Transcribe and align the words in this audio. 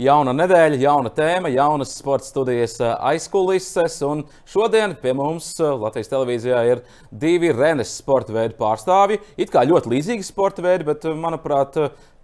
Jauna 0.00 0.32
nedēļa, 0.32 0.78
jauna 0.80 1.10
tēma, 1.12 1.50
jaunas 1.52 1.90
sporta 1.98 2.24
studijas 2.24 2.78
eh, 2.80 2.92
aizkulises. 3.10 3.98
Un 4.06 4.22
šodien 4.48 4.94
pie 4.96 5.12
mums 5.16 5.50
eh, 5.60 5.74
Latvijas 5.76 6.08
televīzijā 6.08 6.62
ir 6.70 6.80
divi 7.12 7.50
Renes 7.52 7.92
sporta 7.98 8.32
veidu 8.32 8.56
pārstāvji. 8.62 9.18
It 9.36 9.52
kā 9.52 9.66
ļoti 9.68 9.92
līdzīgi 9.92 10.24
sporta 10.24 10.64
veidi, 10.64 10.88
bet, 10.88 11.04
eh, 11.04 11.18
manuprāt, 11.20 11.76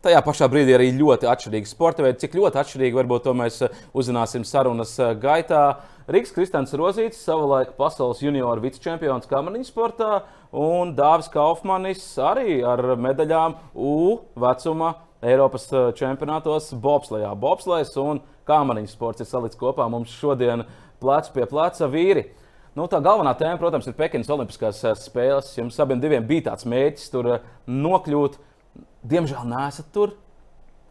tajā 0.06 0.24
pašā 0.24 0.48
brīdī 0.48 0.72
arī 0.78 0.88
ļoti 0.96 1.28
atšķirīgi 1.28 1.68
sporta 1.68 2.06
veidi. 2.06 2.22
Cik 2.24 2.38
ļoti 2.40 2.62
atšķirīgi 2.62 3.00
varbūt 3.02 3.28
to 3.28 3.36
mēs 3.36 3.60
uzzināsim 3.92 4.46
sarunas 4.48 4.96
gaitā. 5.20 5.66
Rīgas 6.08 6.32
Kristants 6.32 6.72
Rozīts, 6.78 7.20
savulaik 7.28 7.74
pasaules 7.76 8.22
junioru 8.24 8.64
vicečempions 8.64 9.28
kamaniņu 9.28 9.68
sportā, 9.68 10.22
un 10.54 10.96
Dāvis 10.96 11.28
Kaufmanis 11.28 12.06
arī 12.22 12.62
ar 12.64 12.94
medaļām 12.94 13.58
U 13.74 14.22
vecuma 14.38 14.94
Eiropas 15.24 15.64
eh, 15.72 15.92
čempionātos 15.96 16.72
bobslējā. 16.82 17.30
Bobslēgs 17.40 17.94
un 18.02 18.20
kāmariņu 18.48 18.90
sports 18.90 19.22
ir 19.22 19.28
salikts 19.28 19.58
kopā 19.58 19.86
mums 19.90 20.12
šodien 20.12 20.66
plecs 21.00 21.32
pie 21.32 21.46
pleca 21.48 21.88
vīri. 21.88 22.26
Nu, 22.76 22.84
tā 22.92 23.00
galvenā 23.00 23.32
tēma, 23.38 23.56
protams, 23.60 23.86
ir 23.88 23.96
Pekinas 23.96 24.28
Olimpiskās 24.32 24.82
eh, 24.84 24.98
spēles. 25.00 25.54
Jums 25.56 25.80
abiem 25.80 26.02
bija 26.02 26.50
tāds 26.50 26.68
mērķis 26.68 27.08
tur 27.14 27.30
eh, 27.32 27.48
nokļūt. 27.66 28.36
Diemžēl 29.06 29.48
nesat 29.48 29.88
tur. 29.94 30.12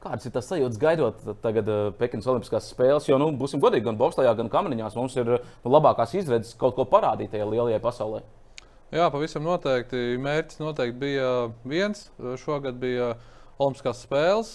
Kādas 0.01 0.25
ir 0.25 0.33
tās 0.33 0.49
sajūtas 0.49 0.77
gaidot 0.81 1.21
tagad 1.41 1.69
Pekinas 1.99 2.27
Olimpiskās 2.29 2.69
spēles? 2.69 3.07
Jo, 3.09 3.17
nu, 3.21 3.31
būsim 3.37 3.61
godīgi, 3.61 3.85
gan 3.87 3.97
bobslējā, 3.97 4.35
gan 4.37 4.49
kamariņās 4.53 4.97
mums 4.97 5.17
ir 5.17 5.31
nu, 5.37 5.69
labākās 5.69 6.13
izredzes 6.17 6.57
kaut 6.57 6.77
ko 6.77 6.85
parādīt 6.89 7.33
tajā 7.33 7.45
lielajā 7.49 7.81
pasaulē. 7.81 8.21
Jā, 8.93 9.07
pavisam 9.09 9.45
noteikti. 9.45 10.19
Mērķis 10.21 10.61
noteikti 10.61 10.99
bija 11.01 11.31
viens. 11.65 12.05
Šogad 12.37 12.77
bija 12.79 13.15
uh, 13.15 13.31
Olimpiskās 13.57 14.03
spēles. 14.05 14.53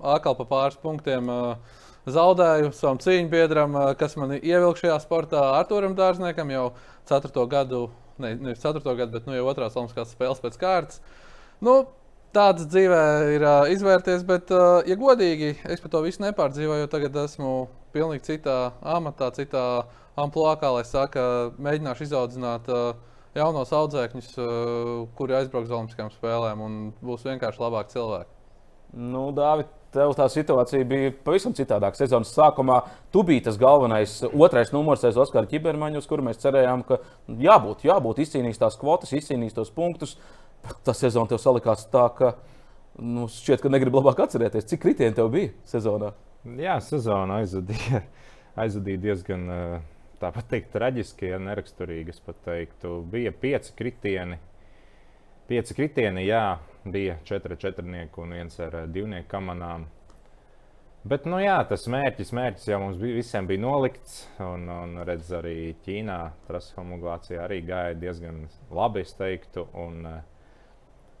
Atkal 0.00 0.36
pa 0.38 0.46
pāris 0.48 0.78
punktiem 0.80 1.28
zaudēju 2.10 2.72
savam 2.76 3.00
cīņu 3.02 3.30
biedram, 3.32 3.76
kas 4.00 4.16
man 4.16 4.36
ievilka 4.38 4.86
šajā 4.86 4.98
sportā, 5.02 5.42
Arturam 5.58 5.96
Dārzniekam 5.98 6.52
jau 6.54 6.66
4. 7.10 7.46
gadu, 7.50 7.88
ne, 8.22 8.34
nevis 8.38 8.62
4. 8.64 8.80
gadu, 8.84 9.12
bet 9.18 9.28
nu, 9.28 9.36
jau 9.36 9.48
otrās 9.50 9.76
Olimpiskās 9.76 10.14
spēles 10.14 10.42
pēc 10.42 10.60
kārtas. 10.60 11.02
Nu, 11.60 11.82
Tāds 12.30 12.62
dzīvē 12.70 13.04
ir 13.34 13.42
uh, 13.42 13.64
izvērties, 13.74 14.20
bet, 14.22 14.52
uh, 14.54 14.84
ja 14.86 14.94
godīgi, 14.94 15.48
es 15.66 15.80
par 15.82 15.90
to 15.90 16.02
visu 16.04 16.22
nepārdzīvoju, 16.22 16.86
tagad 16.92 17.16
esmu 17.24 17.54
pilnīgi 17.90 18.22
citā 18.28 18.58
amatā, 18.86 19.32
citā 19.34 19.64
amplitūnā, 20.14 20.52
kā 20.60 20.70
lai 20.76 20.84
saka, 20.86 21.24
mēģināšu 21.58 22.06
izaudzināt 22.06 22.70
uh, 22.70 22.92
jaunos 23.36 23.72
audzēkņus, 23.74 24.30
eh, 24.38 24.92
kuri 25.18 25.36
aizbrauks 25.38 25.70
uz 25.70 25.76
Olimpiskajām 25.76 26.10
spēlēm 26.14 26.62
un 26.64 26.78
būs 27.02 27.26
vienkārši 27.28 27.62
labāki 27.62 27.94
cilvēki. 27.94 28.36
Nu, 28.92 29.28
Dāvid, 29.30 29.68
tev 29.94 30.16
tā 30.18 30.26
situācija 30.26 30.86
bija 30.88 31.12
pavisam 31.24 31.54
citādāka. 31.54 31.94
Sezonas 31.94 32.32
sākumā 32.34 32.80
tu 33.12 33.22
biji 33.22 33.44
tas 33.46 33.58
galvenais, 33.58 34.16
otrais 34.34 34.72
numurs 34.74 35.04
aiz 35.04 35.16
Oskara 35.16 35.46
ķibermaņa, 35.46 36.02
uz 36.02 36.08
kuru 36.10 36.26
mēs 36.26 36.42
cerējām, 36.42 36.82
ka 36.86 36.98
jābūt, 37.28 37.86
jābūt 37.86 38.22
izcīnījis 38.24 38.58
tās 38.58 38.78
kvotas, 38.80 39.12
izcīnījis 39.12 39.54
tos 39.54 39.70
punktus. 39.70 40.16
Tā 40.84 40.92
sezona 40.92 41.30
tev 41.30 41.38
salikās 41.38 41.86
tā, 41.88 42.08
ka 42.16 42.34
nu, 42.98 43.28
šķiet, 43.30 43.62
ka 43.62 43.70
negribu 43.70 44.02
labāk 44.02 44.26
atcerēties, 44.26 44.66
cik 44.66 44.82
kritieni 44.82 45.14
tev 45.14 45.30
bija 45.30 45.54
sezonā. 45.70 46.10
Jā, 46.58 46.80
sezona 46.82 47.40
aizvadīja, 47.40 48.02
aizvadīja 48.66 49.06
diezgan. 49.06 49.48
Uh 49.48 49.99
tāpat 50.20 50.50
teikt, 50.52 50.72
traģiski, 50.74 51.30
ja 51.32 51.38
neraksturīgi. 51.42 52.14
Es 52.14 52.22
pat 52.24 52.40
teiktu, 52.46 53.00
bija 53.10 53.32
pieci 53.32 53.74
kritieni. 53.76 54.38
Pieci 55.50 55.74
kritieni, 55.74 56.26
jā, 56.28 56.60
bija 56.84 57.16
četri 57.26 57.56
četrnieki 57.58 58.22
un 58.22 58.36
viens 58.36 58.60
ar 58.62 58.82
eh, 58.82 58.86
divnieku 58.86 59.28
kamanām. 59.32 59.88
Bet, 61.00 61.24
nu 61.24 61.38
jā, 61.40 61.56
tas 61.64 61.86
mērķis, 61.88 62.30
mērķis 62.36 62.66
jau 62.68 62.78
mums 62.82 62.98
bija, 63.00 63.16
visiem 63.16 63.46
bija 63.48 63.62
nolikts. 63.64 64.18
Un, 64.44 64.68
un 64.68 65.00
redz, 65.08 65.30
arī 65.38 65.72
Ķīnā 65.86 66.18
trases 66.48 66.76
homologācija 66.76 67.46
arī 67.46 67.62
gāja 67.64 67.96
diezgan 68.02 68.42
labi, 68.76 69.06
es 69.06 69.16
teiktu. 69.16 69.64
Un, 69.80 70.04
uh, 70.04 70.29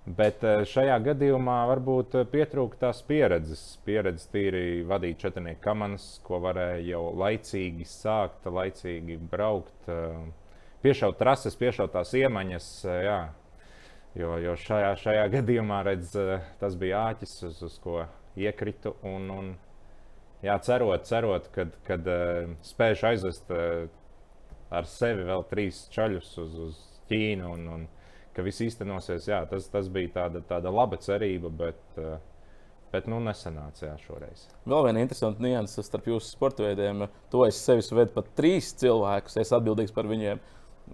Bet 0.08 0.40
eh, 0.46 0.62
šajā 0.64 0.94
gadījumā 1.04 1.58
varbūt 1.68 2.14
eh, 2.16 2.28
pietrūka 2.32 2.78
tās 2.86 3.02
pieredzes. 3.04 3.62
Pieredzes 3.84 4.30
tīri 4.32 4.80
vadīt 4.88 5.20
četrnieku 5.20 5.60
kamanas, 5.66 6.06
ko 6.24 6.40
varēja 6.40 6.80
jau 6.94 7.02
laicīgi 7.20 7.84
sākt, 7.84 8.48
laicīgi 8.48 9.18
braukt, 9.30 9.90
eh, 9.92 10.16
piešaut 10.80 11.18
trases, 11.20 11.58
piešaut 11.60 11.92
tās 11.92 12.14
iemaņas. 12.16 12.70
Jā. 13.04 13.20
Jo, 14.16 14.38
jo 14.42 14.56
šajā, 14.58 14.94
šajā 15.04 15.28
gadījumā 15.36 15.82
redz, 15.86 16.16
tas 16.62 16.80
bija 16.80 17.04
āķis, 17.12 17.36
uz, 17.50 17.60
uz 17.68 17.78
ko 17.84 18.00
iekritu. 18.40 18.96
Un, 19.06 19.28
un, 19.30 19.54
jā, 20.42 20.56
cerot, 20.64 21.04
cerot 21.06 21.52
kad, 21.54 21.76
kad 21.86 22.08
spēšu 22.66 23.10
aizvest 23.12 23.52
ar 24.70 24.88
sevi 24.88 25.28
vēl 25.28 25.44
trīs 25.52 25.84
čaļus 25.92 26.36
uz, 26.40 26.60
uz 26.70 26.84
Ķīnu. 27.10 27.52
Un, 27.52 27.68
un, 27.76 27.88
ka 28.36 28.44
viss 28.46 28.62
īstenosies. 28.64 29.28
Jā, 29.30 29.42
tas, 29.50 29.68
tas 29.72 29.88
bija 29.92 30.14
tāda, 30.20 30.42
tāda 30.46 30.72
laba 30.74 30.98
cerība, 31.02 31.50
bet, 31.62 31.80
eh, 31.98 32.16
bet 32.92 33.08
nu, 33.10 33.20
nesanāca 33.24 33.88
jā, 33.88 33.96
šoreiz. 34.04 34.46
Vēl 34.68 34.86
viena 34.88 35.02
interesanta 35.04 35.44
nianses 35.44 35.90
starp 35.90 36.08
jūsu 36.10 36.30
sporta 36.30 36.66
veidiem. 36.66 37.06
To 37.32 37.44
es 37.48 37.60
sevis 37.60 37.90
vedu 37.94 38.14
pat 38.16 38.32
trīs 38.38 38.72
cilvēkus, 38.80 39.38
es 39.42 39.52
atbildīgs 39.56 39.94
par 39.96 40.10
viņiem. 40.10 40.42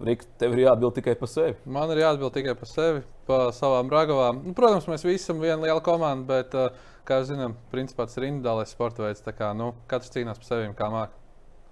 Rīka, 0.07 0.27
tev 0.37 0.53
ir 0.53 0.67
jāatbild 0.67 0.93
tikai 0.99 1.15
par 1.17 1.29
sevi. 1.31 1.55
Man 1.65 1.89
ir 1.89 2.03
jāatbild 2.03 2.35
tikai 2.35 2.53
par 2.57 2.69
sevi, 2.69 3.01
par 3.25 3.47
savām 3.57 3.89
ragavām. 3.89 4.43
Nu, 4.45 4.53
protams, 4.57 4.85
mēs 4.85 5.05
visi 5.07 5.23
esam 5.23 5.41
viena 5.41 5.57
liela 5.63 5.81
komanda, 5.81 6.27
bet, 6.35 6.53
eh, 6.53 6.83
kā 7.07 7.23
zinām, 7.25 7.55
principā 7.71 8.05
tas 8.05 8.17
ir 8.19 8.27
individuālais 8.27 8.73
sporta 8.75 9.07
veids. 9.07 9.23
Kā, 9.25 9.55
nu, 9.57 9.73
katrs 9.89 10.13
cīnās 10.13 10.37
par 10.37 10.49
sevi, 10.51 10.69
kā 10.77 10.91
mākslinieks. 10.93 11.23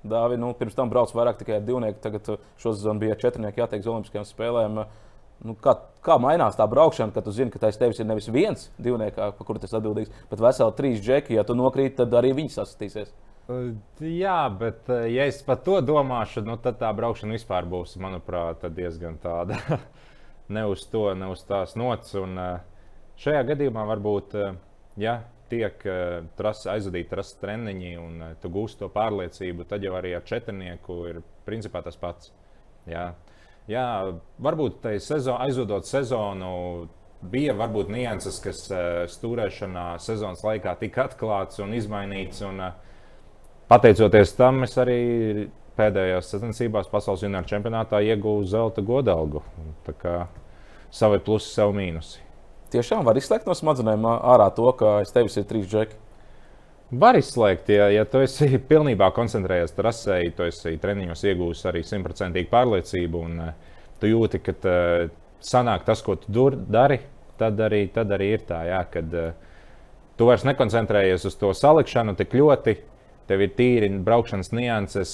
Dāvi, 0.05 0.37
nu, 0.37 0.51
pirms 0.53 0.75
tam 0.77 0.89
braucu 0.89 1.17
vairāk 1.17 1.37
tikai 1.37 1.55
ar 1.57 1.65
divnieku. 1.65 2.01
Tagad 2.01 2.29
eh, 2.33 2.49
šosezon 2.61 3.01
bija 3.01 3.17
četrnieki 3.17 3.61
jātiek 3.61 3.85
uz 3.85 3.93
Olimpiskajām 3.93 4.25
spēlēm. 4.25 4.81
Uh, 4.81 5.04
Nu, 5.43 5.55
kā, 5.59 5.75
kā 6.05 6.15
mainās 6.21 6.55
tā 6.57 6.65
braukšana, 6.69 7.13
kad 7.13 7.25
tu 7.27 7.33
zini, 7.35 7.51
ka 7.53 7.59
tas 7.61 7.77
tevis 7.77 7.99
ir 7.99 8.07
nevis 8.07 8.29
viens 8.31 8.69
divnieks, 8.81 9.17
par 9.17 9.47
kuru 9.47 9.61
tas 9.61 9.75
atbildīgs, 9.75 10.13
bet 10.31 10.41
veseli 10.41 10.75
trīs 10.77 11.01
džeki. 11.03 11.35
Ja 11.35 11.43
tu 11.47 11.57
nokrīt, 11.57 11.97
tad 11.99 12.13
arī 12.15 12.31
viņi 12.37 12.53
sastīsies. 12.55 13.11
Jā, 14.01 14.39
bet 14.49 14.89
ja 14.89 15.27
es 15.29 15.43
par 15.45 15.59
to 15.65 15.77
domāšu, 15.85 16.41
nu, 16.47 16.55
tad 16.61 16.79
tā 16.79 16.89
braukšana 16.97 17.35
vispār 17.35 17.67
būs, 17.69 17.93
manuprāt, 18.01 18.63
diezgan 18.73 19.19
tāda 19.21 19.59
ne 20.55 20.65
uz 20.71 20.87
to, 20.89 21.11
ne 21.17 21.29
uz 21.33 21.43
tās 21.45 21.75
nots. 21.77 22.15
Un 22.17 22.39
šajā 23.21 23.43
gadījumā 23.51 23.85
varbūt, 23.91 24.33
ja 25.01 25.19
tiek 25.51 25.83
trasa, 26.39 26.71
aizvadīta 26.73 27.11
trases 27.11 27.37
treniņi 27.43 27.93
un 28.01 28.25
tu 28.41 28.49
gūsi 28.49 28.79
to 28.79 28.89
pārliecību, 28.89 29.67
tad 29.69 29.85
jau 29.85 29.93
arī 29.99 30.15
ar 30.17 30.25
četrnieku 30.25 31.03
ir 31.11 31.21
principā 31.45 31.83
tas 31.85 31.99
pats. 32.01 32.33
Jā 32.89 33.11
jā, 33.71 33.87
varbūt 34.41 34.87
sezon, 35.03 35.39
aizvadot 35.45 35.87
sezonu, 35.87 36.53
bija 37.31 37.55
varbūt 37.57 37.89
nianses, 37.93 38.39
kas 38.43 38.65
uh, 38.71 39.03
stūrēšanā 39.09 39.95
sezonas 40.03 40.43
laikā 40.45 40.75
tika 40.81 41.07
atklāts 41.09 41.61
un 41.63 41.73
izmainīts. 41.77 42.43
Un, 42.45 42.61
uh, 42.61 42.75
pateicoties 43.71 44.35
tam, 44.37 44.63
es 44.67 44.75
arī 44.81 44.99
pēdējās 45.75 46.29
sacensībās 46.31 46.89
pasaules 46.91 47.25
junioru 47.25 47.49
čempionātā 47.49 47.99
ieguvu 48.05 48.45
zelta 48.47 48.83
godalgu. 48.85 49.43
Tā 49.87 49.95
kā 49.99 50.15
savi 50.93 51.19
plusi, 51.23 51.51
savi 51.51 51.75
mīnusi. 51.81 52.21
Tiešām 52.73 53.05
var 53.07 53.17
izslēgt 53.19 53.47
no 53.47 53.55
smadzenēm 53.55 54.07
ārā 54.09 54.49
to, 54.55 54.67
ka 54.77 54.99
aiz 55.01 55.11
tevis 55.15 55.37
ir 55.39 55.47
trīs 55.49 55.67
džeki. 55.71 55.99
Var 56.99 57.17
izslēgt, 57.17 57.69
ja, 57.73 57.87
ja 57.91 58.03
tu 58.07 58.21
esi 58.23 58.59
pilnībā 58.71 59.09
koncentrējies 59.15 59.73
trasē, 59.75 60.19
tu 60.37 60.45
esi 60.45 60.75
treniņos 60.81 61.23
iegūmis 61.31 61.63
arī 61.69 61.81
simtprocentīgu 61.83 62.51
pārliecību, 62.51 63.23
un 63.25 63.41
uh, 63.47 63.79
tu 63.99 64.11
jūti, 64.11 64.39
ka 64.45 64.55
uh, 64.61 65.07
sanāk 65.43 65.85
tas, 65.87 66.03
ko 66.05 66.15
tu 66.21 66.31
dur, 66.31 66.55
dari, 66.55 66.99
tad 67.39 67.59
arī, 67.65 67.87
tad 67.95 68.13
arī 68.15 68.29
ir 68.37 68.45
tā, 68.47 68.61
jā, 68.69 68.83
kad 68.93 69.17
uh, 69.17 69.33
tu 70.15 70.29
vairs 70.29 70.45
nekoncentrējies 70.47 71.27
uz 71.27 71.35
to 71.41 71.51
salikšanu 71.57 72.15
tik 72.19 72.37
ļoti, 72.37 72.77
tev 73.27 73.43
ir 73.43 73.53
tīri 73.57 73.89
braukšanas 74.05 74.53
nianses, 74.55 75.11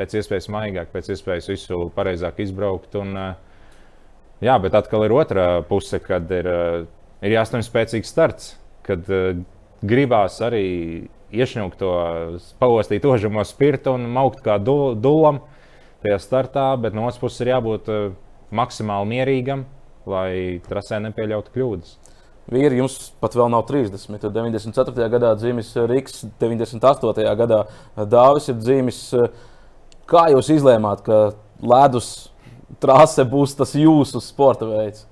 pēc 0.00 0.16
iespējas 0.18 0.48
maigāk, 0.50 0.90
pēc 0.94 1.12
iespējas 1.12 1.50
visu 1.52 1.84
pareizāk 1.94 2.40
izbraukt. 2.42 2.96
Un, 2.98 3.12
jā, 4.42 4.54
bet 4.64 4.74
atkal 4.78 5.04
ir 5.06 5.14
otrā 5.14 5.46
puse, 5.68 6.00
kad 6.02 6.30
ir, 6.32 6.48
ir 7.20 7.34
jāstāv 7.36 7.60
spēcīgs 7.66 8.14
starts. 8.14 8.54
Kad, 8.82 9.04
gribās 9.82 10.38
arī 10.44 10.66
iešņaukt 11.32 11.78
to 11.80 11.92
pavostīt 12.60 13.04
ožamo 13.08 13.44
spirtu 13.48 13.96
un 13.96 14.06
maukt 14.12 14.42
kā 14.44 14.58
du, 14.62 14.94
dulam 14.94 15.40
tajā 16.04 16.18
startā, 16.22 16.66
bet 16.80 16.96
no 16.96 17.06
otras 17.06 17.20
puses 17.22 17.42
ir 17.44 17.52
jābūt 17.54 17.90
uh, 17.92 18.12
maksimāli 18.52 19.10
mierīgam, 19.14 19.66
lai 20.08 20.60
trasē 20.66 21.00
nepieļautu 21.02 21.54
kļūdas. 21.54 21.96
Vīri, 22.52 22.80
jums 22.80 22.96
pat 23.22 23.36
vēl 23.38 23.52
nav 23.52 23.62
30. 23.68 24.26
94. 24.34 25.06
gadā 25.12 25.30
dzimis 25.38 25.70
Rīgas, 25.78 26.24
98. 26.42 27.22
gadā 27.38 27.62
Dāvis 27.96 28.50
ir 28.50 28.58
dzimis. 28.58 28.98
Kā 30.10 30.26
jūs 30.34 30.50
izlēmāt, 30.52 31.04
ka 31.06 31.20
ledus 31.62 32.32
trase 32.82 33.24
būs 33.28 33.54
tas 33.56 33.76
jūsu 33.78 34.20
sporta 34.20 34.66
veids? 34.68 35.06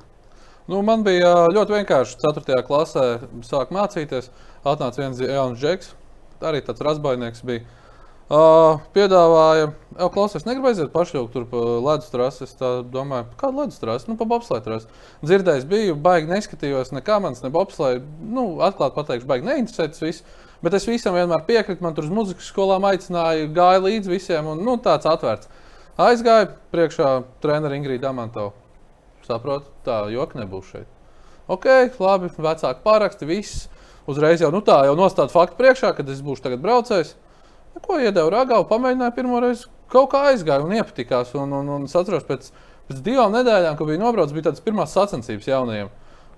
Nu, 0.70 0.84
man 0.86 1.02
bija 1.02 1.48
ļoti 1.50 1.80
vienkārši. 1.80 2.20
4. 2.22 2.62
klasē 2.68 3.04
sāk 3.42 3.72
mācīties. 3.74 4.28
Atnāca 4.62 5.00
viens 5.00 5.18
jauns 5.24 5.58
džeks, 5.58 5.94
arī 6.46 6.60
tāds 6.62 6.84
razbainieks 6.86 7.42
bija. 7.48 7.64
Uh, 8.30 8.76
piedāvāja, 8.94 9.72
jau 9.98 10.08
klausies, 10.14 10.44
negribu 10.46 10.68
aiziet 10.70 10.92
pašļaukt 10.92 11.32
tur 11.34 11.48
pa 11.50 11.62
ledus 11.88 12.12
trasi. 12.12 12.46
Es 12.46 12.54
domāju, 12.92 13.26
kāda 13.40 13.64
ledus 13.64 13.82
trasi, 13.82 14.06
nu, 14.12 14.14
pa 14.20 14.28
bobslēju 14.30 14.66
trasi. 14.68 15.02
Dzirdējis 15.24 15.66
biju, 15.72 15.98
baigi 16.04 16.30
neskatījos, 16.30 16.94
nekā 16.94 17.18
manis 17.24 17.42
ne 17.42 17.50
bobslēju. 17.56 18.04
Nu, 18.30 18.46
atklāti 18.68 19.00
pateikšu, 19.00 19.26
baigi 19.32 19.50
neinteresē 19.50 19.90
tas 19.90 20.06
viss. 20.06 20.40
Bet 20.62 20.78
es 20.78 20.86
visam 20.86 21.18
vienmēr 21.18 21.42
piekrītu. 21.50 21.82
Man 21.82 21.98
tur 21.98 22.06
uz 22.06 22.14
muzikas 22.14 22.46
skolām 22.52 22.86
aicināja, 22.86 23.50
gāja 23.56 23.82
līdzi 23.88 24.14
visiem. 24.14 24.54
Un, 24.54 24.62
nu, 24.62 24.78
tāds 24.86 25.10
atvērts. 25.10 25.50
Aizgāja 25.98 26.52
priekšā 26.70 27.14
treneris 27.42 27.82
Ingrīda 27.82 28.14
Amantova. 28.14 28.59
Saprotu, 29.30 29.70
tā 29.86 30.02
joka 30.10 30.40
nebūs 30.40 30.72
šeit. 30.72 30.88
Ok, 31.50 31.66
labi, 32.02 32.30
vecāki 32.38 32.82
pāraksti, 32.84 33.28
viss. 33.28 33.68
Uzreiz 34.10 34.42
jau 34.42 34.50
nu, 34.54 34.62
tā, 34.64 34.80
jau 34.88 34.96
nostāda 34.98 35.30
faktu 35.30 35.58
priekšā, 35.58 35.92
kad 35.94 36.08
es 36.10 36.22
būšu 36.24 36.44
tagad 36.46 36.62
braucējs. 36.64 37.14
Nu, 37.74 37.82
ko 37.84 37.98
iedevu 38.02 38.32
ragā, 38.32 38.58
pamēģināju 38.66 39.14
pirmo 39.14 39.40
reizi. 39.42 39.68
Kaut 39.90 40.10
kā 40.12 40.24
aizgāju 40.30 40.66
un 40.66 40.76
iepatikās. 40.78 41.34
Un, 41.38 41.52
un, 41.54 41.70
un 41.76 41.86
es 41.86 41.94
atceros, 41.98 42.26
pēc, 42.26 42.50
pēc 42.90 43.02
divām 43.06 43.34
nedēļām, 43.34 43.78
kad 43.78 43.90
biju 43.90 44.02
nobraucis, 44.02 44.34
bija 44.34 44.48
tādas 44.48 44.64
pirmās 44.64 44.94
sacensības 44.96 45.50
jaunajiem. 45.50 45.90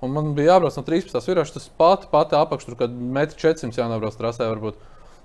Un 0.03 0.13
man 0.17 0.33
bija 0.37 0.57
jābrauc 0.57 0.77
no 0.77 0.85
13. 0.85 1.21
virsmas, 1.29 1.53
tas 1.55 1.69
pati, 1.79 2.09
pati 2.13 2.37
apakš, 2.37 2.67
tur, 2.69 2.79
kad 2.81 2.93
metri 2.93 3.39
400 3.45 3.81
jānobrauc 3.81 4.17
trasē. 4.19 4.49
Varbūt. 4.51 4.81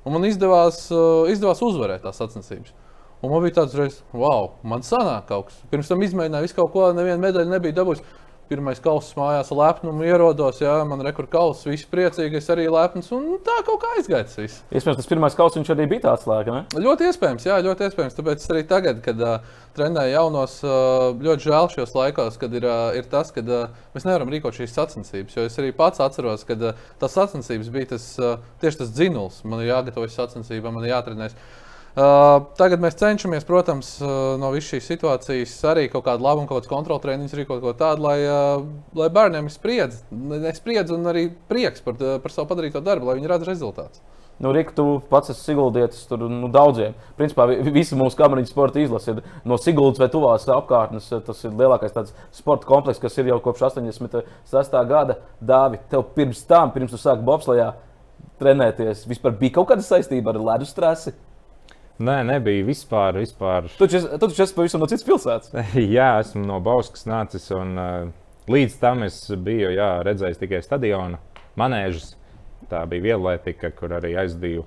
Un 0.07 0.15
man 0.15 0.27
izdevās, 0.27 0.85
uh, 0.93 1.25
izdevās 1.31 1.63
uzvarēt 1.65 2.05
tās 2.05 2.19
sacensības. 2.21 2.75
Un 3.17 3.33
man 3.33 3.41
bija 3.41 3.57
tāds 3.63 3.73
reizes, 3.73 4.03
wow, 4.13 4.51
man 4.61 4.85
sanāk 4.85 5.25
kaut 5.31 5.49
kas. 5.49 5.57
Pirms 5.71 5.89
tam 5.89 6.03
izmēģināju 6.05 6.45
visu 6.45 6.55
kaut 6.59 6.69
ko, 6.75 6.87
nevienu 6.93 7.23
medaļu 7.23 7.49
nebija 7.49 7.79
dabūjis. 7.79 8.05
Pirmais 8.47 8.79
kauss 8.79 9.11
mājās, 9.17 9.49
lepnumu 9.51 10.05
ierodos, 10.07 10.61
jā, 10.61 10.71
man 10.87 11.01
rekur 11.03 11.25
kauss, 11.27 11.65
viss 11.67 11.83
priecīgi, 11.91 12.39
es 12.39 12.45
arī 12.53 12.69
lepns, 12.71 13.09
un 13.11 13.41
tā 13.43 13.57
kaut 13.67 13.81
kā 13.81 13.89
aizgāja 13.97 14.23
viss. 14.37 14.61
Iespējams, 14.71 15.01
tas 15.01 15.09
pirmais 15.09 15.35
kauss 15.35 15.57
viņš 15.57 15.71
arī 15.73 15.87
bija 15.91 16.05
tāds 16.05 16.23
slēga, 16.23 16.53
ne? 16.55 16.79
Ļoti 16.85 17.09
iespējams, 17.09 17.49
jā, 17.49 17.57
ļoti 17.65 17.89
iespējams. 17.89 18.15
Tāpēc 18.15 18.47
arī 18.53 18.63
tagad, 18.69 19.03
kad 19.03 19.19
uh, 19.19 19.51
trenēju 19.75 20.15
jaunos, 20.15 20.55
uh, 20.63 21.09
ļoti 21.27 21.49
žēl 21.49 21.69
šajos 21.75 21.93
laikos, 21.97 22.39
kad 22.39 22.55
ir, 22.55 22.69
uh, 22.71 22.95
ir 22.95 23.11
tas, 23.11 23.35
ka 23.35 23.43
uh, 23.43 23.67
mēs 23.97 24.07
nevaram 24.07 24.31
rīkot 24.31 24.55
šīs 24.61 24.79
sacensības. 24.79 25.35
Jo 25.35 25.49
es 25.51 25.59
arī 25.59 25.75
pats 25.75 25.99
atceros, 26.07 26.47
ka 26.47 26.55
uh, 26.55 26.83
tas 27.03 27.19
sacensības 27.19 27.75
bija 27.75 27.97
tas, 27.97 28.13
uh, 28.21 28.39
tieši 28.63 28.85
tas 28.85 28.95
dzinuls. 28.95 29.43
Man 29.43 29.65
ir 29.65 29.73
jāgatavojas 29.73 30.21
sacensībām, 30.23 30.79
man 30.79 30.87
ir 30.87 30.95
jātrenējas. 30.95 31.35
Uh, 31.97 32.43
tagad 32.59 32.77
mēs 32.77 32.93
cenšamies, 32.99 33.45
protams, 33.47 33.95
uh, 34.03 34.35
no 34.37 34.51
visas 34.53 34.69
šīs 34.75 34.89
situācijas 34.91 35.53
arī 35.65 35.87
kaut 35.89 36.03
kādu 36.05 36.21
labu, 36.21 36.43
kaut 36.45 36.61
kādu 36.61 36.69
kontrolu 36.69 37.01
treniņu 37.01 37.39
rīkot, 37.39 37.57
kaut 37.57 37.63
ko 37.63 37.79
tādu, 37.79 38.03
lai, 38.05 38.19
uh, 38.21 38.67
lai 38.99 39.07
bērniem 39.15 39.47
ir 39.49 39.53
spriedzi, 39.55 40.03
spriedzi 40.59 40.93
un 40.93 41.09
arī 41.09 41.23
prieks 41.49 41.81
par, 41.81 41.97
par 42.21 42.35
savu 42.35 42.51
padarīto 42.51 42.83
darbu, 42.85 43.09
lai 43.09 43.17
viņi 43.17 43.31
redz 43.31 43.49
rezultātus. 43.49 44.03
Nu, 44.37 44.51
Rika, 44.53 44.75
tu 44.77 44.85
pats 45.09 45.31
esi 45.33 45.41
Sigūdietis, 45.47 46.03
tur 46.05 46.27
nu, 46.29 46.45
daudziem. 46.53 46.93
Principā 47.17 47.47
visi 47.49 47.97
mūsu 47.97 48.19
kameriņu 48.19 48.51
sporta 48.51 48.77
izlase 48.77 49.15
ir 49.15 49.23
no 49.49 49.57
Sigūdas 49.57 49.97
vai 49.97 50.11
tuvās 50.13 50.45
apkārtnes. 50.53 51.07
Tas 51.25 51.41
ir 51.41 51.55
lielākais 51.57 51.97
sporta 52.37 52.69
komplekss, 52.69 53.01
kas 53.01 53.17
ir 53.17 53.31
jau 53.31 53.39
kopš 53.41 53.65
86. 53.71 54.77
gada. 54.91 55.17
Dāvi, 55.41 55.81
tev 55.89 56.05
pirms 56.13 56.45
tam, 56.45 56.69
pirms 56.75 56.93
tu 56.93 57.01
sāki 57.01 57.25
bobslējā 57.25 57.71
trenēties, 58.37 59.07
vispār 59.09 59.33
bija 59.39 59.57
kaut 59.57 59.71
kāda 59.71 59.81
saistība 59.81 60.35
ar 60.35 60.43
ledus 60.51 60.77
trasi? 60.77 61.15
Nē, 61.97 62.19
nebija 62.29 62.65
vispār. 62.65 63.17
vispār. 63.17 63.65
Tu 63.77 63.87
taču 63.89 64.43
esi 64.43 64.53
pavisam 64.53 64.83
no 64.83 64.89
citas 64.89 65.05
pilsētas. 65.07 65.53
jā, 65.97 66.11
esmu 66.21 66.43
no 66.45 66.59
Bauskas 66.61 67.07
nācis. 67.09 67.47
Un, 67.57 67.73
uh, 67.81 68.51
līdz 68.53 68.77
tam 68.81 69.01
es 69.07 69.23
biju 69.33 69.71
jā, 69.73 69.89
redzējis 70.05 70.43
tikai 70.43 70.61
stadionu 70.65 71.17
manēžas. 71.57 72.13
Tā 72.69 72.83
bija 72.89 73.05
vieglatlētika, 73.09 73.71
kur 73.77 73.95
arī 73.97 74.13
aizdīju 74.19 74.65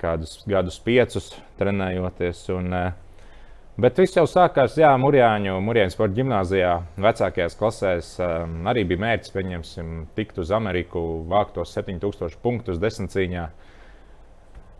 kādus 0.00 0.42
gadus, 0.50 0.76
piecus 0.84 1.30
trenējoties. 1.56 2.42
Un, 2.52 2.68
uh, 2.76 3.32
bet 3.80 4.02
viss 4.02 4.18
jau 4.18 4.26
sākās 4.28 4.76
jā, 4.76 4.90
Mūrjāņu, 5.00 5.56
Mūrjāņu 5.64 5.94
sporta 5.94 6.18
gimnājā. 6.18 6.74
Vecākajās 7.00 7.56
klasēs 7.56 8.10
um, 8.20 8.58
arī 8.68 8.84
bija 8.90 9.06
mērķis, 9.06 9.32
pieņemsim, 9.38 9.96
tikt 10.18 10.44
uz 10.44 10.52
Ameriku, 10.52 11.06
vākt 11.32 11.56
tos 11.56 11.72
7000 11.78 12.36
punktus 12.44 12.82
desmit 12.82 13.16
cīņā. 13.16 13.46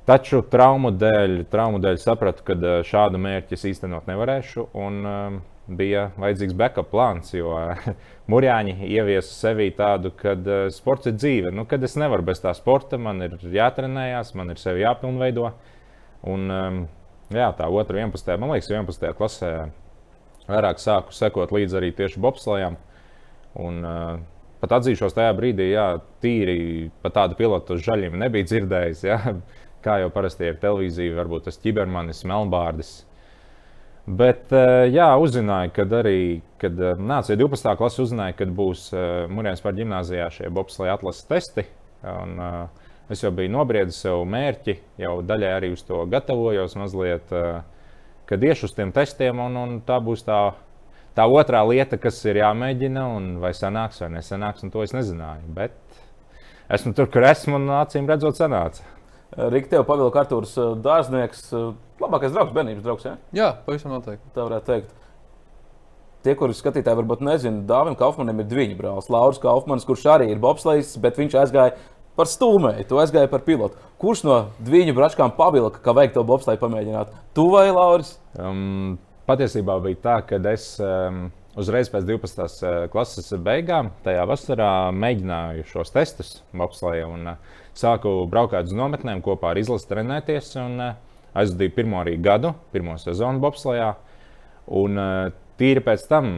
Taču 0.07 0.39
traumu 0.47 0.93
dēļ, 0.95 1.41
traumu 1.51 1.81
dēļ 1.83 1.97
sapratu, 1.99 2.45
ka 2.47 2.55
eh, 2.55 2.81
šādu 2.87 3.19
mērķi 3.19 3.57
es 3.57 3.65
īstenot 3.73 4.07
nevarēšu. 4.07 4.69
Un, 4.79 5.01
um, 5.03 5.39
bija 5.67 6.13
vajadzīgs 6.15 6.55
backup 6.55 6.93
plāns, 6.93 7.33
jo 7.35 7.51
Mūrjāņi 8.31 8.77
ieviesa 8.87 9.33
sevī 9.35 9.73
tādu, 9.75 10.13
ka 10.15 10.37
sports 10.71 11.11
ir 11.11 11.17
dzīve. 11.19 11.51
Nu, 11.51 11.65
kad 11.67 11.83
es 11.83 11.99
nevaru 11.99 12.23
bez 12.29 12.39
tā 12.45 12.55
sporta, 12.55 13.01
man 13.03 13.25
ir 13.27 13.35
jātrenējās, 13.43 14.31
man 14.39 14.55
ir 14.55 14.63
sevi 14.63 14.85
jāpilnveido. 14.85 15.51
Un, 16.31 16.47
um, 16.55 16.81
jā, 17.35 17.51
tā 17.59 17.67
otra 17.67 17.99
11. 17.99 18.33
man 18.39 18.55
liekas, 18.55 18.71
11. 18.71 19.11
klasē 19.19 19.53
vairāk 20.47 20.79
sāku 20.79 21.19
sekot 21.19 21.51
līdzi 21.51 21.83
arī 21.83 21.91
tieši 21.99 22.23
bobslējām. 22.23 22.79
Un, 23.59 23.83
pat 24.63 24.79
atzīšos 24.79 25.15
tajā 25.17 25.35
brīdī, 25.35 25.73
jā, 25.73 25.97
tīri 26.23 26.59
par 27.03 27.15
tādu 27.17 27.39
pilotu 27.39 27.75
uz 27.75 27.83
žaļiem 27.83 28.19
nebija 28.23 28.47
dzirdējis. 28.47 29.07
Jā 29.11 29.21
kā 29.87 30.01
jau 30.03 30.11
parasti 30.15 30.51
ir 30.51 30.59
televīzija, 30.63 31.15
varbūt 31.17 31.47
tas 31.49 31.63
ķibermanis, 31.63 32.27
melnbārdis. 32.29 32.97
Bet, 34.07 34.53
eh, 34.55 34.87
jā, 34.95 35.09
uzzināju, 35.19 35.73
kad 35.75 35.91
arī, 35.99 36.41
kad 36.63 36.79
eh, 36.79 36.95
nāca 36.95 37.35
12. 37.35 37.73
klase, 37.75 38.05
uzzināju, 38.05 38.37
kad 38.39 38.53
būs 38.55 38.85
eh, 38.95 39.25
Mūrjāns 39.27 39.65
par 39.65 39.75
gimnājā 39.75 40.29
šie 40.31 40.51
bobsleja 40.55 40.95
atlases 40.95 41.27
testi. 41.27 41.65
Un, 42.07 42.37
es 43.11 43.23
jau 43.25 43.33
biju 43.35 43.51
nobriedis 43.51 43.99
sev 44.05 44.21
mērķi, 44.31 44.77
jau 45.03 45.17
daļai 45.27 45.51
arī 45.57 45.73
uz 45.75 45.83
to 45.83 46.05
gatavojos 46.13 46.77
mazliet, 46.79 47.33
kad 48.31 48.45
iešu 48.47 48.69
uz 48.69 48.75
tiem 48.77 48.93
testiem, 48.95 49.41
un, 49.43 49.57
un 49.59 49.73
tā 49.83 49.97
būs 50.05 50.23
tā, 50.27 50.39
tā 51.19 51.27
otrā 51.27 51.65
lieta, 51.67 51.99
kas 51.99 52.21
ir 52.29 52.39
jāmēģina, 52.45 53.09
un 53.17 53.31
vai 53.43 53.51
sanāks 53.59 54.05
vai 54.05 54.13
nesanāks, 54.19 54.63
un 54.63 54.75
to 54.75 54.85
es 54.87 54.95
nezināju. 54.95 55.51
Bet 55.57 55.75
esmu 56.71 56.95
tur, 56.95 57.11
kur 57.11 57.27
esmu, 57.27 57.59
un 57.59 57.75
acīm 57.81 58.07
redzot, 58.07 58.39
sanāca. 58.39 58.87
Rīga, 59.35 59.69
tev 59.73 59.83
pavilka 59.89 60.23
Arthurs 60.23 60.55
eh, 60.61 60.77
Dārznieks, 60.85 61.49
eh, 61.51 61.73
labākais 62.01 62.33
draugs, 62.35 62.55
bērnības 62.55 62.85
draugs. 62.85 63.09
Ja? 63.09 63.17
Jā, 63.35 63.51
pavisam 63.67 63.93
noteikti. 63.97 64.31
Tā 64.37 64.47
varētu 64.47 64.71
teikt. 64.71 64.95
Tie, 66.27 66.35
kuri 66.39 66.55
skatītāji 66.59 66.99
varbūt 66.99 67.23
nezina, 67.27 67.63
Dāvim 67.69 67.99
Kaufmanim 67.99 68.43
ir 68.43 68.49
divi 68.51 68.79
brālis. 68.79 69.11
Lauris 69.13 69.43
Kaufmanis, 69.43 69.87
kurš 69.87 70.07
arī 70.17 70.31
ir 70.33 70.43
bobslēgs, 70.43 70.97
bet 71.03 71.19
viņš 71.21 71.37
aizgāja 71.43 71.77
par 72.17 72.31
stūmēju, 72.31 72.87
tu 72.89 72.99
aizgāji 72.99 73.31
par 73.31 73.45
pilotu. 73.47 73.79
Kurš 74.01 74.25
no 74.27 74.39
viņu 74.67 74.95
bračkām 74.97 75.35
pavilka, 75.37 75.83
ka 75.85 75.95
vajag 75.97 76.17
to 76.17 76.25
bobslēgu 76.27 76.63
pamēģināt? 76.63 77.13
Tu 77.37 77.45
vai 77.53 77.67
Lauris? 77.69 78.17
Um, 78.41 78.97
patiesībā 79.29 79.77
bija 79.85 80.01
tā, 80.07 80.21
ka 80.27 80.41
es. 80.53 80.77
Um, 80.83 81.29
Uzreiz 81.57 81.89
pēc 81.89 82.05
12. 82.05 82.59
Eh, 82.69 82.75
klases 82.93 83.31
beigām, 83.41 83.87
tajā 84.05 84.27
vasarā 84.29 84.91
mēģināju 84.93 85.63
šos 85.71 85.95
testus 85.95 86.35
bobslēgā. 86.53 87.07
Uh, 87.09 87.63
sāku 87.79 88.19
braukt 88.31 88.57
uz 88.59 88.75
nometnēm 88.77 89.23
kopā 89.25 89.53
ar 89.53 89.61
izlasi 89.63 89.91
trenēties. 89.91 90.53
Un, 90.63 90.79
uh, 90.81 91.19
aizvadīju 91.37 91.75
pirmo 91.77 92.01
arī 92.01 92.17
gadu, 92.23 92.55
pirmo 92.73 92.97
sezonu 93.01 93.43
Bobslijā. 93.43 93.95
Un, 94.77 95.01
uh, 95.01 95.35
tīri 95.61 95.83
pēc 95.85 96.05
tam 96.11 96.31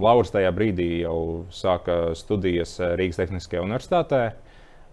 Lauris 0.00 0.32
tajā 0.34 0.50
brīdī 0.56 0.88
jau 1.02 1.46
sāka 1.52 2.14
studijas 2.16 2.76
Rīgas 2.96 3.20
Tehniskajā 3.20 3.64
universitātē 3.64 4.22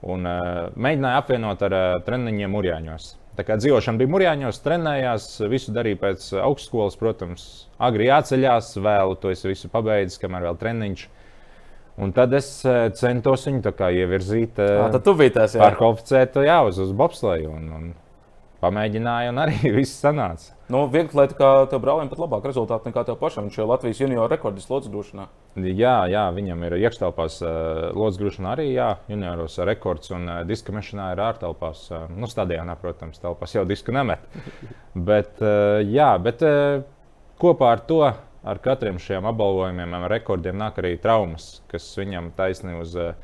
un 0.04 0.28
mēģināja 0.28 1.20
apvienot 1.22 1.62
ar 1.64 1.76
treniņiem 2.04 2.52
Mūrjāņos. 2.52 3.06
Tā 3.38 3.46
kā 3.48 3.56
dzīvošana 3.58 3.98
bija 3.98 4.12
Mūrjāņos, 4.14 4.60
trenējās, 4.62 5.28
visu 5.50 5.74
darīja 5.74 5.98
pēc 6.04 6.26
augstskolas, 6.44 6.98
protams, 7.00 7.46
agri 7.82 8.10
jāceļās, 8.10 8.76
vēlu 8.84 9.16
to 9.22 9.32
es 9.34 9.42
visu 9.48 9.72
pabeidzu, 9.74 10.20
kamēr 10.22 10.50
vēl 10.50 10.60
treniņš. 10.60 11.08
Un 12.02 12.14
tad 12.16 12.34
es 12.34 12.48
eh, 12.66 12.88
centos 12.98 13.44
viņu 13.46 13.62
ievirzīt 13.94 14.58
biji 15.18 15.36
tas, 15.36 15.58
par 15.60 15.78
koeficientu 15.78 16.46
jā, 16.46 16.64
uz, 16.66 16.80
uz 16.82 16.96
bobsleju. 16.98 17.52
Un, 17.54 17.68
un 17.78 17.92
pamēģināju, 18.64 19.34
un 19.34 19.42
arī 19.44 19.70
viss 19.78 20.00
sanāca. 20.02 20.56
Nu, 20.74 20.86
Viegli 20.90 21.28
kā 21.38 21.52
tev 21.70 21.84
brālim 21.84 22.10
pat 22.10 22.22
labāk 22.24 22.48
rezultāti 22.48 22.90
nekā 22.90 23.04
tev 23.06 23.20
pašam. 23.22 23.46
Viņš 23.46 23.60
ir 23.60 23.70
Latvijas 23.70 24.02
junior 24.02 24.32
rekords 24.32 24.70
lodziņā 24.72 24.94
grūšanā. 24.96 25.28
Jā, 25.70 25.96
jā, 26.10 26.24
viņam 26.34 26.66
ir 26.66 26.78
iekštelpās 26.80 27.38
lodziņā 27.94 28.24
grūšanā 28.24 28.54
arī 28.56 28.68
jā, 28.72 28.90
junioros 29.12 29.60
rekords, 29.70 30.14
un 30.16 30.32
diska 30.50 30.74
mešanā 30.74 31.12
ir 31.14 31.24
ārtelpās. 31.28 31.86
Nu, 32.16 32.32
stadionā, 32.32 32.78
protams, 32.82 33.22
telpās 33.22 33.54
jau 33.54 33.68
disku 33.70 33.94
nemet. 33.94 34.24
bet, 35.12 35.44
jā, 35.92 36.12
bet 36.24 36.48
kopā 37.44 37.76
ar 37.76 37.84
to 37.86 38.02
ar 38.44 38.60
katriem 38.64 39.00
šiem 39.00 39.26
apbalvojumiem, 39.30 39.96
rekordiem 40.12 40.60
nāk 40.60 40.80
arī 40.82 40.98
traumas, 41.02 41.62
kas 41.72 41.88
viņam 41.98 42.32
taisni 42.38 42.76
uz 42.80 42.96
eh, 43.00 43.16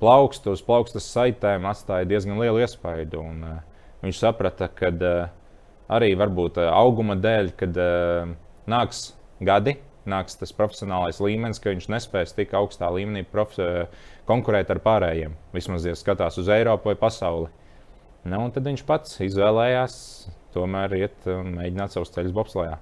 plaukstu, 0.00 0.54
uz 0.56 0.62
plaukstas 0.64 1.08
saitēm 1.12 1.68
atstāja 1.68 2.08
diezgan 2.08 2.40
lielu 2.40 2.62
iespaidu. 2.64 3.20
Un, 3.20 3.44
uh, 3.44 3.84
viņš 4.00 4.22
saprata, 4.22 4.70
ka 4.72 4.88
uh, 4.96 5.28
arī 5.92 6.14
varbūt 6.18 6.60
auguma 6.70 7.16
dēļ, 7.18 7.52
kad 7.60 7.78
nāks 8.70 9.10
gadi, 9.44 9.76
nāks 10.08 10.38
tas 10.40 10.54
profesionālais 10.56 11.20
līmenis, 11.22 11.60
ka 11.60 11.74
viņš 11.74 11.88
nespēs 11.92 12.34
tik 12.36 12.54
augstā 12.56 12.90
līmenī 12.94 13.24
konkurēt 14.28 14.70
ar 14.70 14.82
pārējiem. 14.84 15.34
Vismaz, 15.56 15.86
ja 15.88 15.96
skatās 15.98 16.38
uz 16.40 16.50
Eiropu 16.52 16.92
vai 16.92 16.96
pasauli. 16.98 17.50
Nu, 18.28 18.44
tad 18.52 18.68
viņš 18.68 18.84
pats 18.88 19.20
izvēlējās 19.24 19.96
tomēr 20.54 20.96
iet 20.98 21.30
un 21.30 21.54
mēģināt 21.58 21.94
savus 21.94 22.12
ceļus 22.14 22.36
bobslējā. 22.36 22.76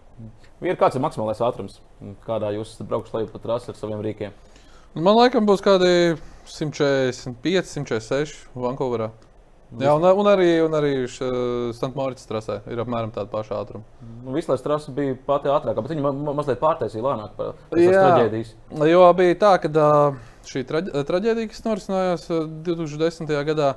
Ir 0.66 0.80
kāds 0.80 0.98
ir 0.98 1.04
maksimālais 1.04 1.42
ātrums, 1.44 1.78
kādā 2.26 2.50
jūs 2.56 2.74
esat 2.74 2.90
braukuši 2.90 3.16
lejup 3.18 3.32
pa 3.36 3.42
trasi 3.44 3.72
ar 3.72 3.78
saviem 3.78 4.02
rīkiem? 4.04 4.36
Man 4.96 5.18
laikam 5.18 5.46
būs 5.46 5.62
kādi 5.62 6.16
145, 6.48 7.72
146 7.76 8.38
Vankūverā. 8.58 9.10
Jā, 9.76 9.92
un, 9.92 10.04
un 10.16 10.28
arī, 10.30 10.46
un 10.64 10.72
arī 10.78 10.92
Stanmorits 11.76 12.24
trasē 12.24 12.62
ir 12.72 12.80
apmēram 12.80 13.10
tāda 13.12 13.28
paša 13.28 13.58
ātruma. 13.60 13.84
Nu, 14.24 14.32
Vislais 14.32 14.64
trasa 14.64 14.94
bija 14.96 15.16
pati 15.26 15.50
ātrākā, 15.52 15.84
bet 15.84 15.92
viņi 15.92 16.04
ma 16.06 16.12
ma 16.16 16.32
mazliet 16.38 16.60
pārtaisīja 16.62 17.04
lēnāk 17.04 17.34
par 17.36 17.52
tās 17.68 17.82
traģēdijas. 17.84 18.54
Jo 18.88 19.02
bija 19.18 19.36
tā, 19.42 19.52
ka 19.60 19.88
šī 20.48 20.64
traģ 20.70 20.88
traģēdija, 21.10 21.50
kas 21.52 21.66
norisinājās 21.66 22.24
2010. 22.64 23.34
gadā, 23.50 23.74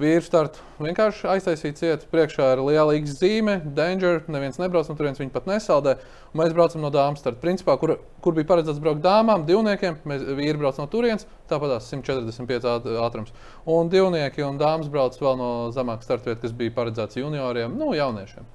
vīru 0.00 0.22
startu 0.24 0.62
vienkārši 0.80 1.28
aiztaisīja 1.34 1.76
cietu. 1.78 2.08
Priekšā 2.12 2.52
ir 2.54 2.62
liela 2.64 2.94
X 2.98 3.16
zīme, 3.18 3.56
danger, 3.76 4.22
neviens 4.30 4.60
nebrauc 4.60 4.88
no 4.90 4.96
turienes, 4.98 5.20
viņi 5.20 5.32
pat 5.34 5.48
nesaldē. 5.50 5.96
Un 6.30 6.42
mēs 6.42 6.54
braucam 6.56 6.84
no 6.84 6.92
dāmas 6.94 7.22
starta. 7.22 7.40
Principā, 7.42 7.76
kur, 7.80 7.96
kur 8.24 8.36
bija 8.36 8.48
paredzēts 8.52 8.80
braukt 8.82 9.02
dāmām, 9.04 9.44
divniekiem, 9.48 9.98
mēs 10.08 10.24
vīri 10.38 10.60
brauc 10.60 10.78
no 10.80 10.86
turienes, 10.90 11.26
tāpat 11.50 11.80
145 11.88 12.94
ātrums. 13.02 13.34
Un 13.66 13.90
divnieki 13.92 14.46
un 14.46 14.60
dāmas 14.60 14.92
brauc 14.92 15.18
vēl 15.20 15.36
no 15.40 15.50
zemākas 15.74 16.08
starta 16.08 16.30
vietas, 16.30 16.46
kas 16.46 16.56
bija 16.56 16.76
paredzēts 16.78 17.20
junioriem, 17.20 17.76
nu, 17.80 17.92
jauniešiem. 17.98 18.48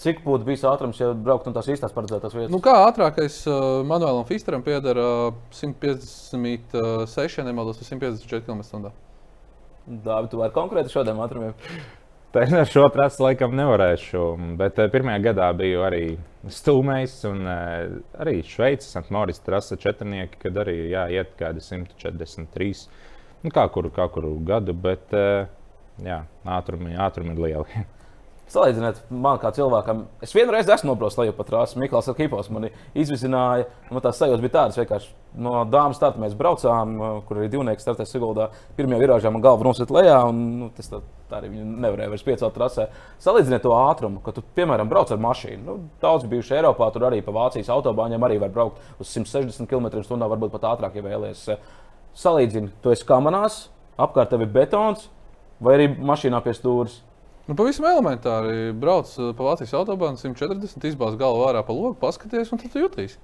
Cik 0.00 0.18
būtu 0.26 0.44
bijis 0.44 0.64
ātrums, 0.68 0.98
ja 1.00 1.12
brauktu 1.16 1.48
no 1.48 1.56
tās 1.56 1.70
īstās 1.72 1.94
paredzētās 1.96 2.34
vietas? 2.36 2.52
Nu, 2.52 2.60
kā 2.60 2.74
ātrākais 2.84 3.38
uh, 3.48 3.80
Manuēlam 3.88 4.26
Fisteram 4.28 4.64
pieder 4.66 5.00
uh, 5.00 5.30
156, 5.56 7.38
ja 7.40 7.46
nemaldos, 7.46 7.80
154 7.80 8.44
km/h. 8.44 8.92
Dāvi, 9.86 10.28
tu 10.30 10.40
vari 10.40 10.54
konkrēti 10.54 10.92
šādiem 10.92 11.20
ātrumiem. 11.24 11.54
Tā 12.30 12.44
ar 12.46 12.68
šo 12.70 12.84
trasi 12.94 13.24
laikam 13.24 13.56
nevarēšu. 13.58 14.24
Bet 14.58 14.78
uh, 14.78 14.86
pirmajā 14.92 15.22
gadā 15.24 15.48
biju 15.58 15.82
arī 15.82 16.04
stūmējis, 16.46 17.14
un 17.26 17.40
uh, 17.42 17.96
arī 18.22 18.36
Šveices, 18.46 18.92
Antmorijas 19.00 19.42
trasa 19.42 19.78
četrnieki, 19.80 20.38
kad 20.44 20.60
arī 20.62 20.76
jā, 20.92 21.08
iet 21.10 21.32
kādi 21.40 21.64
143. 21.64 22.84
Nu, 23.42 23.50
kā 23.54 23.64
kuru, 23.74 23.90
kā 23.94 24.06
kuru 24.14 24.36
gadu, 24.46 24.76
bet 24.78 25.10
uh, 25.16 25.48
jā, 26.06 26.20
ātrumi, 26.58 26.94
ātrumi 27.02 27.34
ir 27.34 27.42
lieli. 27.48 27.82
Salīdziniet, 28.50 29.04
man 29.14 29.38
kā 29.38 29.52
cilvēkam, 29.54 30.00
es 30.26 30.32
vienreiz 30.34 30.66
esmu 30.74 30.88
nobraucis 30.90 31.20
lejup 31.20 31.36
pa 31.38 31.44
trasi. 31.46 31.78
Mikls 31.78 32.08
ar 32.10 32.16
kipos 32.18 32.48
mani 32.50 32.72
izvizināja. 32.98 33.68
Man 33.92 34.02
tās 34.02 34.18
sajūtas 34.18 34.42
bija 34.42 34.54
tādas, 34.56 34.78
vienkārši 34.80 35.12
no 35.38 35.60
dāmas 35.70 36.00
starta 36.00 36.18
mēs 36.18 36.34
braucām, 36.34 36.96
kur 37.28 37.38
arī 37.38 37.46
divnieki 37.52 37.84
startēja 37.84 38.10
Siguldā. 38.10 38.48
Pirmajā 38.74 39.04
virāžā 39.04 39.30
man 39.30 39.44
galva 39.44 39.68
nosit 39.68 39.92
lejā, 39.94 40.16
un 40.32 40.40
nu, 40.64 40.70
tas 40.74 40.90
tā, 40.90 40.98
tā 41.30 41.38
arī 41.38 41.52
nevarēja 41.60 42.10
vairs 42.10 42.26
piecelt 42.26 42.56
trasē. 42.58 42.88
Salīdziniet 43.22 43.62
to 43.62 43.76
ātrumu, 43.76 44.18
ka 44.24 44.34
tu, 44.34 44.42
piemēram, 44.58 44.90
brauc 44.90 45.12
ar 45.14 45.22
mašīnu. 45.22 45.62
Nu, 45.68 45.76
daudz 46.02 46.26
bijuši 46.32 46.56
Eiropā, 46.58 46.90
tur 46.90 47.06
arī 47.06 47.22
pa 47.22 47.36
Vācijas 47.36 47.70
autobāņiem 47.70 48.26
arī 48.26 48.40
var 48.42 48.50
braukt 48.56 48.82
uz 48.98 49.14
160 49.14 49.70
km/h, 49.70 50.18
varbūt 50.34 50.56
pat 50.56 50.66
ātrāk, 50.72 50.98
ja 50.98 51.06
vēlaties. 51.06 51.46
Salīdzini, 52.18 52.74
tu 52.82 52.90
esi 52.90 53.06
kamerās, 53.06 53.68
apkārt 53.94 54.34
tev 54.34 54.42
ir 54.42 54.50
betons 54.58 55.06
vai 55.62 55.76
arī 55.76 55.88
mašīnā 55.94 56.42
pie 56.42 56.56
stūres. 56.56 56.98
Nu, 57.48 57.56
pavisam 57.58 57.88
elementāri 57.90 58.70
brauc 58.76 59.10
uh, 59.16 59.32
pa 59.36 59.48
Vācijas 59.48 59.74
autobānu 59.78 60.20
140, 60.20 60.86
izbāz 60.92 61.16
galvu 61.20 61.46
ārā 61.48 61.64
pa 61.66 61.74
logu, 61.74 61.96
paskaties, 62.00 62.52
un 62.52 62.60
tad 62.60 62.74
tu 62.74 62.82
jutīsi. 62.82 63.18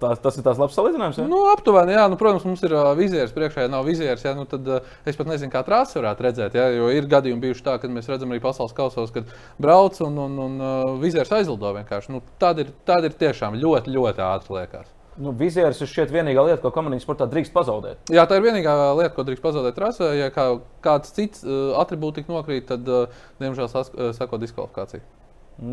Tas, 0.00 0.20
tas 0.24 0.36
ir 0.38 0.44
tāds 0.46 0.56
labs 0.60 0.72
salīdzinājums. 0.78 1.18
Ja? 1.20 1.26
Nu, 1.28 1.42
aptuveni, 1.52 1.92
jā, 1.92 2.06
nu, 2.08 2.16
protams, 2.20 2.46
mums 2.48 2.62
ir 2.64 2.72
uh, 2.72 2.92
vizieris 2.96 3.34
priekšā, 3.36 3.66
ja 3.66 3.72
nav 3.72 3.84
vizieris. 3.84 4.24
Jā, 4.24 4.32
nu, 4.38 4.46
tad 4.48 4.64
uh, 4.64 4.94
es 5.04 5.18
pat 5.18 5.28
nezinu, 5.28 5.52
kā 5.52 5.60
trāsa 5.66 5.98
varētu 5.98 6.24
redzēt. 6.24 6.56
Jā, 6.56 6.70
jo 6.72 6.88
ir 6.94 7.08
gadījumi 7.10 7.44
bijuši 7.44 7.66
tā, 7.66 7.74
kad 7.82 7.92
mēs 7.92 8.08
redzam 8.08 8.32
arī 8.32 8.40
pasaules 8.40 8.72
kausos, 8.76 9.12
kad 9.12 9.28
brauc 9.60 10.00
un, 10.06 10.16
un, 10.24 10.38
un 10.46 10.56
uh, 10.64 10.94
vizieris 11.02 11.34
aizlido 11.36 11.74
vienkārši. 11.76 12.14
Nu, 12.16 12.22
tad, 12.40 12.62
ir, 12.64 12.72
tad 12.88 13.04
ir 13.10 13.18
tiešām 13.20 13.60
ļoti, 13.60 13.92
ļoti 13.98 14.24
ātri 14.24 14.56
liekas. 14.56 14.88
Nu, 15.20 15.34
vizieris 15.36 15.82
ir 15.82 15.88
šķiet 15.90 16.12
vienīgā 16.14 16.46
lieta, 16.46 16.62
ko 16.62 16.70
komandas 16.72 17.04
sportā 17.04 17.26
drīkst 17.28 17.52
pazaudēt. 17.52 18.08
Jā, 18.14 18.24
tā 18.28 18.38
ir 18.38 18.46
vienīgā 18.46 18.72
lieta, 18.96 19.12
ko 19.12 19.24
drīkst 19.28 19.44
pazaudēt 19.44 19.76
trasē. 19.76 20.14
Ja 20.16 20.30
kā, 20.32 20.46
kāds 20.84 21.12
cits 21.12 21.44
uh, 21.44 21.74
attribūts 21.82 22.16
tik 22.16 22.30
nokrīt, 22.32 22.70
tad, 22.70 22.88
uh, 22.88 23.22
diemžēl, 23.42 23.68
sas, 23.68 23.90
uh, 23.92 24.14
sako 24.16 24.38
diskvalifikācija. 24.40 25.04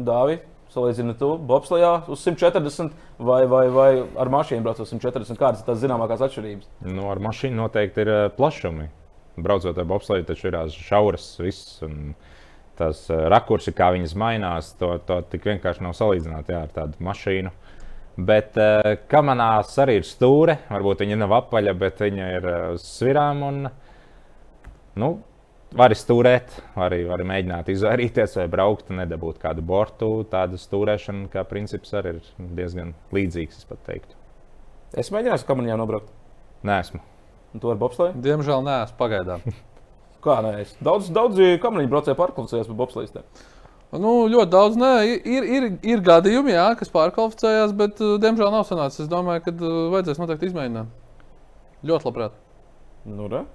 Dāvi, 0.08 0.42
salīdzini 0.74 1.16
to 1.22 1.30
bobslijā 1.48 1.94
uz 2.12 2.26
140 2.28 2.92
vai, 3.24 3.46
vai, 3.48 3.64
vai 3.72 3.90
ar 4.20 4.32
mašīnu 4.34 4.66
braucot 4.66 4.84
uz 4.84 4.92
140. 4.92 5.40
Kādas 5.40 5.64
ir 5.64 5.70
tās 5.70 5.80
zināmākās 5.80 6.26
atšķirības? 6.28 6.68
Nu, 6.90 7.08
ar 7.14 7.24
mašīnu 7.24 7.62
noteikti 7.62 8.04
ir 8.04 8.12
uh, 8.12 8.26
plašumi. 8.36 8.90
Braucot 9.38 9.80
ar 9.80 9.88
bobslēju, 9.88 10.28
taču 10.28 10.50
ir 10.50 10.60
šauras 10.76 11.30
viss. 11.40 11.80
Tas 12.78 13.08
uh, 13.08 13.24
rakursi, 13.32 13.72
kā 13.72 13.94
viņas 13.96 14.18
mainās, 14.20 14.74
to, 14.82 14.92
to 15.08 15.22
tik 15.32 15.48
vienkārši 15.48 15.88
nav 15.88 15.96
salīdzināt 15.96 16.52
jā, 16.52 16.66
ar 16.68 16.76
tādu 16.76 17.00
mašīnu. 17.08 17.56
Bet 18.18 18.58
uh, 18.58 18.96
kamanās 19.12 19.76
arī 19.84 20.00
ir 20.00 20.08
stūre. 20.08 20.58
Varbūt 20.72 21.04
viņa 21.06 21.20
nav 21.22 21.36
apaļa, 21.44 21.74
bet 21.78 22.02
viņa 22.02 22.30
ir 22.40 22.48
uz 22.74 22.86
svirām. 22.98 23.44
Un, 23.46 23.68
nu, 24.98 25.12
var 25.76 25.94
stūrēt, 25.98 26.56
var 26.76 26.92
arī, 26.92 27.04
var 27.10 27.24
mēģināt 27.28 27.70
izvairīties 27.74 28.38
vai 28.40 28.48
braukt, 28.52 28.92
nedabūt 28.94 29.42
kādu 29.42 29.64
bortu. 29.66 30.12
Tāda 30.32 30.60
stūrēšana, 30.60 31.28
kā 31.34 31.44
princips, 31.50 31.94
arī 31.98 32.18
ir 32.18 32.32
diezgan 32.58 32.96
līdzīgs, 33.16 33.62
es 33.62 33.70
pat 33.70 33.84
teiktu. 33.88 34.18
Es 34.98 35.12
mēģināju 35.12 35.42
uz 35.42 35.48
kamanijām 35.48 35.82
nobraukt. 35.82 36.12
Nē, 36.68 36.80
esmu. 36.86 37.02
Un 37.54 37.64
to 37.64 37.72
ar 37.74 37.80
bobslēju? 37.82 38.22
Diemžēl 38.24 38.64
nē, 38.66 38.78
es 38.88 38.96
pagaidām. 38.98 39.44
Kā 40.24 40.40
nē, 40.44 40.54
es 40.64 40.74
daudz, 40.84 41.12
daudzi 41.14 41.58
kamaniņu 41.62 41.92
braucēji 41.92 42.18
pārklasējās 42.18 42.72
par 42.72 42.80
bobslēju. 42.80 43.24
Nu, 43.96 44.14
ļoti 44.28 44.52
daudz. 44.52 44.76
Nē, 44.80 44.92
ir, 45.24 45.46
ir, 45.48 45.68
ir 45.88 46.02
gadījumi, 46.04 46.52
jā, 46.52 46.66
kas 46.80 46.92
pārkvalificējās, 46.92 47.72
bet, 47.78 48.02
uh, 48.04 48.18
diemžēl, 48.20 48.50
nav 48.52 48.66
sanācis. 48.68 49.06
Es 49.06 49.12
domāju, 49.12 49.46
ka 49.46 49.54
uh, 49.56 49.78
vajadzēs 49.94 50.20
noteikti 50.20 50.50
izmēģināt. 50.50 50.92
Ļoti 51.88 52.10
labprāt. 52.10 52.36
Nu, 53.08 53.30
re? 53.32 53.46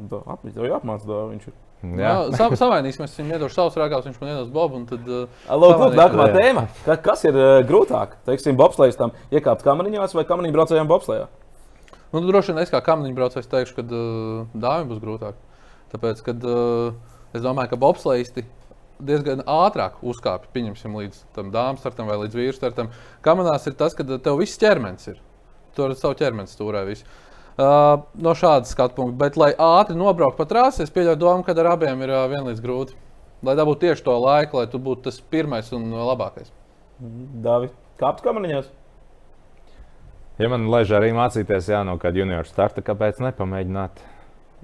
Da, 0.00 0.22
ap, 0.32 0.48
jau 0.48 0.64
jāapmāca, 0.64 1.06
da, 1.10 1.20
viņš 1.34 1.46
ir. 1.50 1.54
Jā, 1.84 2.00
jā 2.00 2.38
sam, 2.38 2.56
samainīsimies. 2.56 3.12
Es 3.12 3.20
viņam 3.20 3.36
iedošu 3.36 3.58
savus 3.58 3.76
rākāus, 3.76 4.08
viņš 4.08 4.20
man 4.22 4.32
iedos 4.32 4.50
Bobu. 4.54 4.80
Tad, 4.88 5.04
Lūk, 5.04 5.76
lūk, 5.82 5.96
nākamā 6.00 6.30
tēma. 6.32 6.64
Ka, 6.86 6.96
kas 7.10 7.26
ir 7.28 7.36
uh, 7.36 7.58
grūtāk? 7.68 8.16
Teiksim, 8.24 8.56
bobslējas 8.56 8.96
tam 8.96 9.12
iekāpt 9.28 9.66
kamaniņās 9.66 10.16
vai 10.16 10.24
kamaniņu 10.30 10.56
braucējiem 10.56 10.88
bobslējā? 10.88 11.28
Nu, 12.14 12.22
droši 12.24 12.54
vien 12.54 12.62
es 12.62 12.72
kā 12.72 12.80
kamaniņu 12.86 13.18
braucējs 13.18 13.50
teikšu, 13.52 13.76
ka 13.76 13.84
uh, 13.84 14.44
dāvim 14.56 14.88
būs 14.94 15.04
grūtāk. 15.04 15.36
Tāpēc, 15.92 16.24
kad 16.24 16.48
uh, 16.48 16.94
es 17.36 17.44
domāju, 17.44 17.74
ka 17.74 17.80
bobslējisti 17.84 18.46
diezgan 19.02 19.42
ātrāk 19.50 20.00
uzkāpj, 20.06 20.50
pieņemsim, 20.54 20.96
līdz 21.00 21.20
tam 21.36 21.50
dāmas 21.54 21.82
startam 21.82 22.08
vai 22.10 22.18
līdz 22.24 22.38
vīru 22.38 22.56
startam. 22.56 22.90
Kamanās 23.24 23.66
ir 23.68 23.76
tas, 23.78 23.96
ka 23.96 24.06
tev 24.06 24.40
viss 24.40 24.60
ķermenis 24.60 25.10
ir. 25.12 25.20
Tur 25.74 25.90
ar 25.90 25.98
savu 25.98 26.18
ķermeni 26.18 26.50
stūrē. 26.50 26.84
Visu. 26.86 27.06
Uh, 27.54 28.02
no 28.18 28.34
šādas 28.34 28.72
skatu 28.74 28.96
punkta. 28.98 29.18
Bet, 29.24 29.38
lai 29.38 29.52
ātri 29.54 29.98
nobrauktu 29.98 30.40
pa 30.40 30.46
trasi, 30.50 30.82
es 30.86 30.94
pieļauju 30.94 31.20
domu, 31.20 31.46
ka 31.46 31.54
ar 31.54 31.72
abiem 31.74 32.02
ir 32.06 32.14
uh, 32.14 32.24
vienlīdz 32.30 32.62
grūti. 32.62 32.96
Lai 33.44 33.54
dabūtu 33.58 33.84
tieši 33.84 34.06
to 34.06 34.14
laiku, 34.18 34.58
lai 34.58 34.70
tu 34.70 34.80
būtu 34.82 35.08
tas 35.08 35.20
pirmais 35.30 35.68
un 35.76 35.90
labākais. 35.92 36.50
David, 37.44 37.74
kāpt 38.00 38.24
kamaniņās? 38.24 38.70
Ja 40.42 40.48
man 40.50 40.66
laiž 40.70 40.90
arī 40.96 41.12
mācīties, 41.14 41.68
jā, 41.70 41.84
no 41.86 41.94
kāda 42.02 42.22
junior 42.22 42.48
starta, 42.48 42.82
kāpēc 42.82 43.20
nepamēģināt? 43.22 44.02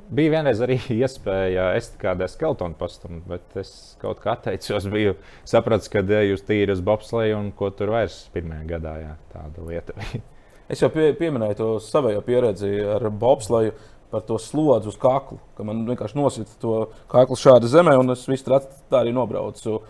Bija 0.09 0.35
vienreiz 0.37 0.61
arī 0.65 0.79
iespēja 1.03 1.71
est 1.79 1.97
kādai 2.01 2.29
skeletonu 2.31 2.79
pastumt, 2.79 3.23
bet 3.29 3.57
es 3.61 3.73
kaut 4.01 4.23
kā 4.23 4.35
atteicos. 4.37 4.89
Biju 4.91 5.17
sapratis, 5.49 5.91
ka 5.93 6.03
jūs 6.03 6.45
tīri 6.49 6.75
uz 6.75 6.83
bobsleju 6.85 7.39
un 7.39 7.53
ko 7.57 7.71
tur 7.75 7.93
vairs 7.95 8.23
pirmajā 8.35 8.67
gadā. 8.75 8.97
Jā, 9.05 9.15
tāda 9.35 9.67
lieta 9.67 9.97
bija. 10.01 10.23
Es 10.71 10.79
jau 10.79 10.87
pie, 10.95 11.09
pieminēju 11.19 11.57
to 11.59 11.69
savējo 11.83 12.21
pieredzi 12.23 12.69
ar 12.95 13.03
bobsleju 13.11 13.73
par 14.13 14.23
to 14.27 14.37
slodzi 14.39 14.87
uz 14.93 14.99
kakla. 15.03 15.41
Ka 15.59 15.65
man 15.67 15.81
vienkārši 15.89 16.19
nosita 16.19 16.55
to 16.63 16.75
kaklu 17.11 17.39
šādi 17.39 17.67
zemē, 17.71 17.97
un 17.99 18.15
es 18.15 18.23
visu 18.31 18.47
tā 18.47 19.01
arī 19.01 19.11
nobraucu. 19.15 19.81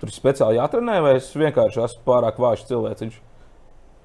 Tur 0.00 0.08
ir 0.08 0.16
speciāli 0.16 0.56
jātrenē, 0.56 0.98
vai 1.04 1.14
es 1.18 1.28
vienkārši 1.36 1.84
esmu 1.84 2.04
pārāk 2.08 2.40
vājš 2.40 2.64
cilvēciņš? 2.70 3.20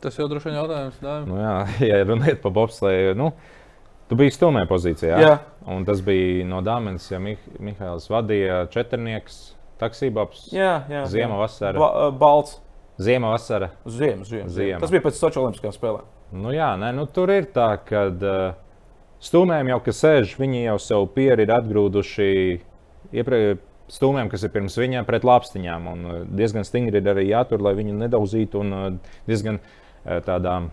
Tas 0.01 0.15
jau 0.17 0.27
droši 0.31 0.49
vien 0.49 0.57
jautājums. 0.57 1.01
Nu, 1.29 1.39
jā, 1.39 1.55
ja 1.91 2.03
runājot 2.07 2.39
par 2.43 2.55
bobsleju. 2.55 3.15
Nu, 3.19 3.31
Tu 4.11 4.17
biji 4.19 4.33
stumē 4.35 4.65
pozīcijā. 4.67 5.17
Jā. 5.23 5.35
Un 5.71 5.85
tas 5.87 6.01
bija 6.03 6.43
no 6.43 6.59
Dāmas, 6.65 7.05
ja 7.07 7.19
Mih 7.23 7.39
Mihails 7.63 8.09
vadīja 8.11 8.65
četrnieks, 8.73 9.37
taksībāps. 9.79 10.49
Jā, 10.51 10.81
jā. 10.91 11.05
Ziema, 11.07 11.37
vasara. 11.39 11.79
Ba 11.79 12.09
balts. 12.11 12.57
Ziema, 12.99 13.29
vasara. 13.31 13.69
Ziema, 13.87 14.27
ziema. 14.27 14.49
Ziema. 14.51 14.81
Tas 14.83 14.91
bija 14.91 15.05
pēc 15.05 15.15
Sochi 15.15 15.39
Olimpiskajām 15.39 15.77
spēlēm. 15.77 16.09
Nu, 16.43 16.51
jā, 16.51 16.73
nē, 16.81 16.91
nu, 16.97 17.05
tur 17.07 17.31
ir 17.31 17.47
tā, 17.55 17.69
ka 17.87 18.03
uh, 18.11 18.41
stūmēm 19.23 19.71
jau, 19.71 19.79
kas 19.87 20.03
sēž, 20.03 20.35
viņi 20.43 20.65
jau 20.65 20.75
sev 20.83 21.07
pieri 21.15 21.47
ir 21.47 21.55
atgrūduši 21.55 22.29
iepriekš. 23.15 23.67
Stūmēm, 23.91 24.29
kas 24.31 24.43
ir 24.47 24.51
pirms 24.53 24.75
viņiem, 24.79 25.07
pret 25.07 25.23
lāpstiņām. 25.27 25.87
Un 25.91 26.03
uh, 26.03 26.19
diezgan 26.27 26.67
stingri 26.67 26.99
ir 26.99 27.09
arī 27.15 27.29
jātur, 27.31 27.63
lai 27.63 27.73
viņu 27.79 27.95
nedauzītu. 28.03 28.59
Un 28.59 28.99
diezgan 29.27 29.63
tādām 30.27 30.69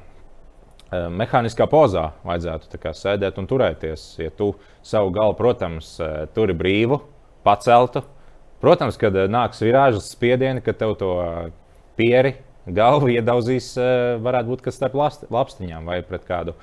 mehāniskā 0.90 1.66
pozā 1.70 2.08
vajadzētu 2.26 2.80
kā, 2.80 2.92
sēdēt 2.96 3.38
un 3.40 3.48
turēties. 3.50 4.04
Ja 4.22 4.32
tu 4.34 4.54
savu 4.86 5.12
galvu, 5.14 5.36
protams, 5.38 5.94
turi 6.36 6.56
brīvu, 6.56 7.00
paceltu, 7.46 8.02
protams, 8.62 8.98
kad 9.00 9.16
nāks 9.30 9.62
virāžas 9.64 10.10
spiedieni, 10.14 10.64
kad 10.64 10.80
tev 10.80 10.96
to 11.00 11.14
pieri 11.98 12.36
galvu 12.68 13.12
iedauzīs, 13.14 13.72
varētu 14.24 14.52
būt 14.52 14.64
kas 14.66 14.76
starp 14.76 14.96
lapstiņām 15.32 15.88
vai 15.88 16.00
pret 16.06 16.24
kādu 16.28 16.56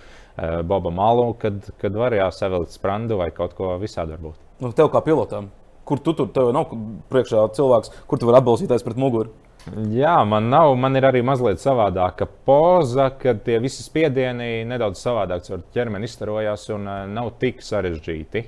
boba 0.67 0.91
malu, 0.93 1.31
kad, 1.39 1.61
kad 1.81 1.95
var 1.95 2.13
jāsavilkt 2.13 2.75
sprandu 2.75 3.19
vai 3.21 3.31
kaut 3.33 3.55
ko 3.57 3.75
visādi 3.81 4.17
varbūt. 4.17 4.41
Nu, 4.61 4.71
tev 4.75 4.91
kā 4.93 5.01
pilotam, 5.05 5.49
kur 5.87 6.01
tu 6.03 6.13
tur 6.17 6.29
tev 6.33 6.51
nav 6.55 6.73
priekšā 7.11 7.47
cilvēks, 7.55 7.93
kur 8.09 8.21
tu 8.21 8.29
vari 8.29 8.41
atbalstīties 8.41 8.85
pret 8.85 8.99
muguru? 8.99 9.33
Jā, 9.73 10.19
man 10.29 10.51
nav. 10.51 10.75
Man 10.77 10.93
ir 10.97 11.07
arī 11.07 11.23
mazliet 11.25 11.57
savādāka 11.61 12.27
poza, 12.45 13.07
kad 13.17 13.41
tie 13.47 13.57
visi 13.63 13.81
spiedieni 13.81 14.61
nedaudz 14.69 15.01
savādāk 15.01 15.47
ar 15.55 15.63
ķermeni 15.73 16.05
izstarojās 16.05 16.67
un 16.75 16.85
nav 17.15 17.31
tik 17.41 17.65
sarežģīti. 17.65 18.43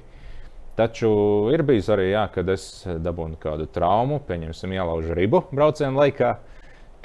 Taču 0.77 1.09
ir 1.49 1.63
bijis 1.65 1.89
arī, 1.89 2.11
jā, 2.11 2.27
kad 2.29 2.49
es 2.53 2.67
dabūnu 2.85 3.39
kādu 3.41 3.65
traumu, 3.73 4.19
pieņemsim, 4.27 4.75
ielaužu 4.77 5.17
ribu 5.17 5.41
braucienu 5.49 5.97
laikā. 6.03 6.35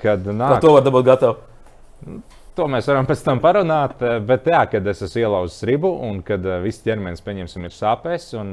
Kad 0.02 0.28
nāk... 0.28 0.58
To 0.60 0.74
var 0.76 0.84
dabūt 0.84 1.08
gatavu? 1.08 2.20
To 2.52 2.68
mēs 2.68 2.84
varam 2.90 3.08
pēc 3.08 3.22
tam 3.24 3.40
parunāt. 3.40 4.04
Bet, 4.28 4.50
jā, 4.52 4.66
kad 4.68 4.92
es 4.92 5.00
esmu 5.06 5.22
ielauzis 5.22 5.64
ribu 5.72 5.94
un 6.04 6.20
kad 6.26 6.44
viss 6.60 6.84
ķermenis, 6.84 7.24
pieņemsim, 7.24 7.64
ir 7.64 7.72
sāpēs. 7.72 8.28
Un, 8.36 8.52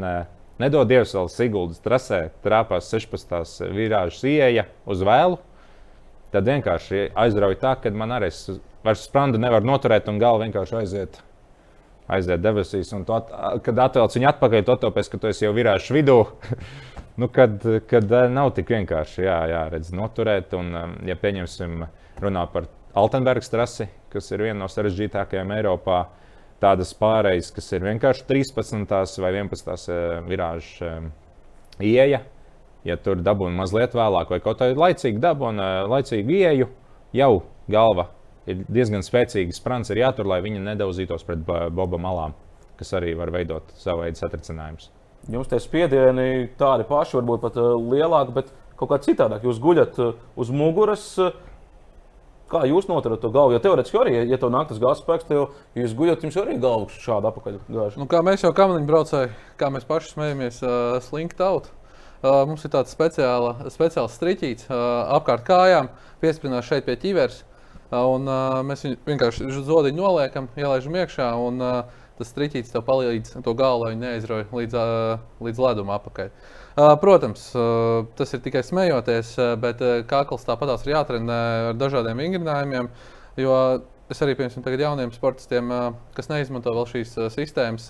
nedod 0.64 0.88
Dievs, 0.88 1.18
vēl 1.20 1.28
Siguldas 1.36 1.84
trasē 1.84 2.30
trāpās 2.46 2.88
16. 2.96 3.68
virāžas 3.76 4.24
ieeja 4.24 4.70
uz 4.88 5.04
vēlu 5.04 5.42
tad 6.34 6.50
vienkārši 6.50 7.10
aizrauja 7.18 7.60
tā, 7.62 7.74
ka 7.84 7.92
man 7.96 8.14
arī 8.18 8.30
vairs 8.86 9.08
sprandu 9.08 9.42
nevar 9.42 9.66
noturēt 9.66 10.10
un 10.12 10.22
galva 10.22 10.46
vienkārši 10.46 10.78
aiziet. 10.82 11.20
Aiziet 12.10 12.42
debesīs, 12.42 12.90
un 12.98 13.04
at, 13.14 13.30
kad 13.66 13.80
atvelc 13.84 14.16
viņu 14.18 14.30
atpakaļ, 14.32 14.64
to 14.66 14.76
tāpēc, 14.82 15.12
ka 15.12 15.20
tu 15.22 15.30
esi 15.30 15.46
jau 15.46 15.54
virāžs 15.54 15.92
vidū. 15.94 16.24
nu, 17.22 17.28
kad, 17.34 17.62
kad 17.90 18.12
eh, 18.12 18.30
nav 18.34 18.54
tik 18.58 18.72
vienkārši 18.74 19.28
jā, 19.28 19.40
jā, 19.52 19.64
redz, 19.74 19.92
noturēt, 19.94 20.56
un, 20.58 20.72
um, 20.74 20.96
ja 21.06 21.18
pieņemsim, 21.20 21.84
runā 22.24 22.46
par 22.50 22.66
Altenbergas 22.98 23.52
trasi, 23.54 23.86
kas 24.10 24.32
ir 24.34 24.48
viena 24.48 24.64
no 24.64 24.70
sarežģītākajām 24.72 25.54
Eiropā, 25.60 26.00
tādas 26.64 26.96
pārējas, 26.98 27.52
kas 27.56 27.70
ir 27.78 27.86
vienkārši 27.86 28.26
13. 28.32 29.22
vai 29.22 29.34
11. 29.38 29.94
virāžu 30.28 30.90
um, 30.90 31.12
ieeja, 31.78 32.24
ja 32.90 33.00
tur 33.00 33.22
dabūna 33.24 33.62
mazliet 33.62 33.96
vēlāk, 33.98 34.34
vai 34.34 34.42
kaut 34.44 34.60
kādā 34.62 34.78
laicīgi 34.78 35.22
dabūna 35.24 35.70
laicīgu 35.90 36.38
ieju, 36.42 36.70
jau 37.16 37.34
galva 37.72 38.10
ir 38.50 38.64
diezgan 38.70 39.04
spēcīga. 39.06 39.56
Sprants 39.56 39.92
ir 39.94 40.02
jātur, 40.04 40.30
lai 40.30 40.42
viņa 40.46 40.64
nedauzītos 40.72 41.26
pret 41.28 41.44
boba 41.46 42.00
malām, 42.02 42.38
kas 42.80 42.96
arī 42.98 43.16
var 43.18 43.34
veidot 43.36 43.76
savu 43.80 44.06
veidu 44.06 44.22
satricinājumus. 44.22 44.90
Jums 45.30 45.50
tie 45.52 45.60
spiedieni 45.62 46.48
tādi 46.58 46.88
paši, 46.88 47.20
varbūt 47.20 47.44
pat 47.44 47.60
lielāki, 47.60 48.34
bet 48.38 48.54
kaut 48.80 48.94
kā 48.94 49.00
citādāk. 49.04 49.46
Jūs 49.46 49.62
guļat 49.62 50.00
uz 50.40 50.52
muguras. 50.56 51.06
Kā 52.50 52.64
jūs 52.66 52.88
noturat 52.90 53.22
to 53.22 53.30
galvu? 53.30 53.54
Jo 53.54 53.60
teorētiski 53.62 54.00
arī, 54.02 54.14
ja 54.26 54.40
tev 54.42 54.50
nāk 54.50 54.72
tas 54.72 54.80
gāzes 54.82 55.04
spēks, 55.04 55.28
tad 55.28 55.78
jūs 55.78 55.92
guļat, 55.94 56.24
jums 56.26 56.38
arī 56.42 56.56
galva 56.58 56.88
šādi 56.90 57.30
apakaļ 57.30 57.60
gāž. 57.68 58.00
Nu, 58.02 58.08
kā 58.10 58.24
mēs 58.26 58.42
jau 58.42 58.50
kamaniņu 58.58 58.90
braucēji, 58.90 59.36
kā 59.60 59.70
mēs 59.76 59.86
paši 59.86 60.16
smējamies, 60.16 60.58
uh, 60.66 60.96
slinkt 61.06 61.44
out. 61.46 61.70
Mums 62.24 62.66
ir 62.68 62.74
tāds 62.74 62.92
speciāla, 62.92 63.54
speciāls 63.72 64.18
striķīts 64.20 64.68
apkārt 64.70 65.46
kājām, 65.48 65.88
piesprinās 66.20 66.68
šeit 66.68 66.88
pie 66.88 66.98
ķiveres. 67.00 67.46
Un, 67.90 68.28
uh, 68.30 68.60
mēs 68.62 68.84
viņu 68.86 68.98
vienkārši 69.08 69.48
zodiņu 69.66 69.98
noliekam, 69.98 70.46
ielaidām 70.60 70.98
iekšā, 71.00 71.30
un 71.42 71.64
uh, 71.64 72.04
tas 72.20 72.30
striķīts 72.30 72.74
tev 72.74 72.84
palīdz 72.86 73.40
to 73.42 73.54
galvu, 73.58 73.88
lai 73.88 73.94
viņi 73.96 74.04
neaizrauj 74.04 74.44
līdz, 74.54 74.76
uh, 74.78 75.24
līdz 75.48 75.62
ledum 75.64 75.90
apakaļ. 75.96 76.30
Uh, 76.30 76.92
protams, 77.02 77.48
uh, 77.58 78.04
tas 78.20 78.36
ir 78.36 78.44
tikai 78.46 78.62
smejoties, 78.68 79.32
uh, 79.40 79.56
bet 79.64 79.82
uh, 79.82 80.04
kakls 80.10 80.46
tāpatās 80.46 80.86
ir 80.86 80.94
jātrenē 80.94 81.40
ar 81.72 81.80
dažādiem 81.82 82.22
vingrinājumiem. 82.22 82.92
Jo 83.42 83.56
es 84.10 84.24
arī 84.26 84.36
piemēram 84.38 84.66
tagad 84.66 84.84
jauniem 84.86 85.14
sportistiem, 85.16 85.72
kas 86.18 86.32
neizmanto 86.32 86.74
vēl 86.76 86.90
šīs 86.90 87.16
sistēmas. 87.36 87.90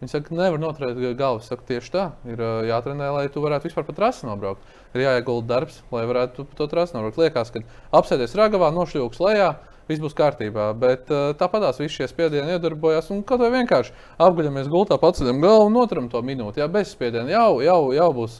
Viņi 0.00 0.10
saka, 0.10 0.34
nevar 0.36 0.60
noturēt 0.60 0.98
galvu. 1.16 1.40
Es 1.40 1.48
saku, 1.48 1.64
tieši 1.68 1.92
tā, 1.94 2.08
ir 2.28 2.40
jātrenē, 2.68 3.12
lai 3.14 3.28
tu 3.32 3.40
varētu 3.44 3.70
vispār 3.70 3.86
pat 3.86 3.96
trasi 4.00 4.26
nobraukt. 4.26 4.64
Ir 4.92 5.04
jāiegulda 5.04 5.48
darbs, 5.52 5.78
lai 5.94 6.02
varētu 6.10 6.48
to 6.58 6.66
trasi 6.68 6.96
nobraukt. 6.96 7.20
Liekas, 7.22 7.52
ka 7.54 7.62
apsēties 8.00 8.34
ragavā, 8.38 8.72
nošļūks 8.74 9.22
lejā. 9.24 9.54
Viss 9.84 10.00
būs 10.00 10.14
kārtībā, 10.16 10.70
bet 10.80 11.10
tāpatās 11.40 11.76
visi 11.76 11.98
šie 11.98 12.06
spiedieni 12.08 12.54
iedarbojas. 12.56 13.10
Un 13.12 13.20
kaut 13.28 13.42
kā 13.42 13.50
vienkārši 13.52 13.92
apguļamies 14.24 14.70
gultā, 14.72 14.96
paceļam 15.00 15.42
galvu 15.44 15.66
un 15.68 15.76
noturam 15.76 16.06
to 16.12 16.22
minūti. 16.24 16.62
Jā, 16.62 16.70
bez 16.72 16.94
spiediena 16.96 17.28
jau, 17.28 17.58
jau, 17.60 17.80
jau 17.92 18.06
būs 18.16 18.38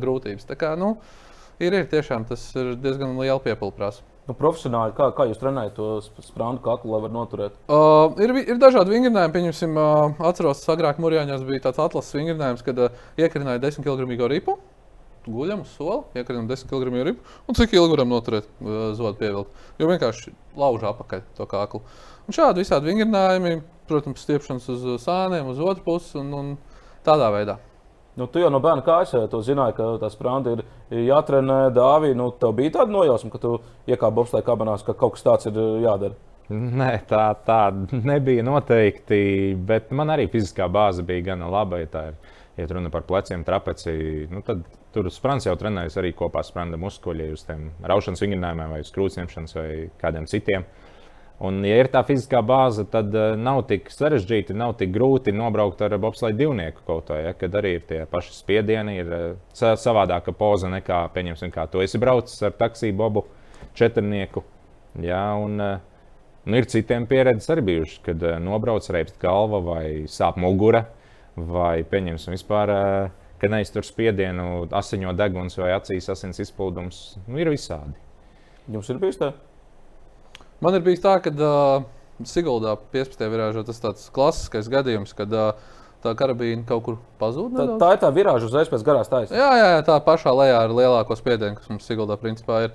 grūtības. 0.00 0.48
Tā 0.48 0.56
kā, 0.56 0.72
nu, 0.80 0.94
ir, 1.60 1.76
ir 1.76 1.84
tiešām 1.92 2.24
tas 2.28 2.46
ir 2.56 2.72
diezgan 2.80 3.12
liela 3.20 3.42
piepildprasa. 3.44 4.00
Nu, 4.30 4.36
profesionāli, 4.38 4.92
kā, 4.94 5.08
kā 5.10 5.24
jūs 5.26 5.40
trenējat 5.40 5.72
to 5.74 5.86
sprānu 6.22 6.60
kaklu, 6.62 6.92
lai 6.92 7.00
varētu 7.02 7.16
noturēt? 7.16 7.54
Uh, 7.66 8.12
ir, 8.22 8.30
ir 8.44 8.60
dažādi 8.62 8.92
vingrinājumi. 8.94 9.32
Pieņemsim, 9.34 9.72
uh, 9.74 10.20
atceros, 10.28 10.60
agrāk 10.70 11.00
Mūrjāņos 11.02 11.42
bija 11.48 11.64
tāds 11.64 11.80
atlases 11.82 12.14
vingrinājums, 12.14 12.62
kad 12.62 12.78
uh, 12.78 13.00
iekrināja 13.18 13.58
10 13.64 13.82
kg 13.82 14.28
ripu. 14.30 14.54
Guļam 15.24 15.64
uz 15.64 15.72
sola, 15.74 16.04
iekrinām 16.14 16.46
10 16.46 16.70
kg 16.70 17.02
ripu. 17.08 17.26
Un 17.50 17.58
cik 17.58 17.74
ilgi 17.74 17.96
varam 17.96 18.14
noturēt 18.14 18.46
uh, 18.46 18.76
zodu 18.94 19.18
pievilkt? 19.18 19.66
Jo 19.82 19.90
vienkārši 19.90 20.30
lauž 20.62 20.86
apakaļ 20.92 21.24
to 21.40 21.48
kaklu. 21.50 21.82
Un 22.30 22.36
šādi 22.36 22.62
visādi 22.62 22.92
vingrinājumi, 22.92 23.56
protams, 23.90 24.22
stiepšanas 24.22 24.70
uz 24.76 24.86
sāniem, 25.02 25.50
uz 25.50 25.58
otru 25.58 25.88
pusi 25.90 26.20
un, 26.22 26.30
un 26.38 26.54
tādā 27.02 27.32
veidā. 27.34 27.58
Nu, 28.18 28.26
tu 28.26 28.42
jau 28.42 28.50
no 28.50 28.58
bērna 28.62 28.82
kājas 28.84 29.28
to 29.30 29.42
zināji, 29.46 29.76
ka 29.76 29.92
tā 30.02 30.10
sprāta 30.10 30.56
ir 30.56 30.64
jātrenē 31.10 31.60
dāvī. 31.74 32.10
Nu, 32.18 32.32
tev 32.36 32.56
bija 32.58 32.80
tāda 32.80 32.94
nojausma, 32.94 33.30
ka 33.30 33.38
tu 33.42 33.54
iekāpi 33.86 34.18
bobslēga 34.18 34.48
kabanās, 34.48 34.82
ka 34.86 34.96
kaut 34.98 35.14
kas 35.14 35.26
tāds 35.26 35.50
ir 35.50 35.60
jādara. 35.84 36.18
Nē, 36.50 36.90
tā, 37.06 37.28
tā 37.46 37.60
nebija 37.94 38.42
noteikti. 38.42 39.20
Bet 39.66 39.94
man 39.94 40.10
arī 40.10 40.26
fiziskā 40.32 40.66
bāze 40.72 41.06
bija 41.06 41.30
gana 41.30 41.50
laba. 41.52 41.78
Ja 41.78 41.90
tā 41.92 42.04
ir 42.10 42.18
ja 42.60 42.66
runa 42.74 42.90
par 42.90 43.02
pleciem, 43.08 43.44
trapeci, 43.44 43.92
nu, 44.30 44.42
tad 44.46 44.64
tur 44.94 45.08
sprāts 45.12 45.46
jau 45.46 45.54
trenējas 45.58 45.96
arī 46.00 46.12
kopā 46.16 46.42
ar 46.42 46.48
sprāta 46.48 46.80
muskuļiem, 46.80 47.34
uz 47.36 47.44
tiem 47.46 47.68
raušanas 47.86 48.22
vingrinājumiem, 48.24 48.74
vai 48.74 48.80
skrūtsņemšanas, 48.86 49.56
vai 49.56 49.68
kādiem 50.02 50.26
citiem. 50.30 50.66
Un, 51.40 51.62
ja 51.64 51.78
ir 51.80 51.88
tā 51.88 52.02
fiziskā 52.04 52.42
bāze, 52.44 52.84
tad 52.92 53.14
uh, 53.16 53.30
nav 53.40 53.62
tik 53.70 53.86
sarežģīti, 53.94 54.52
nav 54.60 54.74
tik 54.76 54.90
grūti 54.92 55.32
nobraukt 55.32 55.80
ar 55.86 55.94
bobslēgu 56.02 56.36
divnieku 56.36 56.84
kaut 56.84 57.06
kā. 57.08 57.16
Ja, 57.24 57.32
kad 57.32 57.54
arī 57.56 57.78
ir 57.78 57.86
tie 57.88 58.00
paši 58.10 58.34
spiedieni, 58.36 58.98
ir 59.00 59.14
uh, 59.16 59.30
savādāka 59.56 60.34
poza 60.36 60.68
nekā, 60.68 61.06
pieņemsim, 61.14 61.52
kā 61.54 61.64
tu 61.72 61.80
esi 61.80 62.00
braucis 62.02 62.44
ar 62.44 62.52
taksiju 62.60 62.98
bobu 62.98 63.24
četrnieku. 63.78 64.44
Ja, 65.00 65.22
un, 65.40 65.56
uh, 65.64 65.80
nu, 66.44 66.60
ir 66.60 66.68
citiem 66.68 67.08
pieredzes 67.08 67.48
arī 67.56 67.64
bijušas, 67.70 68.04
kad 68.10 68.26
uh, 68.26 68.36
nobrauc 68.44 68.92
reibst 68.92 69.16
galva 69.22 69.64
vai 69.64 69.84
sāp 70.12 70.36
mugura, 70.44 70.84
vai 71.40 71.80
pieņemsim 71.88 72.36
vispār. 72.36 72.76
Uh, 72.76 73.16
Kad 73.40 73.54
neiztur 73.54 73.86
spiedienu, 73.88 74.66
asiņo 74.76 75.14
deguns 75.16 75.54
vai 75.56 75.70
acīs 75.72 76.10
asins 76.12 76.42
izplūdums, 76.44 76.98
nu, 77.24 77.38
ir 77.40 77.48
visādi. 77.48 77.96
Jums 78.68 78.90
ir 78.92 79.00
bijis 79.00 79.16
tā? 79.16 79.30
Man 80.60 80.76
ir 80.76 80.84
bijis 80.84 81.02
tā, 81.04 81.16
ka 81.24 81.32
uh, 81.32 81.84
Siguldā 82.28 82.74
15. 82.92 83.22
virāžā 83.32 83.64
tas 83.64 83.80
tāds 83.80 84.08
klasiskais 84.12 84.68
gadījums, 84.72 85.14
kad 85.16 85.32
uh, 85.32 85.54
tā 86.04 86.12
karabīna 86.16 86.66
kaut 86.68 86.84
kur 86.84 86.98
pazūd. 87.20 87.56
Tā, 87.56 87.66
tā 87.80 87.90
ir 87.94 88.00
tā 88.02 88.10
virāža 88.14 88.48
uzreiz 88.48 88.70
pēc 88.72 88.84
garās 88.84 89.08
taisnības. 89.12 89.40
Jā, 89.40 89.50
jā, 89.56 89.82
tā 89.88 89.96
pašā 90.04 90.32
lejā 90.36 90.62
ir 90.66 90.74
lielāko 90.76 91.16
spiedienu, 91.16 91.56
kas 91.60 91.70
mums 91.72 91.88
Siguldā 91.88 92.16
principā 92.20 92.64
ir. 92.66 92.74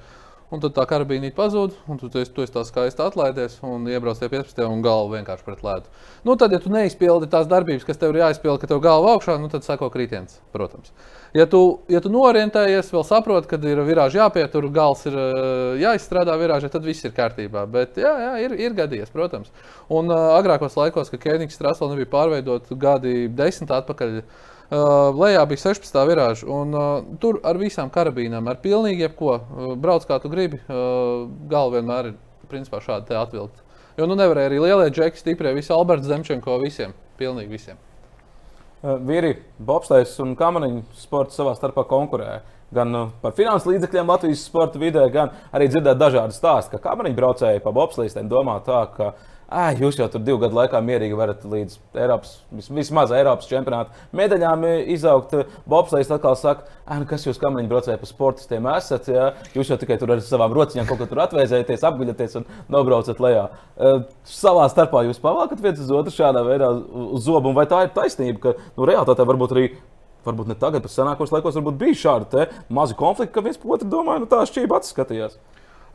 Un 0.55 0.61
tad 0.63 0.71
tā 0.77 0.85
karabīnīte 0.87 1.35
pazūd, 1.35 1.73
un 1.91 1.97
tu, 1.99 2.07
tu, 2.07 2.21
esi, 2.23 2.31
tu 2.31 2.43
esi 2.45 2.53
tā 2.53 2.61
skaisti 2.63 3.01
atlaidies 3.03 3.57
un 3.67 3.89
iebrauc 3.91 4.21
tie 4.21 4.29
15. 4.31 4.61
un 4.71 4.83
galva 4.85 5.17
vienkārši 5.17 5.43
pret 5.43 5.65
ledu. 5.65 5.91
Nu, 6.23 6.37
tad, 6.39 6.55
ja 6.55 6.61
tu 6.63 6.71
neizpildi 6.71 7.27
tās 7.33 7.49
darbības, 7.51 7.83
kas 7.83 7.99
tev 7.99 8.13
ir 8.13 8.21
jāizpilda, 8.21 8.61
ka 8.61 8.69
tev 8.71 8.79
galva 8.85 9.17
augšā, 9.17 9.35
nu, 9.41 9.49
tad 9.51 9.67
sako 9.67 9.89
kritiens, 9.91 10.37
protams. 10.55 10.93
Ja 11.35 11.43
tu, 11.51 11.61
ja 11.91 11.99
tu 11.99 12.13
norientējies, 12.13 12.93
vēl 12.95 13.03
saproti, 13.03 13.51
ka 13.51 13.59
ir 13.67 13.83
virāža 13.83 14.21
jāpietur, 14.21 14.69
gals 14.71 15.03
ir 15.09 15.19
jāizstrādā 15.83 16.39
virāžā, 16.39 16.71
tad 16.71 16.87
viss 16.87 17.03
ir 17.03 17.11
kārtībā. 17.17 17.65
Bet 17.67 17.99
jā, 17.99 18.15
jā 18.23 18.33
ir, 18.45 18.55
ir 18.55 18.79
gadījies, 18.79 19.11
protams. 19.11 19.51
Un 19.91 20.07
uh, 20.07 20.37
agrākos 20.39 20.79
laikos, 20.79 21.11
kad 21.11 21.25
Kēnigs 21.27 21.59
strāsts 21.59 21.83
vēl 21.83 21.91
nebija 21.91 22.13
pārveidots 22.15 22.79
gadi 22.79 23.25
desmit 23.27 23.75
atpakaļ. 23.75 24.21
Uh, 24.23 24.54
lejā 24.71 25.43
bija 25.45 25.61
16. 25.61 25.97
virāža, 26.09 26.47
un 26.49 26.73
uh, 26.73 27.03
tur 27.21 27.39
ar 27.45 27.59
visām 27.61 27.91
karabīnām, 27.93 28.47
ar 28.49 28.57
pilnīgi 28.63 29.05
jebko, 29.05 29.35
uh, 29.37 29.75
brauc 29.77 30.07
kā 30.09 30.17
tu 30.21 30.31
gribi. 30.31 30.57
Uh, 30.65 31.27
Galva 31.51 31.77
vienmēr 31.77 32.11
ir 32.11 32.15
principā 32.49 32.81
šādi 32.81 33.17
atvilkta. 33.17 33.61
Jo 33.95 34.07
nu 34.09 34.17
nevarēja 34.19 34.49
arī 34.49 34.57
lielie 34.59 34.89
džeki, 34.91 35.21
stiprie, 35.21 35.53
visi 35.55 35.71
Alberts 35.73 36.09
Zemčenko, 36.09 36.57
visiem, 36.63 36.95
pilnīgi 37.19 37.53
visiem. 37.53 37.77
Uh, 38.81 38.97
vīri, 39.05 39.37
bobslēgs 39.61 40.17
un 40.25 40.33
kamaniņu 40.39 40.83
sports 40.97 41.37
savā 41.37 41.53
starpā 41.57 41.85
konkurē. 41.89 42.41
Gan 42.75 42.97
uh, 42.97 43.13
par 43.21 43.37
finansu 43.37 43.69
līdzekļiem 43.71 44.09
Latvijas 44.09 44.43
sporta 44.49 44.81
vidē, 44.81 45.05
gan 45.13 45.31
arī 45.53 45.69
dzirdēt 45.69 46.01
dažādas 46.01 46.41
stāstus, 46.41 46.73
ka 46.73 46.81
kamaniņu 46.89 47.17
braucēji 47.21 47.63
pa 47.63 47.73
bobslēgiem 47.75 48.27
domā 48.31 48.57
tā, 48.65 48.81
ka 48.97 49.13
ah, 49.49 49.71
jūs 49.77 49.97
jau 49.99 50.07
tur 50.11 50.23
divu 50.25 50.39
gadu 50.41 50.57
laikā 50.57 50.79
mierīgi 50.83 51.17
varat 51.17 51.45
līdz 51.47 51.77
Eiropas, 52.01 52.35
vismaz 52.73 53.13
Eiropas 53.15 53.49
čempionāta 53.49 53.93
medaļām 54.15 54.65
izaugt. 54.93 55.35
Bobslēgs 55.69 56.11
atkal 56.15 56.37
saka, 56.39 56.67
ah, 56.85 56.99
nu 57.01 57.09
kas 57.09 57.25
jūs 57.27 57.39
kamaniņu 57.41 57.71
braucēji 57.71 58.01
pa 58.01 58.09
sportistiem 58.09 58.69
esat? 58.75 59.09
Ja? 59.11 59.31
Jūs 59.57 59.71
jau 59.73 59.79
tikai 59.81 59.99
tur 60.01 60.15
ar 60.15 60.23
savām 60.25 60.55
rociņām 60.55 60.89
kaut 60.89 61.01
ko 61.01 61.09
tur 61.09 61.23
atvēzēties, 61.25 61.87
apguļaties 61.89 62.39
un 62.41 62.47
nobraucat 62.73 63.21
lejā. 63.23 63.47
Savā 64.29 64.69
starpā 64.71 65.05
jūs 65.07 65.21
pavalkat 65.23 65.63
viens 65.63 65.81
uz 65.81 65.91
otru 65.93 66.13
šādā 66.15 66.45
veidā 66.47 66.71
uz 67.15 67.25
zobu, 67.27 67.53
vai 67.55 67.67
tā 67.69 67.85
ir 67.85 67.93
taisnība, 67.95 68.41
ka 68.47 68.55
nu, 68.77 68.87
realitātē 68.89 69.27
varbūt 69.27 69.55
arī 69.55 69.67
varbūt 70.25 70.49
ne 70.49 70.57
tagad, 70.57 70.81
bet 70.85 70.93
senākos 70.93 71.33
laikos 71.33 71.57
varbūt 71.59 71.77
bija 71.81 71.99
šādi 72.01 72.47
mazi 72.73 72.97
konflikti, 72.97 73.33
ka 73.35 73.43
viens 73.45 73.59
otru 73.61 73.89
domāja, 73.89 74.23
nu 74.23 74.29
tā 74.29 74.41
šķība 74.49 74.79
atskatījās. 74.81 75.37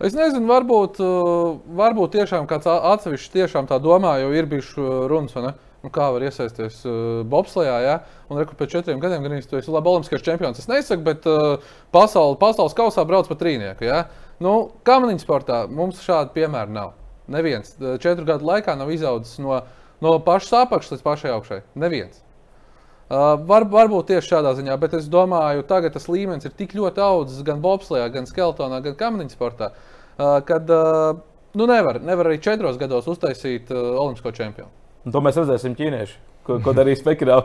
Es 0.00 0.14
nezinu, 0.16 0.46
varbūt, 0.48 0.96
uh, 1.04 1.58
varbūt 1.76 2.14
tiešām 2.14 2.46
kāds 2.48 2.68
atsevišķs 2.70 3.34
tiešām 3.34 3.66
tā 3.68 3.76
domā, 3.84 4.14
jo 4.22 4.30
ir 4.32 4.46
bijuši 4.48 4.78
uh, 4.80 4.92
runas, 5.10 5.34
nu, 5.36 5.90
kā 5.92 6.06
var 6.14 6.24
iesaistīties 6.24 6.78
uh, 6.88 6.94
bobslijā. 7.28 7.74
Ja? 7.84 7.98
Un 8.32 8.40
reku 8.40 8.56
pēc 8.56 8.78
četriem 8.78 9.02
gadiem 9.02 9.26
gan 9.26 9.36
īsti 9.36 9.58
esi 9.60 9.74
labi 9.74 9.92
olimpiskais 9.92 10.24
čempions. 10.24 10.62
Es 10.62 10.70
nesaku, 10.70 11.04
bet 11.04 11.28
pasauli, 11.92 12.38
pasaules 12.40 12.76
kausā 12.78 13.04
brauc 13.08 13.28
pa 13.28 13.36
trīnieku. 13.42 13.84
Ja? 13.84 14.06
Nu, 14.40 14.70
Kamaniņu 14.88 15.20
sportā 15.20 15.66
mums 15.68 16.00
šādu 16.00 16.32
piemēru 16.38 16.72
nav. 16.78 16.96
Neviens 17.30 17.76
četru 18.00 18.24
gadu 18.24 18.48
laikā 18.48 18.78
nav 18.80 18.88
izaudzis 18.94 19.36
no, 19.42 19.60
no 20.00 20.16
pašas 20.24 20.62
apakšas 20.64 20.96
līdz 20.96 21.06
pašai 21.10 21.36
augšai. 21.36 21.62
Neviens. 21.78 22.24
Uh, 23.11 23.33
var, 23.42 23.64
varbūt 23.66 24.12
tieši 24.12 24.31
šādā 24.37 24.53
ziņā, 24.55 24.77
bet 24.79 24.92
es 24.94 25.09
domāju, 25.11 25.64
ka 25.64 25.73
tagad 25.73 25.96
tas 25.96 26.05
līmenis 26.07 26.46
ir 26.46 26.53
tik 26.55 26.77
ļoti 26.79 27.03
audzis 27.03 27.40
gan 27.42 27.59
bobslijā, 27.64 28.05
gan 28.14 28.29
skeltonā, 28.29 28.79
gan 28.85 28.94
kamaniņu 29.01 29.33
sportā, 29.35 29.73
uh, 29.75 30.37
kad 30.46 30.70
uh, 30.70 31.16
nu 31.59 31.66
nevar, 31.66 31.99
nevar 32.07 32.31
arī 32.31 32.38
četros 32.38 32.79
gados 32.79 33.09
uztaisīt 33.11 33.73
uh, 33.75 33.96
olimpisko 33.99 34.31
čempionu. 34.37 34.70
Un 35.03 35.16
to 35.16 35.23
mēs 35.27 35.40
redzēsim 35.40 35.75
ķīnieši, 35.75 36.14
ko, 36.46 36.61
ko 36.62 36.75
darīs 36.77 37.03
Pekīnā. 37.03 37.40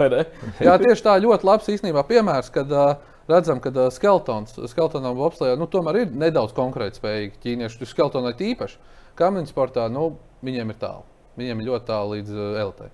Jā, 0.62 0.76
tieši 0.84 1.06
tā 1.08 1.16
ļoti 1.24 1.50
labs 1.50 1.72
īstenībā 1.74 2.04
piemērs, 2.12 2.52
kad 2.54 2.70
uh, 2.70 3.00
redzam, 3.32 3.58
ka 3.64 3.72
uh, 3.74 3.88
skeltons, 3.96 4.60
skeltonam 4.70 5.18
bobslijā 5.18 5.56
nu, 5.58 5.66
tomēr 5.72 6.04
ir 6.04 6.14
nedaudz 6.14 6.54
konkurētspējīgi 6.60 7.42
ķīnieši. 7.42 7.90
Skeltonai 7.90 8.36
tīpaši, 8.38 8.78
kamaniņu 9.18 9.50
sportā 9.50 9.88
nu, 9.90 10.12
viņiem 10.46 10.76
ir 10.76 10.80
tālu. 10.86 11.10
Viņiem 11.42 11.66
ir 11.66 11.70
ļoti 11.72 11.90
tālu 11.90 12.20
līdz 12.20 12.38
uh, 12.38 12.62
elitei. 12.62 12.92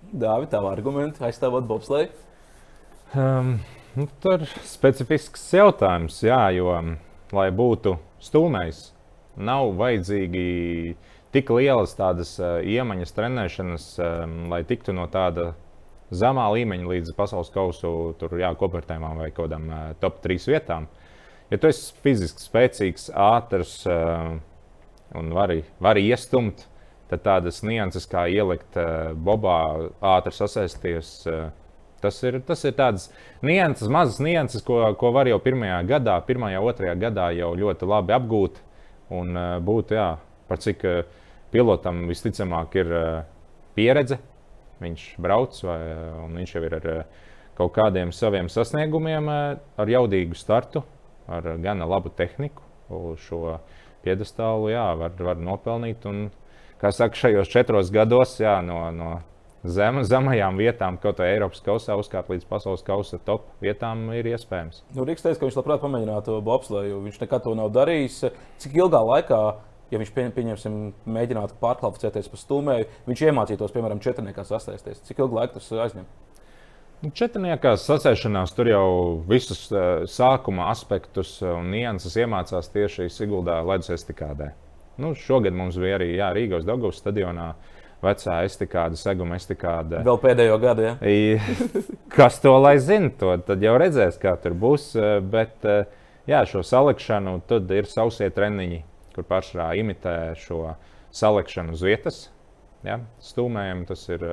Dāvi, 0.00 0.48
tavu 0.50 0.70
argumentu 0.70 1.24
aizstāvot 1.26 1.66
bobsleju? 1.68 2.08
Um, 3.14 3.58
nu, 3.98 4.06
tur 4.22 4.44
ir 4.46 4.52
specifisks 4.66 5.42
jautājums, 5.54 6.22
jā, 6.24 6.40
jo, 6.56 6.72
lai 7.36 7.48
būtu 7.54 7.96
stūmējs, 8.22 8.84
nav 9.40 9.74
vajadzīgi 9.78 10.44
tik 11.34 11.52
lielas 11.54 11.92
tādas 11.98 12.32
uh, 12.40 12.58
iemaņas, 12.64 13.14
trenēšanas, 13.16 13.90
um, 14.02 14.38
lai 14.50 14.62
tiktu 14.66 14.94
no 14.96 15.04
tāda 15.10 15.52
zemā 16.10 16.48
līmeņa 16.56 16.90
līdz 16.90 17.14
pasaules 17.18 17.52
kausu 17.54 18.14
kopvērtējumam 18.18 19.20
vai 19.22 19.30
kaut 19.30 19.50
kādām 19.50 19.68
uh, 19.70 19.84
top 20.02 20.18
3 20.24 20.50
vietām. 20.50 20.88
Ja 21.50 21.58
tu 21.58 21.70
esi 21.70 21.92
fiziski 22.02 22.42
spēcīgs, 22.42 23.10
ātrs 23.14 23.76
uh, 23.90 24.38
un 25.18 25.32
vari, 25.34 25.64
vari 25.82 26.06
iestumt, 26.08 26.66
Tad 27.10 27.24
tādas 27.26 27.62
nianses, 27.66 28.06
kā 28.10 28.26
ielikt 28.30 28.78
uh, 28.78 29.10
bobā, 29.14 29.56
ātri 30.16 30.34
sasaisties. 30.36 31.16
Uh, 31.28 31.48
Tas 32.00 32.16
ir, 32.24 32.38
tas 32.48 32.62
ir 32.64 32.72
tāds 32.72 33.02
nianses, 33.44 33.90
mazas 33.92 34.22
nianses, 34.24 34.62
ko, 34.64 34.78
ko 34.96 35.10
var 35.12 35.28
jau 35.28 35.36
pirmajā 35.44 35.82
gadā, 35.84 36.14
pirmajā, 36.24 36.62
otrajā 36.64 36.94
gadā 36.96 37.26
jau 37.36 37.50
ļoti 37.52 37.88
labi 37.90 38.14
apgūt. 38.16 38.56
Un 39.12 39.36
uh, 39.36 39.48
būt, 39.60 39.92
jā, 39.98 40.06
par 40.48 40.62
cik 40.64 40.86
pilotam 41.52 42.06
visticamāk 42.08 42.78
ir 42.80 42.94
pieredze, 43.76 44.16
viņš 44.80 45.04
brauc, 45.20 45.60
vai, 45.66 45.78
viņš 46.38 46.54
jau 46.56 46.64
ir 46.64 46.78
ar 46.78 46.88
kaut 47.58 47.74
kādiem 47.76 48.14
saviem 48.16 48.48
sasniegumiem, 48.48 49.28
ar 49.28 49.92
jaudīgu 49.92 50.38
startu, 50.38 50.86
ar 51.28 51.52
gana 51.60 51.88
labu 51.88 52.12
tehniku. 52.16 52.64
Šo 53.20 53.58
piedestālu 54.04 54.72
jā, 54.72 54.86
var, 54.98 55.12
var 55.20 55.38
nopelnīt. 55.38 56.06
Un, 56.08 56.30
kā 56.80 56.92
saka, 56.94 57.18
šajos 57.18 57.50
četros 57.52 57.92
gados 57.94 58.36
jā, 58.40 58.58
no, 58.64 58.82
no 58.94 59.16
zem, 59.64 60.02
zemajām 60.06 60.58
vietām, 60.60 60.98
kaut 61.00 61.18
kā 61.20 61.28
Eiropas 61.28 61.62
kausā 61.64 61.96
uzkāpt 62.00 62.32
līdz 62.32 62.46
pasaules 62.48 62.84
kausa 62.86 63.20
top 63.24 63.48
vietām, 63.62 64.08
ir 64.16 64.30
iespējams. 64.32 64.84
Nu, 64.96 65.04
Rīgas 65.08 65.26
teica, 65.26 65.40
ka 65.40 65.48
viņš 65.48 65.58
labprāt 65.60 65.82
pamēģinātu 65.84 66.38
bobsleju. 66.46 67.02
Viņš 67.06 67.20
nekad 67.24 67.44
to 67.44 67.56
nav 67.58 67.72
darījis. 67.74 68.22
Cik 68.62 68.78
ilgā 68.80 69.02
laikā? 69.12 69.42
Ja 69.90 69.98
viņš 69.98 70.10
pieņemsim, 70.14 70.74
mēģinātu 71.10 71.56
pārkvalificēties 71.58 72.28
par 72.30 72.38
stūmēju, 72.38 72.86
viņš 73.08 73.22
iemācītos, 73.26 73.72
piemēram, 73.74 73.98
četrniekā 74.04 74.44
sasēsties. 74.46 75.02
Cik 75.08 75.24
ilgu 75.24 75.40
laiku 75.40 75.58
tas 75.58 75.66
aizņem? 75.88 76.06
Nu, 77.00 77.10
Četrniekā 77.16 77.72
sasēšanās 77.80 78.52
tur 78.54 78.68
jau 78.68 78.86
visus 79.26 79.64
uh, 79.72 80.04
sākuma 80.04 80.68
aspektus 80.70 81.38
un 81.42 81.72
nianses 81.72 82.14
iemācās 82.20 82.68
tieši 82.70 83.08
Siguldā 83.10 83.56
ledus 83.64 83.90
estikādē. 83.96 84.52
Nu, 85.00 85.14
šogad 85.16 85.56
mums 85.56 85.78
bija 85.80 85.98
arī 85.98 86.12
jā, 86.18 86.30
Rīgas 86.36 86.66
Dāngas 86.68 87.00
stadionā. 87.00 87.54
Vecā 88.00 88.38
estikāda, 88.48 88.96
seguma 88.96 89.36
estikāda. 89.36 89.98
Vēl 90.06 90.16
pēdējo 90.22 90.54
gadu, 90.62 90.86
ja? 90.86 90.94
Kas 92.14 92.38
to 92.40 92.54
lai 92.56 92.78
zina, 92.80 93.10
to 93.20 93.34
tad 93.44 93.60
jau 93.60 93.74
redzēs, 93.76 94.16
kā 94.22 94.32
tur 94.40 94.54
būs. 94.56 94.94
Bet 95.28 95.66
jā, 96.24 96.40
šo 96.48 96.62
salikšanu 96.64 97.42
tad 97.50 97.68
ir 97.76 97.88
sausie 97.90 98.30
treniņi, 98.32 98.78
kur 99.12 99.26
pašā 99.28 99.74
imitē 99.82 100.14
šo 100.40 100.78
salikšanu 101.12 101.76
uz 101.76 101.84
vietas. 101.84 102.22
Ja? 102.88 103.02
Stūmējam 103.20 103.84
tas 103.90 104.06
ir 104.08 104.24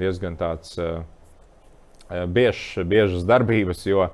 diezgan 0.00 0.38
tāds 0.40 0.78
biežs, 2.08 2.80
biežas 2.88 3.28
darbības, 3.28 3.84
jo 3.84 4.08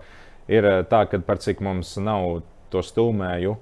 ir 0.50 0.66
tā, 0.90 1.04
ka 1.06 1.22
par 1.22 1.38
cik 1.38 1.62
mums 1.62 1.94
nav 2.02 2.40
to 2.74 2.82
stūmēju 2.82 3.54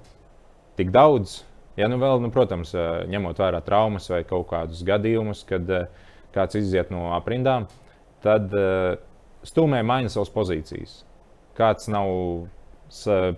tik 0.79 0.89
daudz, 0.95 1.43
Ja 1.79 1.87
nu 1.87 1.95
vēl, 2.01 2.19
nu, 2.19 2.27
protams, 2.33 2.73
ņemot 3.07 3.39
vērā 3.39 3.61
traumas 3.63 4.09
vai 4.11 4.25
kaut 4.27 4.49
kādus 4.49 4.81
gadījumus, 4.83 5.45
kad 5.47 5.69
kāds 6.35 6.57
iziet 6.59 6.89
no 6.91 7.13
aprindām, 7.15 7.69
tad 8.23 8.51
stūmē 9.47 9.79
maina 9.87 10.11
savas 10.11 10.31
pozīcijas. 10.33 10.97
Kāds 11.55 11.87
nav 11.91 12.09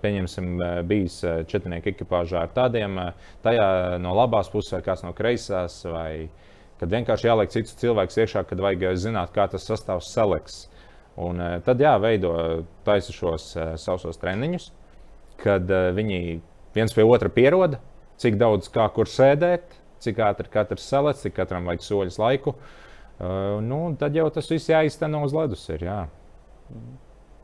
pieņemsim, 0.02 0.56
bijis 0.90 1.20
četrnieku 1.52 1.92
ekipāžā 1.92 2.46
ar 2.48 2.56
tādiem, 2.56 2.98
tajā 3.46 3.68
no 4.02 4.16
labās 4.18 4.50
puses, 4.50 4.74
vai 4.74 4.82
kāds 4.90 5.06
no 5.06 5.14
kreisās, 5.14 5.78
vai 5.86 6.32
kad 6.82 6.90
vienkārši 6.96 7.30
jāliek 7.30 7.54
cits 7.54 7.78
cilvēks 7.78 8.18
iekšā, 8.24 8.46
kad 8.50 8.64
vajag 8.64 8.98
zināt, 8.98 9.36
kā 9.36 9.46
tas 9.52 9.70
sastāvs 9.70 10.10
saliks. 10.16 10.64
Un 11.22 11.44
tad 11.68 11.84
jā, 11.84 11.94
veido 12.02 12.34
taisa 12.88 13.14
šos 13.14 13.52
sausos 13.84 14.18
treniņus, 14.18 14.72
kad 15.44 15.70
viņi 15.94 16.40
viens 16.74 16.96
pie 16.96 17.06
otra 17.06 17.30
pieroda 17.30 17.84
cik 18.22 18.38
daudz 18.42 18.70
kā 18.74 18.88
kur 18.96 19.10
sēdēt, 19.10 19.78
cik 20.02 20.22
ātri 20.26 20.52
katrs 20.54 20.88
salec, 20.88 21.20
cik 21.22 21.36
katram 21.38 21.70
vajag 21.70 21.86
soļus 21.86 22.20
laiku. 22.22 22.56
Uh, 23.22 23.60
nu, 23.62 23.84
tad 24.02 24.16
jau 24.18 24.28
tas 24.34 24.50
viss 24.50 24.70
jāizteno 24.72 25.22
uz 25.28 25.34
ledus. 25.36 25.68
Ir, 25.74 25.86
jā. 25.86 26.00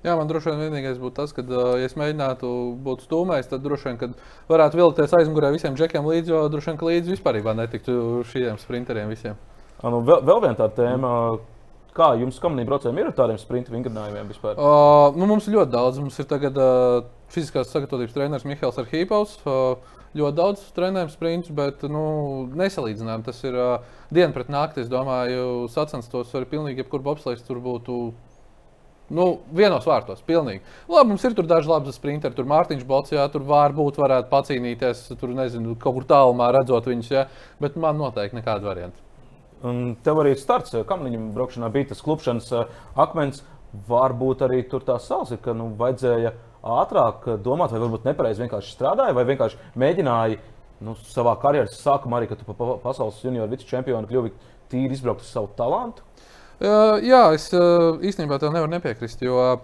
Jā, 0.06 0.13
man 0.16 0.30
droši 0.30 0.54
vien 0.54 0.63
vienīgais 0.68 0.98
būtu 1.02 1.18
tas, 1.20 1.34
ka, 1.36 1.44
uh, 1.44 1.76
ja 1.82 1.90
es 1.90 1.98
mēģinātu 2.00 2.50
būt 2.86 3.04
stūmējis, 3.06 3.50
tad 3.52 3.66
droši 3.66 3.92
vien 3.92 4.16
varētu 4.50 4.80
vilkties 4.80 5.13
aizmugurē 5.20 5.52
visiem 5.54 5.78
džekiem 5.78 6.06
līdzi, 6.08 6.34
jo 6.34 6.42
droši 6.54 6.74
vien 6.74 6.90
līdzi 6.90 7.13
vispār 7.16 7.42
netiktu 7.58 8.24
šiem 8.32 8.58
sprinteriem 8.62 9.12
visiem. 9.13 9.38
Nu, 9.84 10.02
vēl, 10.02 10.24
vēl 10.26 10.42
viena 10.46 10.58
tāda 10.58 10.74
tēma. 10.80 11.13
Kā 11.98 12.12
jums, 12.13 12.38
komunīm 12.38 12.68
braucējiem, 12.70 12.98
ir 13.02 13.08
ar 13.10 13.13
tādiem 13.18 13.40
sprinta 13.42 13.74
vingrinājumiem 13.74 14.28
vispār? 14.30 14.58
Uh, 14.62 15.16
nu, 15.18 15.26
mums 15.30 15.48
ir 15.50 15.56
ļoti 15.56 15.74
daudz. 15.74 15.98
Mums 15.98 16.20
ir 16.22 16.28
tagad 16.30 16.58
uh, 16.62 17.08
fiziskās 17.34 17.72
sagatavotības 17.74 18.13
treneris 18.13 18.46
Mihāls 18.46 18.78
Arhīpovs. 18.78 19.40
Uh, 19.50 19.97
ļoti 20.18 20.38
daudz 20.38 20.64
trenējumu 20.76 21.14
sprintus, 21.14 21.54
bet 21.56 21.84
nu, 21.92 22.04
nesalīdzinām. 22.58 23.26
Tas 23.26 23.40
ir 23.46 23.58
uh, 23.58 23.84
diena 24.14 24.34
pret 24.36 24.50
nakti. 24.54 24.84
Es 24.84 24.92
domāju, 24.92 25.68
sacenstos 25.74 26.34
arī 26.38 26.50
pilnīgi 26.54 26.84
jebkur 26.84 27.04
bobslēgs 27.06 27.46
tur 27.48 27.62
būtu. 27.64 27.98
Nu, 29.18 29.26
vienos 29.56 29.86
vārtos, 29.88 30.20
pilnīgi. 30.28 30.66
Labi, 30.92 31.14
mums 31.14 31.24
ir 31.24 31.36
tur 31.38 31.48
daži 31.48 31.72
labi 31.72 31.94
sprinteri. 31.96 32.36
Tur 32.36 32.50
Mārtiņš 32.52 32.84
Bots, 32.90 33.14
jā, 33.16 33.24
tur 33.32 33.46
varbūt 33.48 34.02
varētu 34.02 34.28
pacīnīties. 34.34 35.06
Tur 35.22 35.32
nezinu, 35.38 35.78
kaut 35.80 36.02
kur 36.02 36.08
tālumā 36.10 36.50
redzot 36.56 36.90
viņus, 36.92 37.12
jā, 37.14 37.24
bet 37.64 37.80
man 37.80 37.96
noteikti 38.02 38.42
nekāda 38.42 38.68
varianta. 38.68 39.06
Un 39.64 39.96
tev 40.04 40.20
arī 40.22 40.36
starts, 40.38 40.76
kam 40.90 41.08
viņam 41.08 41.32
braukšanā 41.38 41.72
bija 41.74 41.94
tas 41.94 42.04
klupšanas 42.04 42.52
akmens. 43.00 43.46
Varbūt 43.88 44.44
arī 44.44 44.62
tur 44.68 44.84
tā 44.84 44.96
sāls 45.04 45.32
ir, 45.36 45.40
ka 45.44 45.56
nu, 45.56 45.70
vajadzēja 45.80 46.34
uh, 46.34 46.47
ātrāk 46.63 47.28
domāt, 47.46 47.74
vai 47.74 47.82
varbūt 47.84 48.08
nepareizi 48.08 48.43
vienkārši 48.43 48.74
strādāji, 48.74 49.15
vai 49.17 49.26
vienkārši 49.28 49.60
mēģināji 49.80 50.39
nu, 50.86 50.98
savā 51.10 51.38
karjeras 51.41 51.80
sākumā, 51.82 52.20
arī 52.20 52.32
kad 52.32 52.41
tu 52.41 52.50
pa 52.50 52.76
pasaules 52.84 53.22
junioru 53.24 53.52
vicečempionu 53.54 54.10
kļuvi 54.10 54.34
tīri 54.72 54.98
izbraukt 54.98 55.26
ar 55.26 55.32
savu 55.32 55.50
talantu? 55.58 56.06
Uh, 56.58 56.98
jā, 57.06 57.24
es 57.38 57.52
uh, 57.54 57.98
īstenībā 58.02 58.39
tam 58.41 58.56
nevaru 58.58 58.74
nepiekrist. 58.78 59.22
Jo, 59.26 59.58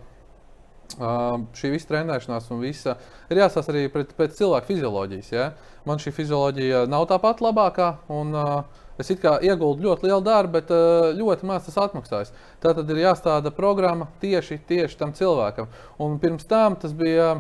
Uh, 0.94 1.40
šī 1.58 1.72
visa 1.74 1.88
trenēšanās 1.90 2.52
un 2.54 2.60
visa 2.62 2.94
ir 3.34 3.40
jāsās 3.40 3.66
arī 3.72 3.88
pret, 3.90 4.12
pēc 4.14 4.36
cilvēka 4.38 4.68
fizioloģijas. 4.68 5.30
Ja? 5.34 5.48
Man 5.90 5.98
šī 5.98 6.12
fizioloģija 6.14 6.84
nav 6.92 7.08
tā 7.10 7.18
pati 7.24 7.42
labākā, 7.42 7.88
un 8.14 8.36
uh, 8.38 8.83
Es 9.02 9.10
ieguldu 9.10 9.88
ļoti 9.88 10.06
lielu 10.06 10.22
darbu, 10.22 10.54
bet 10.54 10.74
uh, 10.74 11.10
ļoti 11.18 11.48
maz 11.50 11.66
tas 11.66 11.80
atmaksājas. 11.88 12.34
Tā 12.62 12.76
tad 12.78 12.90
ir 12.94 13.02
jāstāda 13.02 13.54
programma 13.56 14.10
tieši, 14.22 14.60
tieši 14.70 15.00
tam 15.00 15.16
cilvēkam. 15.18 15.72
Un 16.04 16.20
pirms 16.22 16.46
tam 16.50 16.78
tas 16.80 16.94
bija 16.98 17.40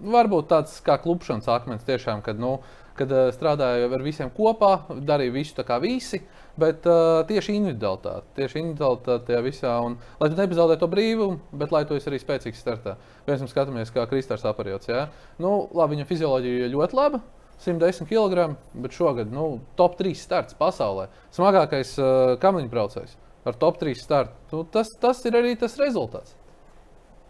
varbūt 0.00 0.48
tāds 0.50 0.78
kā 0.84 0.96
klupšanas 1.02 1.50
akmens, 1.52 1.84
tiešām, 1.86 2.24
kad, 2.24 2.40
nu, 2.40 2.56
kad 2.96 3.12
uh, 3.12 3.28
strādāju 3.36 3.92
ar 3.92 4.06
visiem 4.06 4.32
kopā, 4.32 4.78
darīju 5.04 5.36
visu 5.36 5.58
tā 5.58 5.66
kā 5.68 5.78
visi. 5.82 6.22
Bet 6.56 6.86
uh, 6.86 7.20
tieši 7.26 7.56
individualitāte, 7.58 8.28
tieši 8.38 8.60
individualitāte 8.62 9.26
tajā 9.26 9.40
visā, 9.42 9.76
un 9.82 9.96
lai 10.20 10.28
tu 10.30 10.38
nepazaudē 10.38 10.78
to 10.78 10.88
brīvumu, 10.88 11.40
bet 11.52 11.74
lai 11.74 11.82
tu 11.88 11.98
esi 11.98 12.06
arī 12.08 12.20
spēcīgs 12.22 12.60
startā. 12.62 12.94
No 13.26 13.48
skatāmies, 13.50 13.90
kā 13.90 14.06
Kristers 14.06 14.46
aparjots. 14.46 14.88
Ja? 14.88 15.08
Nu, 15.42 15.64
labi, 15.74 15.98
viņa 15.98 16.06
fizioloģija 16.06 16.70
ļoti 16.70 16.96
laba, 17.00 17.20
110 17.62 18.08
kg, 18.10 18.54
bet 18.74 18.96
šogad 18.96 19.32
nu, 19.32 19.60
top 19.78 19.98
3 20.00 20.14
starts 20.18 20.56
pasaulē. 20.58 21.08
Smagākais 21.34 21.94
uh, 22.00 22.34
kamniņu 22.42 22.72
braucējs 22.72 23.16
ar 23.44 23.58
top 23.60 23.80
3 23.82 23.98
startu. 24.00 24.38
Nu, 24.52 24.64
tas, 24.64 24.92
tas 25.00 25.20
ir 25.28 25.36
arī 25.38 25.54
tas 25.60 25.76
rezultāts. 25.80 26.36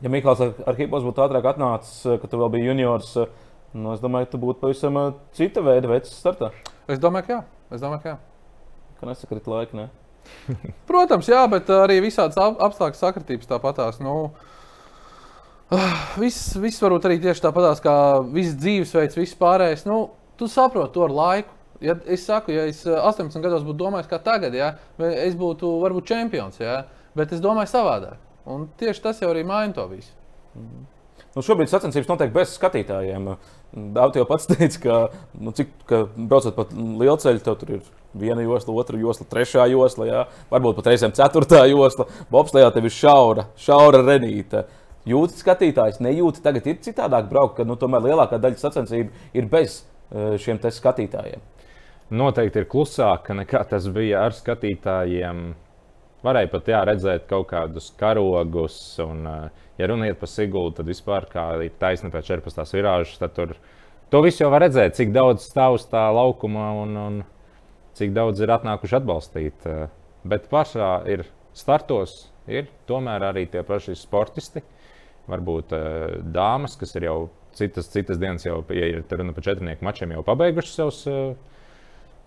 Ja 0.02 0.10
Mikls 0.12 0.42
ar, 0.42 0.52
ar 0.66 0.78
Hipos 0.78 1.06
būtu 1.06 1.24
ātrāk 1.24 1.48
atnācis, 1.54 2.04
kad 2.20 2.30
tu 2.30 2.38
vēl 2.40 2.52
biji 2.56 2.70
juniors, 2.72 3.16
nu, 3.72 3.94
es 3.94 4.02
domāju, 4.02 4.28
ka 4.28 4.34
tu 4.36 4.42
būtu 4.42 4.62
pavisam 4.62 5.00
cita 5.34 5.64
veida 5.64 5.90
vecs 5.90 6.14
startā. 6.18 6.52
Es 6.90 7.02
domāju, 7.02 7.28
ka 7.28 7.36
jā. 7.38 7.42
Es 7.72 7.82
domāju, 7.82 8.04
ka 8.04 8.14
jā 8.14 8.20
ka 9.04 9.12
nesakrīt 9.12 9.48
laika. 9.50 9.76
Ne? 9.76 9.86
Protams, 10.88 11.28
jā, 11.28 11.44
bet 11.50 11.70
arī 11.72 12.00
visādas 12.04 12.38
apstākļu 12.40 13.00
sakritības 13.00 13.50
tāpatās. 13.50 14.00
Nu, 14.02 14.32
viss, 16.20 16.54
viss 16.60 16.82
varbūt 16.82 17.08
arī 17.08 17.18
tieši 17.22 17.44
tāpatās 17.44 17.82
kā 17.84 17.96
viss 18.34 18.56
dzīvesveids, 18.60 19.18
viss 19.18 19.38
pārējais. 19.38 19.86
Nu, 19.88 20.08
tu 20.40 20.48
saproti 20.50 20.94
to 20.96 21.06
ar 21.06 21.14
laiku. 21.14 21.60
Ja 21.84 21.96
es 22.08 22.22
saku, 22.24 22.54
ja 22.54 22.64
es 22.70 22.84
18 22.86 23.42
gados 23.44 23.64
būtu 23.66 23.82
domājis, 23.82 24.08
kā 24.08 24.16
tagad, 24.22 24.54
ja, 24.56 24.70
es 25.20 25.34
būtu 25.36 25.68
varbūt 25.82 26.06
čempions, 26.08 26.60
ja, 26.62 26.84
bet 27.18 27.34
es 27.34 27.42
domāju 27.44 27.68
savādāk. 27.72 28.20
Un 28.48 28.68
tieši 28.78 29.02
tas 29.04 29.20
jau 29.20 29.32
arī 29.32 29.42
maina 29.44 29.74
to 29.74 29.86
visu. 29.90 30.12
-hmm. 30.54 30.84
Nu, 31.34 31.42
šobrīd 31.42 31.70
sacensības 31.70 32.06
notiek 32.06 32.30
bez 32.34 32.52
skatītājiem. 32.54 33.32
Daudz 33.94 34.20
jau 34.20 34.26
pats 34.28 34.46
teica, 34.52 34.80
ka, 34.84 34.98
nu, 35.34 35.50
cik, 35.56 35.72
ka 35.88 36.04
braucot 36.14 36.54
pa 36.54 36.66
lielu 36.70 37.16
ceļu, 37.18 37.42
tur 37.42 37.72
ir 37.74 37.82
viena 38.14 38.44
josla, 38.44 38.76
otra 38.78 38.98
josla, 38.98 39.26
trešā 39.30 39.66
josla, 39.72 40.06
jā. 40.06 40.20
varbūt 40.52 40.78
pat 40.78 40.92
reizēm 40.92 41.14
ceturtā 41.16 41.64
josla. 41.66 42.06
Bobslēgā 42.30 42.70
tev 42.76 42.86
ir 42.86 42.94
šaura, 42.94 43.48
šaura 43.58 44.04
renīte. 44.06 44.62
Jūtas 45.08 45.42
skatītājs, 45.44 46.00
nejūti 46.04 46.40
tagad 46.44 46.66
ir 46.70 46.78
citādāk 46.84 47.28
braukt, 47.28 47.58
ka 47.58 47.66
nu, 47.68 47.76
tomēr 47.76 48.06
lielākā 48.06 48.38
daļa 48.40 48.60
sacensību 48.62 49.36
ir 49.36 49.50
bez 49.52 49.82
e, 49.82 50.38
šiem 50.40 50.62
skatītājiem. 50.62 51.42
Noteikti 52.14 52.62
ir 52.62 52.68
klusāka 52.70 53.36
nekā 53.36 53.62
tas 53.68 53.88
bija 53.92 54.24
ar 54.24 54.36
skatītājiem. 54.36 55.44
Varēja 56.24 56.50
pat 56.52 56.68
jā, 56.72 56.80
redzēt 56.88 57.26
kaut 57.28 57.50
kādus 57.50 57.90
karogus. 58.00 58.76
Un, 59.04 59.26
uh, 59.28 59.64
ja 59.76 59.88
runa 59.90 60.08
iet 60.08 60.20
par 60.20 60.30
Sigūdu, 60.30 60.78
tad 60.78 60.88
vispār 60.88 61.26
kā 61.28 61.46
ir 61.66 61.74
taisna 61.80 62.08
pēc 62.12 62.30
14. 62.30 62.64
virāžas, 62.78 63.18
tad 63.20 63.34
tur 63.36 63.54
to 64.12 64.22
visu 64.24 64.44
jau 64.44 64.50
var 64.52 64.64
redzēt, 64.64 64.96
cik 64.96 65.12
daudz 65.12 65.44
stāv 65.48 65.78
uz 65.78 65.84
tā 65.90 66.06
laukuma 66.14 66.70
un, 66.80 66.96
un 66.96 67.18
cik 67.98 68.14
daudz 68.16 68.40
ir 68.40 68.52
atnākuši 68.54 68.98
atbalstīt. 69.00 69.66
Eh, 69.68 69.88
bet 70.24 70.48
pašā 70.52 70.92
ir 71.12 71.26
startos, 71.56 72.28
ir 72.48 72.68
tomēr 72.88 73.28
arī 73.30 73.46
tie 73.50 73.64
paši 73.66 73.96
sportisti, 73.98 74.64
varbūt 75.30 75.74
eh, 75.76 76.18
dāmas, 76.34 76.78
kas 76.80 76.94
ir 76.98 77.08
jau 77.08 77.18
citas, 77.54 77.88
citas 77.92 78.20
dienas, 78.20 78.46
jau, 78.46 78.62
ja 78.74 78.90
ir 78.90 79.04
runa 79.10 79.34
par 79.36 79.46
četrnieku 79.46 79.86
mačiem, 79.86 80.16
jau 80.16 80.24
pabeiguši 80.26 80.74
savus 80.74 81.00
eh, 81.10 81.34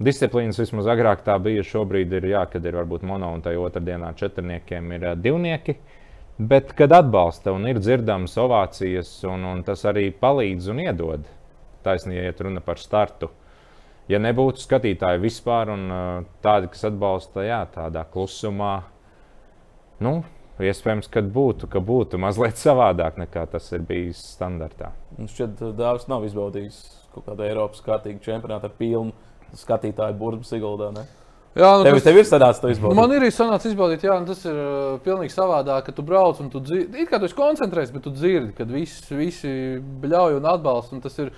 disciplīnas. 0.04 0.60
Vismaz 0.62 0.90
agrāk 0.94 1.26
tā 1.28 1.36
bija. 1.42 1.66
Šobrīd 1.66 2.18
ir, 2.20 2.32
jā, 2.34 2.48
kad 2.52 2.66
ir 2.66 2.80
varbūt 2.80 3.06
mono 3.08 3.34
un 3.36 3.46
tajā 3.46 3.62
otrdienā 3.70 4.14
četrniekiem 4.18 4.92
ir 4.98 5.10
divnieki. 5.22 5.78
Uh, 5.78 5.94
Bet, 6.38 6.74
kad 6.78 6.92
atbalsta 6.94 7.50
un 7.50 7.64
ir 7.66 7.80
dzirdamas 7.82 8.36
ovācijas, 8.38 9.10
un, 9.26 9.42
un 9.50 9.64
tas 9.66 9.82
arī 9.90 10.12
palīdz 10.14 10.68
un 10.70 10.82
iedod, 10.84 11.24
taisnība, 11.82 12.28
ja 12.28 12.34
runa 12.46 12.62
par 12.62 12.78
startu. 12.78 13.32
Ja 14.08 14.20
nebūtu 14.22 14.62
skatītāji 14.62 15.24
vispār, 15.24 15.72
un 15.74 15.88
tādi, 16.46 16.70
kas 16.70 16.86
atbalsta, 16.92 17.42
jā, 17.42 17.64
tādā 17.74 18.06
klusumā, 18.14 18.76
nu, 20.06 20.20
iespējams, 20.66 21.10
ka 21.14 21.22
būtu, 21.22 21.70
ka 21.70 21.82
būtu 21.84 22.18
mazliet 22.22 22.58
savādāk 22.58 23.20
nekā 23.22 23.46
tas 23.52 23.70
ir 23.76 23.84
bijis 23.86 24.22
standartā. 24.34 24.94
Mums 25.18 25.36
šķiet, 25.36 25.62
Dārzs 25.78 26.10
nav 26.10 26.26
izbaudījis 26.26 26.80
kaut 27.14 27.28
kādu 27.30 27.46
Eiropas 27.46 27.84
kārtīgu 27.86 28.24
čempionātu 28.26 28.70
ar 28.70 28.76
pilnu 28.78 29.14
skatītāju 29.58 30.18
burbuļu 30.18 30.48
Siguldā. 30.48 30.90
Ne? 30.96 31.06
Jā, 31.58 31.70
nu, 31.80 31.86
tev, 31.86 31.98
tas, 31.98 32.06
tev 32.06 32.20
ir 32.20 32.26
sanācis 32.30 32.62
to 32.62 32.72
izbaudīt. 32.74 33.00
Man 33.00 33.14
ir 33.18 33.28
sanācis 33.34 33.72
izbaudīt, 33.72 34.06
jā, 34.06 34.18
tas 34.28 34.42
ir 34.46 34.58
uh, 34.62 34.98
pilnīgi 35.06 35.34
savādāk, 35.34 35.88
ka 35.88 35.96
tu 35.98 36.06
brauc 36.06 36.42
un 36.44 36.50
tu 36.54 36.62
dzirdi. 36.62 37.04
It 37.04 37.10
kā 37.10 37.22
tu 37.22 37.30
esi 37.30 37.38
koncentrējies, 37.38 37.94
bet 37.96 38.06
tu 38.06 38.14
dzirdi, 38.14 38.52
kad 38.58 38.74
visi, 38.74 39.06
visi 39.18 39.54
bļauj 40.04 40.38
un 40.38 40.50
atbalsta. 40.54 40.98
Un 40.98 41.06
tas 41.06 41.18
ir 41.24 41.32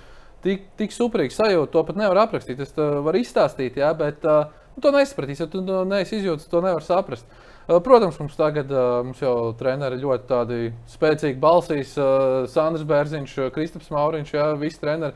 tik, 0.44 0.66
tik 0.80 0.96
superīgs 0.96 1.40
sajūta, 1.40 1.72
to 1.72 1.84
pat 1.88 2.00
nevar 2.00 2.24
aprakstīt. 2.26 2.60
Es 2.60 2.76
to 2.76 2.90
varu 3.06 3.22
izstāstīt, 3.22 3.80
jā, 3.80 3.92
bet 3.96 4.26
uh, 4.28 4.50
nu, 4.74 4.84
to 4.84 4.92
nesapratīsi. 4.96 5.46
Ja 5.46 5.52
tu 5.52 5.64
to 5.64 5.86
neesi 5.88 6.20
izjūtis, 6.20 6.50
to 6.52 6.60
nevar 6.66 6.84
saprast. 6.84 7.24
Uh, 7.24 7.49
protams, 7.78 8.16
mums 8.18 8.34
tagad 8.34 8.70
uh, 8.74 9.00
mums 9.06 9.20
jau 9.22 9.52
treneri 9.58 10.00
ļoti 10.02 10.70
spēcīgi 10.90 11.38
balsīs. 11.38 11.92
Uh, 11.94 12.48
Sandrs 12.50 12.82
Bērziņš, 12.88 13.36
Kristaps 13.54 13.92
Mauriņš, 13.94 14.32
jā, 14.34 14.48
visi 14.58 14.82
treneri. 14.82 15.14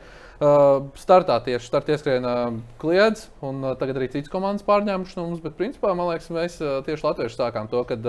Startā 0.99 1.37
tieši 1.39 1.63
starta 1.63 1.93
ieskrienā 1.93 2.31
kliedz, 2.81 3.29
un 3.39 3.61
tagad 3.79 3.95
arī 3.95 4.09
citas 4.11 4.31
komandas 4.33 4.65
pārņēmušas 4.67 5.15
no 5.15 5.29
mums. 5.29 5.39
Bet, 5.39 5.55
principā, 5.55 5.93
man 5.95 6.09
liekas, 6.09 6.27
mēs 6.35 6.57
tieši 6.59 7.07
latvieši 7.07 7.39
sākām 7.39 7.69
to, 7.71 7.85
kad 7.87 8.03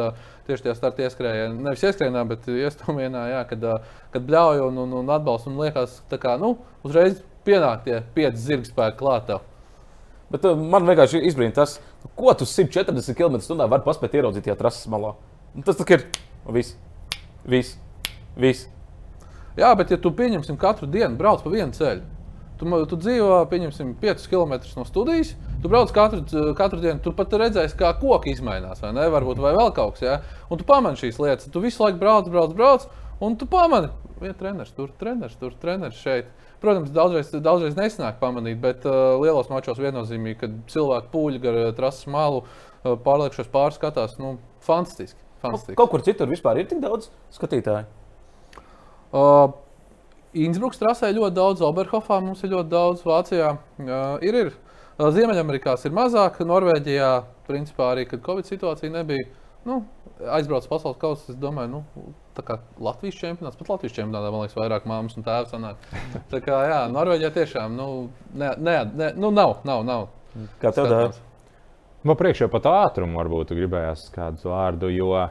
tieši 0.48 0.66
tie 0.66 0.74
starta 0.74 1.06
ieskrēja, 1.06 1.52
nevis 1.54 1.86
ieskrienā, 1.86 2.24
bet 2.26 2.50
iestūmienā, 2.50 3.28
jā, 3.30 3.44
kad, 3.52 3.68
kad 4.10 4.26
bļauj 4.26 4.64
un, 4.66 4.82
un, 4.82 4.96
un 5.04 5.14
atbalsta. 5.14 5.52
Un 5.52 5.62
liekas, 5.62 6.00
kā 6.18 6.34
nu, 6.42 6.56
uzreiz 6.82 7.22
pienāk 7.46 7.86
tie 7.86 8.02
pieci 8.18 8.42
zirga 8.42 8.72
spēki 8.72 9.04
klāt. 9.04 9.30
Bet 10.34 10.42
man 10.58 10.88
vienkārši 10.88 11.22
izbrīna 11.28 11.54
tas, 11.60 11.78
ko 12.14 12.34
tu 12.38 12.46
140 12.48 13.16
km/h 13.16 13.68
vari 13.70 13.86
paspēt 13.86 14.14
ieraudzīt 14.18 14.46
tajā 14.46 14.58
trases 14.60 14.88
malā. 14.92 15.14
Un 15.56 15.64
tas 15.66 15.80
ir 15.80 16.06
viss. 16.52 16.76
Viss. 17.46 17.78
Viss. 18.36 18.68
Jā, 19.56 19.72
bet 19.78 19.90
ja 19.90 19.96
tu 19.96 20.12
pieņemsim 20.12 20.58
katru 20.60 20.86
dienu 20.90 21.16
brauc 21.16 21.42
pa 21.42 21.50
vienu 21.50 21.72
ceļu, 21.72 22.04
Tu, 22.56 22.64
tu 22.88 22.96
dzīvo, 22.96 23.42
pieņemsim, 23.50 23.90
5 24.00 24.30
km 24.32 24.54
no 24.78 24.84
studijas. 24.88 25.34
Tu 25.60 25.68
brauc 25.68 25.90
katru, 25.92 26.22
katru 26.56 26.80
dienu, 26.80 27.00
tu 27.04 27.12
pat 27.16 27.34
redzēsi, 27.42 27.76
kā 27.76 27.90
koki 28.00 28.32
izmainās, 28.32 28.80
vai 28.84 28.94
ne? 28.96 29.04
Varbūt 29.12 29.40
vai 29.44 29.52
vēl 29.56 29.72
kaut 29.76 29.96
kas, 29.96 30.04
ja? 30.04 30.14
un 30.48 30.60
tu 30.60 30.64
pamani 30.68 31.00
šīs 31.00 31.20
lietas. 31.20 31.50
Tu 31.52 31.60
visu 31.60 31.84
laiku 31.84 32.00
brauc, 32.00 32.30
brauc, 32.32 32.54
brauc, 32.56 32.86
un 33.24 33.36
tu 33.36 33.48
pamani, 33.50 33.90
viens 34.22 34.36
treneris 34.40 34.72
tur, 34.76 34.88
treneris 35.00 35.36
tur, 35.40 35.52
treneris 35.60 36.00
šeit. 36.00 36.32
Protams, 36.62 36.90
daudzreiz, 36.94 37.30
daudzreiz 37.44 37.76
nesanāk 37.76 38.16
pamanīt, 38.20 38.56
bet 38.62 38.86
uh, 38.88 39.18
lielos 39.20 39.50
mačos 39.52 39.80
viennozīmīgi, 39.82 40.38
kad 40.40 40.56
cilvēki 40.72 41.12
pūļi 41.12 41.42
gar 41.42 41.60
uh, 41.60 41.68
trases 41.76 42.08
malu, 42.10 42.42
uh, 42.46 42.96
pārliekšos 43.04 43.50
pārskatās, 43.52 44.16
nu, 44.22 44.36
fantastiski. 44.64 45.20
fantastiski. 45.44 45.76
Kaut 45.78 45.92
kur 45.92 46.04
citur 46.06 46.32
vispār 46.32 46.62
ir 46.62 46.68
tik 46.70 46.80
daudz 46.84 47.10
skatītāju. 47.36 47.84
Uh, 49.12 49.52
Innsbruckas 50.36 50.80
trasē 50.80 51.12
ļoti 51.16 51.36
daudz, 51.36 51.64
Oberhofā 51.64 52.20
mums 52.24 52.42
ir 52.44 52.52
ļoti 52.56 52.72
daudz, 52.72 53.04
Vācijā 53.06 53.52
uh, 53.56 54.24
ir. 54.24 54.40
ir. 54.46 54.54
Uh, 54.96 55.10
Ziemeļamerikā 55.12 55.76
ir 55.84 55.92
mazāk, 55.92 56.40
Norvēģijā, 56.40 57.10
principā 57.48 57.92
arī, 57.92 58.06
kad 58.08 58.24
Covid 58.24 58.48
situācija 58.48 58.94
nebija. 58.94 59.28
Nu, 59.66 59.80
aizbraucis 60.30 60.70
pasaules 60.70 60.98
kausa, 61.00 61.32
es 61.32 61.38
domāju, 61.42 61.80
nu, 61.80 62.12
tā 62.36 62.44
kā 62.46 62.58
Latvijas 62.82 63.18
čempionāts, 63.18 63.58
pat 63.58 63.72
Latvijas 63.74 63.96
čempionātā, 63.96 64.30
man 64.30 64.44
liekas, 64.44 64.58
vairāk 64.58 64.86
māmas 64.86 65.16
un 65.18 65.26
tēvs 65.26 65.54
sanāk. 65.54 65.88
Tā 66.32 66.40
kā, 66.44 66.60
jā, 66.70 66.82
Norvēģijā 66.94 67.32
tiešām, 67.34 67.74
nu, 67.78 67.88
ne, 68.38 68.52
ne, 68.62 68.76
ne, 68.94 69.10
nu 69.18 69.32
nav, 69.34 69.58
nav, 69.66 69.82
nav. 69.88 70.06
Kā 70.62 70.70
tev 70.76 70.86
dara? 70.92 71.10
Man 72.06 72.18
priekšā 72.20 72.46
pat 72.52 72.68
ātrumu 72.70 73.18
varbūt 73.18 73.56
gribējās 73.56 74.06
kādu 74.14 74.52
vārdu, 74.52 74.92
jo 74.94 75.10
uh, 75.16 75.26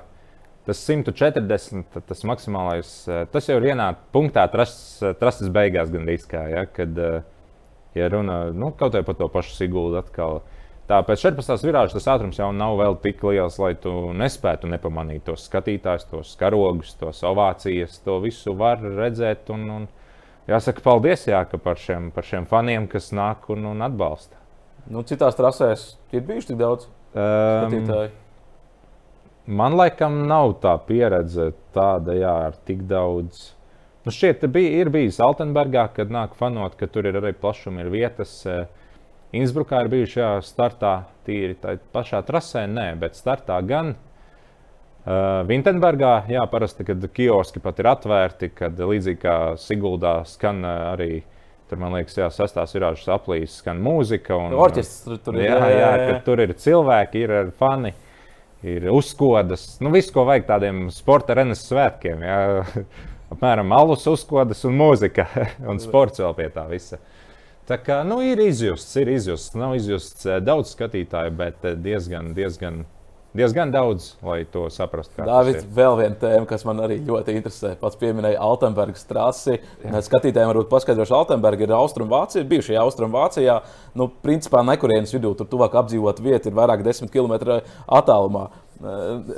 Tas 0.66 0.80
140, 0.82 2.00
tas 2.10 2.24
maksimālais, 2.26 2.90
eh, 3.06 3.28
tas 3.30 3.46
jau 3.46 3.60
ir 3.60 3.68
vienā 3.68 3.92
punktā, 4.14 4.48
trases, 4.50 4.98
trases 5.20 5.52
beigās 5.54 5.92
gandrīz 5.94 6.26
kā, 6.26 6.42
ja, 6.50 6.64
kad, 6.66 6.98
eh, 6.98 7.22
ja 7.94 8.08
runa 8.10 8.50
nu, 8.50 8.72
kaut 8.72 8.98
vai 8.98 9.04
par 9.06 9.16
to 9.20 9.28
pašu 9.30 9.54
Sigūdu 9.54 10.00
atkal. 10.02 10.42
Tā 10.86 11.00
pēc 11.02 11.24
14. 11.26 11.66
virāžas 11.66 11.96
tas 11.98 12.08
ātrums 12.14 12.38
jau 12.38 12.52
nav 12.54 12.76
vēl 12.78 13.00
tik 13.02 13.24
liels, 13.26 13.56
lai 13.58 13.72
tu 13.82 13.92
nespētu 14.14 14.70
nepamanīt 14.70 15.24
tos 15.26 15.48
skatītājus, 15.50 16.06
tos 16.12 16.34
karogus, 16.38 16.94
tos 17.00 17.24
ovācijas. 17.26 17.98
To 18.06 18.20
visu 18.22 18.54
var 18.58 18.84
redzēt. 18.84 19.50
Un, 19.56 19.64
un 19.74 19.88
jāsaka, 20.50 20.84
paldies 20.86 21.26
Jāka, 21.26 21.58
par, 21.62 21.82
šiem, 21.82 22.12
par 22.14 22.28
šiem 22.28 22.46
faniem, 22.50 22.86
kas 22.92 23.10
nāk 23.18 23.50
un, 23.50 23.66
un 23.72 23.82
atbalsta. 23.88 24.38
Nu, 24.86 25.02
citās 25.10 25.34
trasēs 25.40 25.96
ir 26.14 26.22
bijuši 26.28 26.52
tik 26.52 26.62
daudz 26.62 26.86
um, 26.86 26.94
skatītāju. 27.18 28.14
Man 29.58 29.78
laikam 29.78 30.24
nav 30.30 30.56
tā 30.62 30.78
pieredze 30.86 31.52
tāda, 31.74 32.14
jā, 32.18 32.38
ar 32.52 32.62
tik 32.66 32.86
daudz. 32.90 33.56
Nu 34.06 34.14
šķiet, 34.14 34.46
bija, 34.54 34.84
ir 34.84 34.90
bijis 34.94 35.18
Altenburgā, 35.22 35.88
kad 35.98 36.14
nāk 36.14 36.38
fanot, 36.38 36.78
ka 36.78 36.86
tur 36.90 37.10
ir 37.10 37.18
arī 37.18 37.34
plašumi, 37.38 37.82
ir 37.82 37.90
vietas. 37.94 38.38
Eh, 38.46 38.66
Innsbrukā 39.36 39.84
ir 39.84 39.92
bijuši 39.92 40.20
jā, 40.22 40.32
startā 40.46 40.96
tīri 41.28 41.58
tā 41.60 41.78
pašā 41.96 42.22
trasē, 42.28 42.66
nē, 42.72 42.92
bet 43.02 43.18
startā 43.20 43.60
gan. 43.68 43.96
Uh, 45.06 45.44
Vintenbergā, 45.46 46.24
jā, 46.34 46.42
parasti, 46.50 46.86
kad 46.88 47.04
kioski 47.14 47.62
pat 47.62 47.78
ir 47.82 47.92
atvērti, 47.92 48.50
kad 48.58 48.80
līdzīgi 48.80 49.22
kā 49.22 49.36
Siguldā 49.62 50.18
skan 50.26 50.64
uh, 50.66 50.94
arī 50.96 51.12
Tur, 51.66 51.80
man 51.82 51.96
liekas, 51.98 52.14
jā, 52.20 52.28
sastāvs 52.30 52.76
ir 52.78 52.84
āršas 52.86 53.10
aplīses, 53.16 53.58
skan 53.64 53.80
mūzika. 53.82 54.36
Un, 54.38 54.54
Orķestris 54.62 55.22
tur 55.26 55.40
ir. 55.40 55.48
Jā, 55.48 55.56
jā, 55.72 55.88
jā, 55.98 56.18
tur 56.28 56.44
ir 56.44 56.54
cilvēki, 56.62 57.24
ir 57.26 57.50
fani, 57.58 57.90
ir 58.62 58.86
uzkodas. 58.94 59.64
Nu, 59.82 59.90
viss, 59.96 60.14
ko 60.14 60.28
vajag 60.30 60.46
tādiem 60.52 60.84
sporta 60.94 61.34
arenas 61.34 61.66
svētkiem. 61.66 62.22
Jā. 62.22 62.38
Apmēram 63.34 63.74
alus, 63.74 64.06
uzkodas 64.06 64.62
un 64.70 64.78
mūzika. 64.78 65.26
un 65.72 65.82
sports 65.82 66.22
vēl 66.22 66.38
pie 66.38 66.52
tā 66.54 66.68
visa. 66.70 67.02
Tā 67.66 67.80
kā 67.82 68.04
nu, 68.06 68.20
ir 68.22 68.42
izjusts, 68.44 68.94
ir 69.02 69.10
izjusts. 69.16 69.56
Nav 69.58 69.74
izjusts 69.80 70.28
daudz 70.46 70.76
skatītāju, 70.76 71.34
bet 71.40 71.66
diezgan, 71.82 72.34
diezgan 72.38 72.84
diezgan 73.36 73.72
daudz, 73.72 74.14
lai 74.24 74.44
to 74.52 74.66
saprastu. 74.72 75.24
Dārvids, 75.28 75.66
vēl 75.76 75.98
viena 76.00 76.18
tēma, 76.20 76.48
kas 76.50 76.64
man 76.68 76.80
arī 76.86 76.98
ļoti 77.06 77.36
interesē. 77.36 77.74
Pats 77.80 78.00
pieminēja 78.00 78.42
Altenburgas 78.44 79.06
trasi. 79.10 79.58
Jā. 79.84 80.04
Skatītājiem 80.08 80.52
varbūt 80.54 80.72
paskaidrošu, 80.72 81.16
Altenburga 81.18 81.68
ir 81.68 81.76
Austrumvācija, 81.76 82.46
bijušajā 82.52 82.84
Austrumvācijā. 82.84 83.58
Nu, 84.00 84.08
principā 84.24 84.64
nekurienes 84.68 85.14
vidū, 85.16 85.34
tur 85.38 85.50
tuvāk 85.52 85.76
apdzīvot 85.82 86.22
vieta 86.24 86.52
ir 86.52 86.58
vairāk 86.58 86.86
desmit 86.86 87.12
km 87.14 87.60
attālumā. 87.86 88.48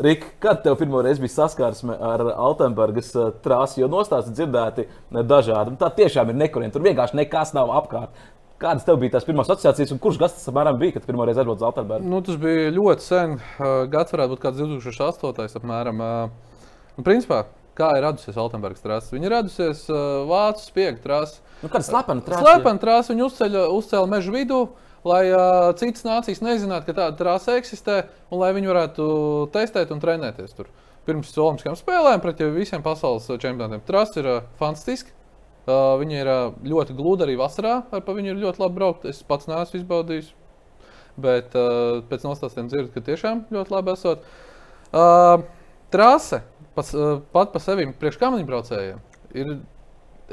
Rika, 0.02 0.32
kad 0.41 0.63
tev 0.63 0.80
pirmo 0.80 1.02
reizi 1.06 1.21
bija 1.21 1.36
saskarsme 1.36 1.93
ar 1.93 2.23
Altenburgas 2.34 3.12
trasi, 3.45 3.84
jo 3.84 3.89
nostāsti 3.91 4.34
dzirdēti 4.34 4.88
dažādi. 5.13 5.76
Tā 5.78 5.91
tiešām 5.93 6.32
ir 6.34 6.39
nekuriena. 6.39 6.73
Tur 6.73 6.86
vienkārši 6.88 7.19
nekas 7.19 7.54
nav 7.54 7.69
apkārt. 7.78 8.15
Kādas 8.58 8.88
tev 8.88 8.97
bija 8.97 9.13
tās 9.13 9.28
pirmās 9.28 9.45
asociācijas, 9.45 9.91
un 9.93 10.00
kurš 10.02 10.17
gads 10.17 10.39
tas 10.39 10.50
apmēram 10.50 10.80
bija, 10.82 10.95
kad 10.95 11.06
pirmo 11.06 11.28
reizi 11.30 11.43
aizbraucu 11.43 11.62
uz 11.62 11.67
Altenbergu? 11.67 12.10
Nu, 12.10 12.23
tas 12.26 12.39
bija 12.41 12.71
ļoti 12.73 13.06
sen. 13.06 13.36
Gads 13.93 14.15
varētu 14.15 14.34
būt 14.34 14.41
kāds 14.47 14.63
2008. 14.63 15.60
apmēram. 15.62 16.02
Un, 16.02 17.06
principā, 17.06 17.43
kā 17.78 17.91
ir 18.00 18.08
radusies 18.08 18.39
Altenbergas 18.41 18.82
trasa? 18.82 19.13
Viņa 19.13 19.30
ir 19.30 19.36
radusies 19.36 19.86
Vācu 20.32 20.65
spiegu 20.65 20.97
trasa. 21.06 21.38
Nu, 21.62 21.69
kāda 21.69 21.86
slepena 21.86 22.26
trasa? 22.26 22.41
Slepena 22.47 22.82
trasa 22.82 23.13
viņa 23.13 23.30
uzceļ, 23.30 23.62
uzcēla 23.78 24.13
mežu 24.17 24.34
vidū. 24.34 24.63
Lai 25.08 25.24
uh, 25.32 25.70
citas 25.80 26.04
nācijas 26.04 26.41
nezinātu, 26.43 26.89
ka 26.89 26.96
tāda 26.98 27.15
trasa 27.20 27.58
eksistē, 27.60 28.02
un 28.32 28.41
lai 28.41 28.52
viņi 28.58 28.72
varētu 28.72 29.06
testēt 29.54 29.93
un 29.93 30.02
trenēties 30.04 30.56
tur. 30.58 30.72
Pirms 31.08 31.32
Olimpiskajām 31.39 31.78
spēlēm 31.80 32.24
pret 32.24 32.41
visiem 32.56 32.84
pasaules 32.84 33.30
čempionātiem. 33.39 33.86
Trasa 33.88 34.20
ir 34.20 34.28
uh, 34.32 34.50
fantastiska. 34.60 35.13
Uh, 35.67 35.96
viņa 36.02 36.20
ir 36.20 36.32
uh, 36.32 36.58
ļoti 36.63 36.96
gluda 36.98 37.28
arī 37.28 37.38
vasarā. 37.39 37.78
Ar 37.91 38.04
viņu 38.04 38.34
ir 38.34 38.41
ļoti 38.41 38.63
labi 38.63 38.80
braukt. 38.80 39.08
Es 39.08 39.24
pats 39.28 39.48
neesmu 39.48 39.82
izbaudījis. 39.82 40.34
Bet 41.17 41.56
uh, 41.58 42.04
pēc 42.10 42.28
nostāstiem 42.28 42.67
dzirdu, 42.72 42.91
ka 42.93 43.06
tiešām 43.08 43.46
ļoti 43.56 43.74
labi 43.74 43.93
esot. 43.96 44.28
Uh, 44.91 45.46
trase 45.93 46.43
pas, 46.76 46.91
uh, 46.96 47.17
pat 47.34 47.56
par 47.56 47.63
sevi 47.63 47.88
priekš 48.00 48.20
kamaniņbraucējiem 48.22 49.02
ir. 49.39 49.58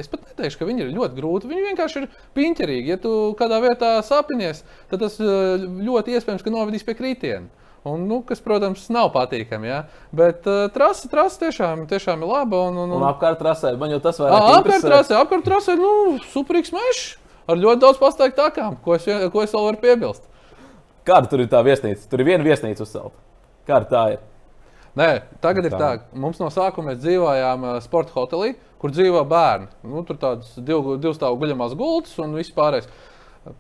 Es 0.00 0.08
pat 0.10 0.24
neteikšu, 0.26 0.58
ka 0.58 0.66
viņi 0.66 0.82
ir 0.82 0.94
ļoti 0.94 1.18
grūti. 1.20 1.48
Viņi 1.50 1.66
vienkārši 1.68 2.00
ir 2.00 2.06
piņķerīgi. 2.34 2.94
Ja 2.94 3.00
tu 3.00 3.12
kādā 3.38 3.60
vietā 3.62 3.96
sāpinies, 4.02 4.64
tad 4.90 5.04
tas 5.04 5.20
uh, 5.22 5.54
ļoti 5.60 6.16
iespējams, 6.18 6.42
ka 6.42 6.52
novedīs 6.54 6.86
pie 6.86 6.96
kritiena. 6.98 7.46
Un, 7.84 8.06
nu, 8.08 8.22
kas, 8.24 8.40
protams, 8.40 8.86
nav 8.90 9.10
patīkami. 9.14 9.68
Ja? 9.68 9.82
Bet 10.16 10.48
uh, 10.48 10.64
trase, 10.74 11.06
trase 11.12 11.42
tiešām, 11.42 11.84
tiešām 11.90 12.24
ir 12.24 12.30
laba. 12.32 12.64
Un, 12.70 12.80
un, 12.80 12.88
un... 12.88 12.96
un 12.98 13.08
apkārt 13.10 13.38
trasē, 13.42 13.74
man 13.78 13.92
jau 13.92 14.00
tas 14.02 14.18
ir. 14.18 14.32
Apkārt 14.32 14.86
trasē, 14.88 15.18
apkārt 15.20 15.46
trasē, 15.46 15.76
nu, 15.78 15.92
superīgs 16.32 16.72
mežs 16.74 17.04
ar 17.44 17.60
ļoti 17.60 17.82
daudz 17.84 18.00
pasteigtu 18.00 18.40
takām, 18.40 18.78
ko 18.84 18.96
es, 18.96 19.04
ko 19.04 19.44
es 19.44 19.52
vēl 19.52 19.68
varu 19.68 19.82
piebilst. 19.82 20.24
Kāda 21.04 21.28
tur 21.28 21.44
ir 21.44 21.50
tā 21.52 21.60
viesnīca? 21.64 22.08
Tur 22.08 22.22
ir 22.24 22.30
viena 22.30 22.46
viesnīca 22.46 22.86
uzcelta. 22.86 23.18
Kāda 23.68 23.90
tā 23.90 24.04
ir? 24.14 24.22
Nē, 24.98 25.08
tagad 25.42 25.66
tā. 25.66 25.70
ir 25.70 25.74
tā, 25.74 25.88
ka 25.98 26.20
mums 26.22 26.38
no 26.38 26.50
sākuma 26.54 26.92
mēs 26.92 27.00
dzīvojām 27.02 27.66
uh, 27.66 27.78
sporta 27.82 28.14
hotelī, 28.14 28.52
kur 28.78 28.94
dzīvo 28.94 29.24
bērni. 29.26 29.66
Nu, 29.90 30.04
tur 30.06 30.20
tādas 30.22 30.52
divu, 30.54 30.94
divu 31.02 31.16
stāvu 31.16 31.40
guļamās 31.40 31.74
gultas 31.78 32.14
un 32.22 32.36
viss 32.38 32.54
pārējais. 32.54 32.86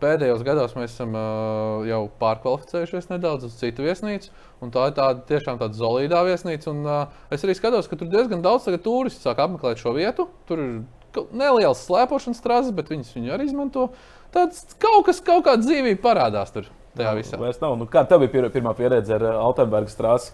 Pēdējos 0.00 0.40
gados 0.46 0.72
mēs 0.78 0.94
esam 0.94 1.12
uh, 1.18 1.82
jau 1.84 2.06
pārkvalificējušies 2.22 3.10
nedaudz 3.10 3.50
uz 3.50 3.56
citu 3.58 3.84
viesnīcu. 3.84 4.30
Tā 4.72 4.84
ir 4.88 4.94
tāda 4.96 5.26
tiešām 5.28 5.58
tāda 5.60 5.76
solīdā 5.76 6.22
viesnīca. 6.24 6.70
Un, 6.72 6.86
uh, 6.86 7.26
es 7.34 7.44
arī 7.44 7.58
skatos, 7.58 7.90
ka 7.90 7.98
tur 8.00 8.08
diezgan 8.12 8.44
daudz 8.44 8.70
turistu 8.80 9.26
sāk 9.26 9.42
apmeklēt 9.44 9.82
šo 9.82 9.92
vietu. 9.98 10.30
Tur 10.48 10.62
ir 10.62 11.26
neliels 11.36 11.82
slēpošanas 11.84 12.40
strāzes, 12.40 12.72
bet 12.76 12.94
viņas 12.94 13.12
viņu 13.18 13.34
arī 13.34 13.50
izmanto. 13.50 13.90
Tāds 14.34 14.64
kaut 14.80 15.04
kas, 15.10 15.20
kaut 15.24 15.44
kāda 15.50 15.66
dzīvība 15.66 16.00
parādās 16.06 16.54
tur. 16.54 16.70
Tajā 16.94 17.12
visā. 17.18 17.38
Nu, 17.74 17.90
kā 17.90 18.06
tev 18.06 18.22
bija 18.22 18.48
pirmā 18.54 18.72
pieredze 18.78 19.18
ar 19.18 19.26
Altenbergas 19.34 19.98
trāsu? 19.98 20.32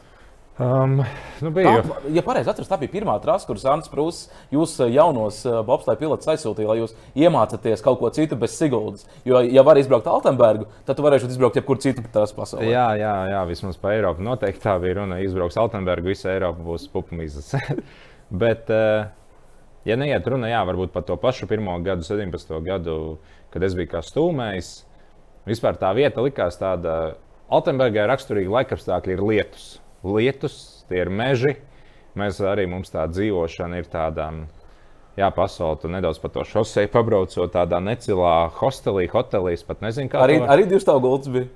Um, 0.60 0.98
nu 1.40 1.50
bija. 1.54 1.78
tā, 1.80 2.00
ja 2.12 2.20
pareizi 2.24 2.50
atceros, 2.52 2.68
tā 2.68 2.76
bija 2.82 2.92
pirmā 2.92 3.14
trasa, 3.22 3.46
kuras 3.48 3.62
Ants 3.70 3.88
Prūss 3.88 4.26
jūs 4.52 4.74
eh, 4.82 4.90
jaunos 4.92 5.38
eh, 5.48 5.54
bobsleja 5.64 5.96
pilotus 6.02 6.28
aizsūtīja, 6.28 6.68
lai 6.68 6.82
jūs 6.82 6.92
iemācāties 7.16 7.80
kaut 7.86 7.96
ko 8.02 8.10
citu 8.12 8.36
bez 8.40 8.58
Siguldas. 8.58 9.06
Jo, 9.24 9.40
ja 9.40 9.64
var 9.64 9.80
izbraukt 9.80 10.10
Altenbergu, 10.10 10.68
tad 10.84 10.98
tu 10.98 11.06
varēsi 11.06 11.30
izbraukt 11.32 11.56
jebkur 11.56 11.80
citur 11.80 12.10
trasu 12.12 12.36
pasaulē. 12.36 12.68
Jā, 12.68 12.84
jā, 13.00 13.14
jā, 13.32 13.40
vismaz 13.48 13.80
pa 13.80 13.94
Eiropu. 13.94 14.26
Noteikti 14.26 14.64
tā 14.66 14.76
bija 14.82 15.00
runa. 15.00 15.22
Izbrauks 15.24 15.56
Altenbergu, 15.62 16.12
visa 16.12 16.34
Eiropa 16.34 16.66
būs 16.66 16.90
pupamīzes. 16.92 17.54
Bet, 18.44 18.68
eh, 18.68 19.08
ja 19.88 20.00
neiet 20.02 20.28
runa, 20.28 20.52
jā, 20.52 20.60
varbūt 20.68 20.92
par 20.92 21.08
to 21.08 21.16
pašu 21.20 21.48
pirmo 21.48 21.78
gadu, 21.86 22.04
17. 22.04 22.56
gadu, 22.68 22.98
kad 23.54 23.64
es 23.64 23.78
biju 23.78 23.94
kā 23.96 24.04
stūmējs, 24.04 24.74
vispār 25.48 25.80
tā 25.80 25.96
vieta 25.96 26.26
likās 26.26 26.60
tāda. 26.60 27.14
Altenbergai 27.50 28.04
raksturīgi 28.06 28.52
laikapstākļi 28.60 29.16
ir 29.16 29.22
lietus 29.24 29.78
lietus, 30.06 30.84
tie 30.88 31.04
ir 31.04 31.12
meži. 31.12 31.56
Mēs 32.18 32.40
arī 32.42 32.66
mums 32.70 32.90
tā 32.92 33.06
dzīvošana 33.10 33.78
ir 33.80 33.88
tāda. 33.90 34.30
Jā, 35.18 35.28
pasaulē 35.34 35.80
tu 35.82 35.88
nedaudz 35.90 36.20
pa 36.22 36.30
to 36.32 36.44
šoseju 36.46 36.88
pabraucot 36.92 37.52
tādā 37.52 37.80
necilā 37.82 38.50
hostelī, 38.60 39.08
hotelī. 39.10 39.56
Es 39.58 39.66
pat 39.66 39.82
nezinu, 39.84 40.10
kā. 40.12 40.22
Arī, 40.24 40.38
var... 40.40 40.54
arī 40.54 40.68
divu 40.70 40.80
stāvu 40.82 41.02
gultas 41.08 41.32
bija. 41.34 41.50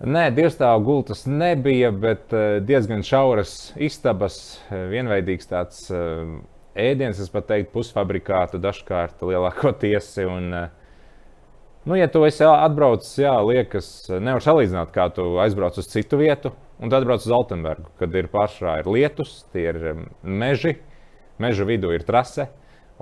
Nē, 0.00 0.30
divu 0.32 0.48
stāvu 0.48 0.86
gultas 0.86 1.26
nebija, 1.28 1.90
bet 1.92 2.32
uh, 2.32 2.56
diezgan 2.64 3.02
šauras 3.04 3.74
istabas, 3.76 4.38
uh, 4.70 4.86
vienveidīgs 4.88 5.50
tāds 5.50 5.82
uh, 5.92 6.38
ēdiens, 6.78 7.20
es 7.20 7.28
pat 7.32 7.50
teiktu, 7.50 7.74
pusfabrikātu 7.74 8.62
dažkārt 8.62 9.20
lielākoties. 9.26 10.14
Un, 10.24 10.48
nu, 11.84 11.98
ja 11.98 12.08
tu 12.08 12.24
esi 12.24 12.46
atbraucis, 12.46 13.18
jā, 13.26 13.34
liekas, 13.44 13.90
nevar 14.16 14.44
salīdzināt, 14.46 14.94
kā 14.94 15.10
tu 15.12 15.34
aizbrauc 15.44 15.76
uz 15.82 15.90
citu 15.92 16.22
vietu. 16.22 16.54
Un 16.80 16.88
tad 16.88 17.04
brauc 17.04 17.20
uz 17.20 17.32
Altenbergu, 17.36 17.90
kad 18.00 18.14
ir 18.16 18.30
pašā 18.32 18.78
ir 18.80 18.86
lietus, 18.88 19.42
tie 19.52 19.66
ir 19.68 20.06
meži, 20.24 20.78
meža 21.40 21.66
vidū 21.68 21.90
ir 21.92 22.06
trase. 22.08 22.48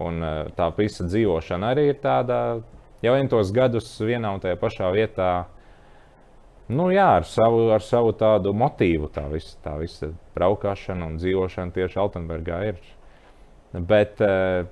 Un 0.03 0.19
eh, 0.23 0.49
tā 0.59 0.67
visa 0.75 1.07
dzīvošana 1.07 1.71
arī 1.75 1.89
ir 1.93 2.01
tāda, 2.03 2.59
jau 3.03 3.15
entos 3.19 3.53
gadus 3.55 3.91
vienā 4.03 4.33
un 4.35 4.43
tajā 4.43 4.59
pašā 4.59 4.91
vietā. 4.95 5.29
Nu, 6.69 6.89
jā, 6.93 7.07
ar 7.21 7.27
savu, 7.27 7.69
ar 7.75 7.83
savu 7.83 8.13
tādu 8.19 8.53
motīvu, 8.55 9.09
tā 9.15 9.25
visa, 9.31 9.55
tā 9.65 9.77
visa 9.81 10.11
braukšana 10.35 11.07
un 11.07 11.17
dzīvošana 11.23 11.75
tieši 11.75 12.03
Altenburgā 12.03 12.59
ir. 12.73 12.83
Bet 13.79 14.19
eh, 14.27 14.67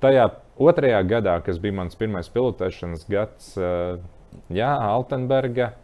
tajā 0.00 0.26
otrajā 0.60 1.04
gadā, 1.08 1.36
kas 1.44 1.60
bija 1.60 1.76
mans 1.82 2.00
pirmais 2.00 2.32
pilotēšanas 2.32 3.06
gads, 3.12 3.52
eh, 3.60 4.00
jā, 4.56 4.72
Altenburga 4.88 5.74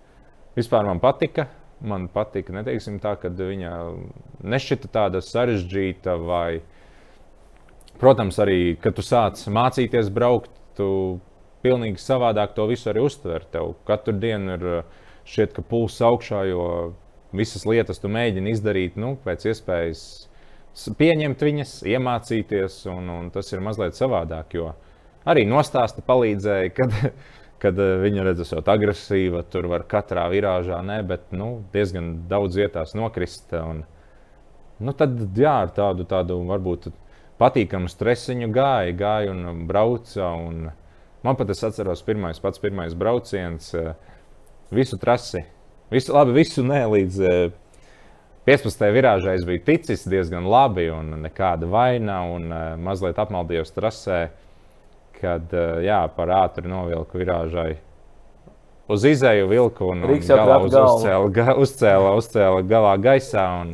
vispār 0.57 0.89
man 0.89 1.05
patika 1.05 1.51
man 1.81 2.09
patika. 2.13 2.55
Neteiksim 2.57 2.99
tā, 3.03 3.17
ka 3.21 3.31
viņa 3.31 3.73
nešķita 4.47 4.91
tāda 4.93 5.23
sarežģīta 5.25 6.17
vai, 6.23 6.61
protams, 8.01 8.39
arī, 8.43 8.77
kad 8.81 8.97
tu 8.97 9.05
sāc 9.05 9.43
mācīties 9.53 10.13
braukt, 10.15 10.53
tu 10.77 10.89
pilnīgi 11.65 12.01
savādāk 12.01 12.55
to 12.57 12.69
visu 12.71 12.91
arī 12.93 13.05
uztver. 13.07 13.45
Tev 13.53 13.75
katru 13.89 14.17
dienu 14.21 14.57
ir 14.57 14.67
šķiet, 15.27 15.57
ka 15.57 15.65
pulss 15.67 16.05
augšā, 16.05 16.45
jo 16.51 16.65
visas 17.37 17.67
lietas 17.69 18.01
tu 18.01 18.11
mēģini 18.13 18.55
izdarīt 18.55 18.99
nu, 19.01 19.17
pēc 19.25 19.49
iespējas. 19.51 20.03
Pieņemt 20.77 21.41
viņas, 21.41 21.79
iemācīties, 21.89 22.83
un, 22.93 23.09
un 23.09 23.31
tas 23.33 23.49
ir 23.53 23.65
mazliet 23.65 23.97
savādāk. 23.97 24.59
Jo 24.59 24.75
arī 25.27 25.47
nostāsta 25.49 26.05
palīdzēja, 26.07 26.73
kad 26.77 26.95
kad 27.63 27.79
uh, 27.81 27.97
viņa 28.03 28.27
redzēs 28.29 28.55
agresīva, 28.61 29.43
tur 29.51 29.69
var 29.71 29.87
katrā 29.89 30.27
virāžā, 30.33 30.81
ne, 30.87 31.01
bet 31.07 31.33
nu, 31.37 31.63
diezgan 31.73 32.29
daudz 32.31 32.59
vietās 32.59 32.95
nokrist. 32.99 33.53
Un, 33.57 33.85
nu, 34.79 34.95
tad 34.97 35.19
jā, 35.39 35.59
ar 35.65 35.75
tādu, 35.77 36.07
tādu 36.09 36.39
varbūt 36.49 36.91
patīkamu 37.41 37.91
stresiņu 37.93 38.51
gāja, 38.55 38.97
gāja 38.97 39.35
un 39.35 39.67
brauca. 39.69 40.33
Un 40.49 40.71
man 41.27 41.39
pat 41.39 41.53
es 41.55 41.65
atceros, 41.67 42.05
pirmais, 42.07 42.41
pats 42.43 42.63
pirmais 42.63 42.97
brauciens, 42.97 43.73
uh, 43.77 43.95
visu 44.75 44.99
trasi, 45.01 45.47
visu, 45.93 46.17
labi, 46.17 46.37
visu 46.43 46.67
ne 46.67 46.83
līdz. 46.97 47.23
Uh, 47.23 47.63
15. 48.47 48.85
virāžā 48.95 49.33
es 49.35 49.43
biju 49.43 49.59
ticis 49.67 50.05
diezgan 50.07 50.45
labi, 50.47 50.85
un 50.95 51.17
nekāda 51.25 51.67
vaina, 51.67 52.21
un 52.31 52.53
mazliet 52.79 53.19
apmaldījos 53.19 53.75
trasē. 53.75 54.21
Kad 55.21 55.53
eh, 55.57 55.83
jā, 55.87 56.01
par 56.17 56.33
ātri 56.43 56.69
novilku 56.71 57.21
virāžai. 57.21 57.77
uz 58.89 59.05
izēju 59.05 59.49
vilku 59.51 59.89
un, 59.91 60.05
Rīks 60.07 60.29
jau 60.31 60.37
galā 60.39 60.59
uz, 60.63 60.75
uzcēla, 60.79 61.31
ga, 61.35 61.55
uzcēla, 61.65 62.13
uzcēla 62.21 62.61
galā 62.71 62.93
gaisā 63.03 63.47
un, 63.63 63.73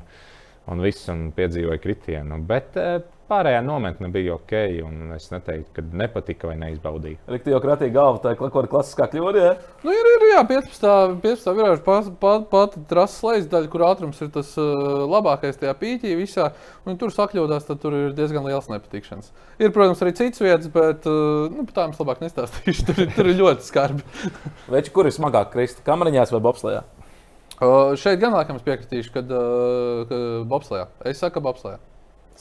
un 0.72 0.80
viss 0.80 1.08
un 1.12 1.26
piedzīvoja 1.36 1.82
kritienu. 1.82 2.38
Bet 2.48 2.78
eh, 2.80 3.00
pārējā 3.32 3.62
nometne 3.64 4.10
bija 4.12 4.34
ok, 4.36 4.52
un 4.84 5.14
es 5.16 5.30
neteiktu, 5.32 5.70
ka 5.78 5.84
nepatika 6.02 6.50
vai 6.50 6.56
neizbaudīja. 6.60 7.18
Rīks 7.32 7.48
jau 7.48 7.60
kratīja 7.64 7.94
galvu, 7.96 8.20
tā 8.22 8.34
ir 8.34 8.38
kaut 8.42 8.52
kāda 8.54 8.70
klasiskā 8.74 9.06
kļūda. 9.14 9.44
Ja? 9.46 9.52
Nu, 9.86 9.94
ir, 9.96 10.08
ir 10.18 10.26
jā, 10.34 10.42
15. 10.50 11.16
15. 11.24 11.54
virāža 11.58 11.82
pati 11.86 12.12
pat, 12.22 12.44
pat 12.52 12.76
trases 12.90 13.22
lejas 13.24 13.48
daļa, 13.52 13.70
kur 13.72 13.86
ātrums 13.88 14.20
ir 14.22 14.30
tas 14.34 14.52
uh, 14.60 15.02
labākais 15.08 15.58
tajā 15.62 15.72
pīķī 15.80 16.14
visā. 16.20 16.50
Un, 16.84 16.92
ja 16.94 17.00
tur 17.00 17.14
sakļūdās, 17.16 17.66
tad 17.70 17.80
tur 17.82 17.96
ir 17.98 18.16
diezgan 18.18 18.44
liels 18.48 18.68
nepatikšanas. 18.72 19.32
Ir, 19.58 19.72
protams, 19.74 20.02
arī 20.04 20.12
citas 20.18 20.42
vietas, 20.44 20.68
bet 20.74 21.08
uh, 21.08 21.46
nu, 21.52 21.64
par 21.70 21.78
tām 21.80 21.94
es 21.96 22.02
labāk 22.02 22.20
nestāstīšu. 22.24 22.84
Tur, 22.92 23.04
ir- 23.06 23.14
tur 23.16 23.30
ir 23.32 23.38
ļoti 23.38 23.64
skarbi. 23.66 24.04
Veči, 24.74 24.92
kur 24.92 25.08
ir 25.08 25.14
smagāk 25.16 25.52
krist? 25.54 25.80
Kamariņās 25.86 26.34
vai 26.34 26.42
bobslējā? 26.44 26.82
Uh, 27.62 27.92
šeit 28.00 28.18
gan 28.18 28.34
laikam 28.34 28.58
es 28.58 28.64
piekritīšu, 28.66 29.12
kad 29.14 29.30
uh, 29.32 30.02
ka 30.10 30.20
bobslējā. 30.50 30.88
Es 31.08 31.20
saku, 31.22 31.36
ka 31.38 31.44
bobslējā. 31.46 31.78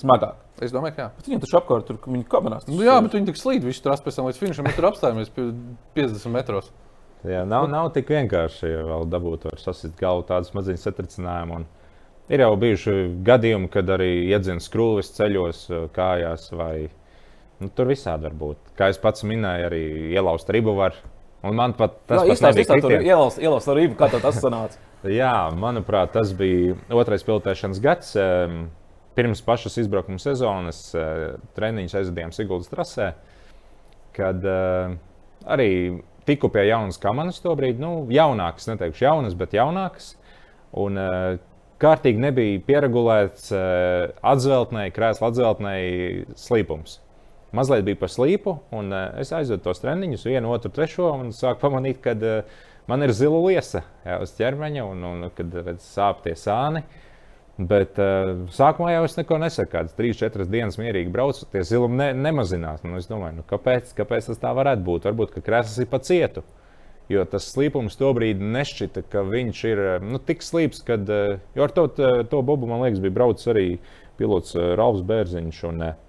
Smagāk. 0.01 0.39
Es 0.61 0.73
domāju, 0.73 0.95
ka 0.97 1.03
jā. 1.03 1.09
Bet 1.17 1.27
viņiem 1.29 1.41
taču 1.43 1.57
apkārt 1.59 1.89
tur 1.89 1.99
viņi 2.05 2.25
kamerās. 2.29 2.65
Nu, 2.69 2.79
jā, 2.85 2.95
bet 3.05 3.17
viņi 3.17 3.29
tik 3.31 3.37
slīd 3.37 3.65
visu 3.65 3.83
trasu 3.85 4.05
pēc 4.05 4.17
tam 4.17 4.29
līdz 4.29 4.39
finišam. 4.41 4.65
Mēs 4.67 4.77
tur 4.79 4.89
apstājamies 4.89 5.29
pie 5.35 5.51
50 5.97 6.33
metros. 6.33 6.71
Jā, 7.27 7.43
nav, 7.45 7.67
nav 7.69 7.91
tik 7.93 8.09
vienkārši 8.09 8.71
vēl 8.89 9.05
dabūt 9.11 9.45
ar 9.51 9.61
sasist 9.61 9.93
galvu 9.99 10.25
tādas 10.29 10.55
maziņas 10.57 10.87
satricinājumu. 10.89 11.61
Un 11.61 11.69
Ir 12.31 12.39
jau 12.45 12.53
bijuši 12.55 12.93
gadījumi, 13.27 13.67
kad 13.71 13.89
arī 13.91 14.11
iedzina 14.29 14.61
skrūves 14.63 15.09
ceļos, 15.17 15.65
kājās, 15.95 16.45
vai 16.55 16.75
nu, 17.59 17.67
tur 17.75 17.89
visādi 17.91 18.29
var 18.29 18.37
būt. 18.39 18.69
Kā 18.79 18.87
es 18.93 18.99
pats 19.01 19.25
minēju, 19.27 19.65
arī 19.67 19.81
ielauzt 20.13 20.51
ribu 20.55 20.77
var. 20.77 20.95
Un 21.43 21.57
man 21.57 21.73
pat 21.75 21.97
tas 22.07 22.23
izstāsti, 22.29 22.63
tur 22.69 22.85
kritiens. 22.85 23.07
ielaust, 23.09 23.41
ielaust 23.41 23.67
ar 23.67 23.79
rību, 23.81 23.97
kā 23.99 24.07
tas 24.13 24.37
sanāca. 24.39 24.79
Jā, 25.19 25.33
manuprāt, 25.57 26.13
tas 26.13 26.31
bija 26.37 26.77
otrais 26.93 27.25
pilotēšanas 27.27 27.81
gads. 27.83 28.13
em, 28.21 28.61
Pirms 29.15 29.41
pašas 29.43 29.75
izbraukuma 29.81 30.21
sezonas 30.21 30.79
eh, 30.95 31.35
treniņus 31.57 31.97
aizvadījām 31.99 32.31
Siguldas 32.35 32.71
trasē, 32.71 33.11
kad 34.15 34.45
eh, 34.47 34.95
arī 35.43 35.69
tiku 36.27 36.51
pie 36.53 36.67
jaunas 36.69 36.99
kamanas 37.01 37.41
to 37.43 37.53
brīdi. 37.59 37.83
Nu, 37.83 38.05
jaunākas, 38.11 38.69
neteikšu 38.71 39.07
jaunas, 39.07 39.35
bet 39.37 39.57
jaunākas. 39.57 40.13
Un 40.79 40.99
eh, 41.01 41.37
kārtīgi 41.81 42.21
nebija 42.21 42.63
pieregulēts 42.67 43.49
atzveltnēji, 43.51 44.93
krēsla 44.93 45.31
atzveltnēji 45.31 46.27
slīpums. 46.37 46.99
Mazliet 47.51 47.83
bija 47.83 47.99
pa 47.99 48.07
slīpu, 48.07 48.53
un 48.71 48.93
uh, 48.95 49.09
es 49.19 49.33
aizvedu 49.35 49.65
tos 49.65 49.81
treniņus, 49.83 50.23
vienu, 50.23 50.53
otru, 50.55 50.71
trešo, 50.71 51.09
un 51.19 51.33
sāku 51.35 51.59
pamanīt, 51.65 51.97
ka 52.03 52.13
uh, 52.15 52.61
man 52.87 53.03
ir 53.03 53.11
zila 53.15 53.41
liesa 53.43 53.81
jā, 54.05 54.21
uz 54.23 54.31
ķermeņa, 54.37 54.85
un, 54.87 55.03
un 55.09 55.25
kad 55.35 55.57
sāp 55.83 56.23
tie 56.23 56.37
sāni. 56.39 56.85
Bet 57.57 57.99
uh, 57.99 58.47
sākumā 58.55 58.93
jau 58.95 59.03
es 59.05 59.17
neko 59.19 59.37
nesaku. 59.41 59.71
Kādas 59.75 59.97
trīs, 59.97 60.17
četras 60.17 60.49
dienas 60.49 60.79
mierīgi 60.81 61.11
braucu, 61.13 61.45
tie 61.51 61.61
zilumi 61.67 61.99
ne, 61.99 62.07
nemazinās. 62.17 62.81
Nu, 62.87 62.95
es 62.97 63.09
domāju, 63.09 63.41
nu, 63.41 63.45
kāpēc, 63.49 63.91
kāpēc 63.97 64.31
tas 64.31 64.41
tā 64.41 64.53
varētu 64.57 64.85
būt? 64.87 65.05
Varbūt, 65.09 65.33
ka 65.35 65.43
krēsls 65.45 65.83
ir 65.83 65.89
pa 65.91 65.99
cietu. 66.01 66.45
Jo 67.11 67.25
tas 67.27 67.49
slīpums 67.51 67.97
tobrīd 67.99 68.39
nešķita, 68.39 69.03
ka 69.11 69.25
viņš 69.27 69.63
ir 69.67 69.81
eh, 69.83 70.05
nu, 70.05 70.21
tik 70.23 70.45
slīps, 70.45 70.79
ka 70.87 70.95
ar 70.95 71.73
to, 71.75 71.89
to 72.31 72.39
bobu, 72.47 72.69
man 72.69 72.85
liekas, 72.85 73.01
bija 73.03 73.17
braucis 73.19 73.51
arī 73.51 73.65
pilots 74.17 74.55
eh, 74.55 74.71
Ralfs 74.79 75.03
Bērziņš. 75.09 75.61
Un, 75.67 75.83
eh, 75.89 75.99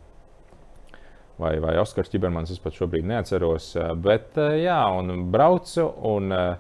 vai, 1.43 1.59
vai 1.59 1.77
Oskars 1.83 2.13
Čibermans, 2.13 2.53
es 2.55 2.63
pat 2.63 2.77
šobrīd 2.79 3.07
neatceros. 3.09 3.73
eh, 3.77 3.93
Bet, 3.99 4.37
eh, 4.39 4.63
jā, 4.63 4.79
un 4.99 5.27
braucu, 5.35 5.89
un 6.15 6.33
eh, 6.33 6.57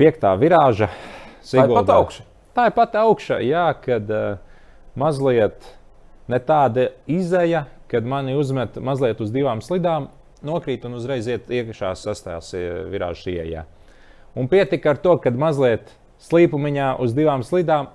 piektā 0.00 0.34
virāža 0.40 0.90
Siguldā-. 1.44 2.33
Tā 2.54 2.68
ir 2.68 2.76
pati 2.76 3.00
augša, 3.00 3.40
jā, 3.42 3.64
kad 3.82 4.10
uh, 4.14 4.36
mazliet 4.98 5.66
ne 6.30 6.38
tāda 6.38 6.90
izēja, 7.10 7.64
kad 7.90 8.06
mani 8.06 8.36
uzmet 8.38 8.78
mazliet 8.82 9.20
uz 9.20 9.32
divām 9.34 9.62
slidām, 9.64 10.08
nokrīt 10.44 10.84
un 10.86 10.96
uzreiz 10.98 11.28
iet 11.30 11.50
iekšā 11.50 11.94
sastāvs 11.98 12.52
virāžas 12.92 13.26
ieejā. 13.32 13.64
Un 14.34 14.48
pietika 14.50 14.94
ar 14.94 15.00
to, 15.02 15.16
ka 15.22 15.30
mazliet 15.30 15.92
slīpumiņā 16.24 16.94
uz 17.02 17.14
divām 17.16 17.44
slidām 17.46 17.90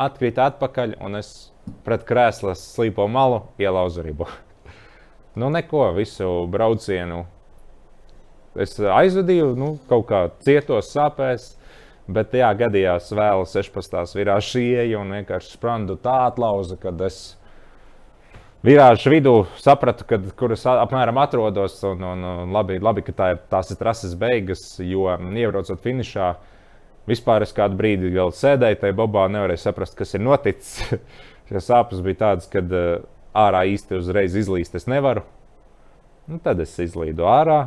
atkrita 0.00 0.48
atpakaļ, 0.50 0.96
un 1.04 1.18
es 1.20 1.52
pret 1.86 2.06
krēslas 2.08 2.62
slīpo 2.74 3.06
malu 3.10 3.42
ielauzu 3.60 4.04
ribu. 4.06 4.28
nu, 5.38 5.50
neko, 5.52 5.90
visu 5.96 6.46
braucienu. 6.52 7.24
Es 8.52 8.76
aizvadīju, 8.76 9.52
nu, 9.56 9.74
kaut 9.88 10.08
kā 10.10 10.26
cietos 10.44 10.90
sāpēs. 10.92 11.54
Bet, 12.10 12.32
jā, 12.34 12.48
gadījās 12.58 13.12
vēl 13.14 13.44
16. 13.46 14.16
virāžas 14.18 14.56
ieeja 14.58 14.98
un 14.98 15.12
vienkārši 15.14 15.54
sprandu 15.54 15.94
tā 16.02 16.24
atlauza, 16.26 16.74
kad 16.80 16.98
es 17.06 17.36
virāžas 18.66 19.06
vidū 19.06 19.34
sapratu, 19.62 20.06
kad, 20.10 20.24
kur 20.38 20.54
es 20.56 20.64
apmēram 20.66 21.20
atrodos. 21.22 21.76
Un, 21.86 22.02
un, 22.02 22.24
un 22.42 22.54
labi, 22.54 22.80
labi, 22.82 23.04
ka 23.06 23.14
tā 23.14 23.30
ir, 23.36 23.42
tās 23.52 23.70
ir 23.70 23.78
trases 23.78 24.16
beigas, 24.18 24.64
jo 24.82 25.06
iebraucot 25.14 25.82
finišā, 25.82 26.32
vispār 27.06 27.46
es 27.46 27.54
kādu 27.54 27.78
brīdi 27.78 28.10
vēl 28.14 28.34
sēdēju 28.34 28.82
tajā 28.82 28.98
bobā, 28.98 29.28
nevarēju 29.30 29.62
saprast, 29.62 29.94
kas 29.98 30.18
ir 30.18 30.26
noticis. 30.26 30.96
Šie 31.52 31.62
sāpes 31.62 32.02
bija 32.02 32.24
tādas, 32.26 32.50
ka 32.50 32.64
ārā 33.36 33.62
īsti 33.70 33.98
uzreiz 34.00 34.34
izlīst 34.42 34.74
es 34.74 34.90
nevaru. 34.90 35.22
Nu, 36.26 36.42
tad 36.42 36.58
es 36.62 36.74
izlīdu 36.82 37.26
ārā, 37.30 37.66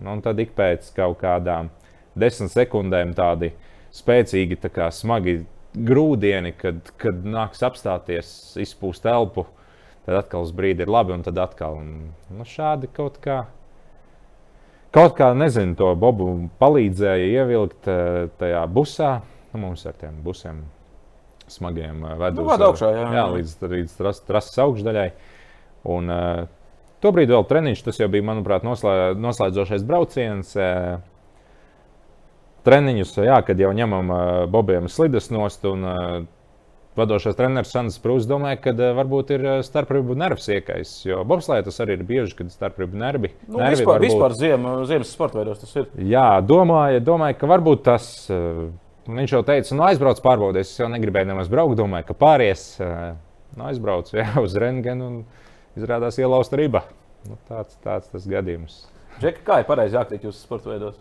nu, 0.00 0.12
un 0.16 0.20
tad 0.24 0.40
ik 0.40 0.52
pēc 0.56 0.92
kaut 0.96 1.20
kādām 1.20 1.72
desmit 2.18 2.52
sekundēm 2.52 3.14
tādi 3.16 3.52
spēcīgi, 3.94 4.58
tā 4.62 4.70
kā 4.72 4.88
smagi 4.94 5.42
grūdieni, 5.72 6.52
kad, 6.56 6.92
kad 7.00 7.24
nāks 7.24 7.62
apstāties, 7.64 8.28
izpūst 8.60 9.06
elpu. 9.08 9.46
Tad 10.02 10.18
atkal 10.24 10.44
uz 10.44 10.52
brīdi 10.54 10.82
ir 10.82 10.90
labi, 10.90 11.14
un 11.14 11.22
tad 11.22 11.38
atkal 11.38 11.78
un, 11.78 11.90
nu, 12.34 12.46
šādi 12.48 12.90
kaut 12.92 13.20
kā. 13.22 13.44
Kaut 14.92 15.14
kā, 15.16 15.30
nezinu, 15.38 15.76
to 15.78 15.92
bobu 15.96 16.28
palīdzēja 16.60 17.28
ievilkt 17.38 17.88
eh, 17.88 18.26
tajā 18.40 18.64
busā. 18.68 19.12
Nu, 19.52 19.62
mums 19.62 19.86
ar 19.88 19.94
tiem 20.00 20.18
busiem 20.24 20.64
smagiem 21.48 22.02
eh, 22.04 22.16
ved 22.20 22.40
Nu, 22.40 22.48
augšā, 22.50 22.90
jā, 22.98 23.06
jā, 23.16 23.28
līdz, 23.36 23.54
līdz 23.72 23.94
tras, 24.00 24.20
trases 24.26 24.58
augšdaļai. 24.66 25.06
Un, 25.92 26.10
uh, 26.12 26.42
tobrīd 27.02 27.32
vēl 27.32 27.46
treniņš, 27.48 27.80
tas 27.86 27.96
jau 27.98 28.06
bija, 28.12 28.26
manuprāt, 28.26 28.66
noslē, 28.66 29.14
noslēdzošais 29.18 29.82
brauciens. 29.86 30.52
Treniņus, 32.66 33.16
jā, 33.26 33.40
kad 33.46 33.58
jau 33.58 33.72
ņemam 33.74 34.12
bobiem 34.52 34.88
slidas 34.92 35.30
nost. 35.34 35.64
Un, 35.66 36.28
Vadošais 36.92 37.32
treneris 37.38 37.70
Sandrs 37.72 37.94
Prūss 38.04 38.26
domāja, 38.28 38.58
ka 38.60 38.72
varbūt 38.76 39.30
ir 39.32 39.44
starpribu 39.64 40.12
nervs 40.20 40.44
iekais. 40.52 40.90
Jo 41.08 41.22
bobslēgā 41.24 41.64
tas 41.70 41.78
arī 41.80 41.94
ir 41.96 42.02
bieži, 42.04 42.34
kad 42.36 42.50
starpribu 42.52 42.98
nervi. 43.00 43.30
Nu, 43.46 43.62
nervi 43.62 43.78
vispār, 43.78 43.94
var 43.94 44.02
būt- 44.02 44.10
vispār 44.10 44.34
ziem, 44.36 44.66
ziemas 44.90 45.12
sporta 45.16 45.38
veidos 45.40 45.62
tas 45.62 45.72
ir. 45.80 45.86
Jā, 45.96 46.26
domāju, 46.44 47.00
domāju, 47.00 47.38
ka 47.40 47.48
varbūt 47.48 47.82
tas. 47.86 48.10
Viņš 49.08 49.32
jau 49.32 49.40
teica, 49.42 49.72
nu 49.74 49.86
aizbrauc 49.88 50.20
pārbaudīt. 50.20 50.66
Es 50.68 50.76
jau 50.78 50.90
negribēju 50.92 51.30
nemaz 51.32 51.48
braukt. 51.48 51.78
Domāju, 51.80 52.10
ka 52.10 52.14
pāries. 52.20 52.66
Nu, 53.56 53.64
aizbraucu 53.70 54.20
jā, 54.20 54.28
uz 54.44 54.52
rentgenu 54.60 55.06
un 55.08 55.16
izrādās 55.80 56.20
ielauzt 56.20 56.52
riba. 56.52 56.84
Nu, 57.24 57.38
tāds, 57.48 57.72
tāds 57.82 58.12
tas 58.12 58.28
gadījums. 58.28 58.82
Džeki, 59.16 59.46
kā 59.48 59.62
ir 59.62 59.64
pareizi 59.64 59.96
jākrīt 59.96 60.28
jūsu 60.28 60.44
sporta 60.44 60.68
veidos? 60.74 61.00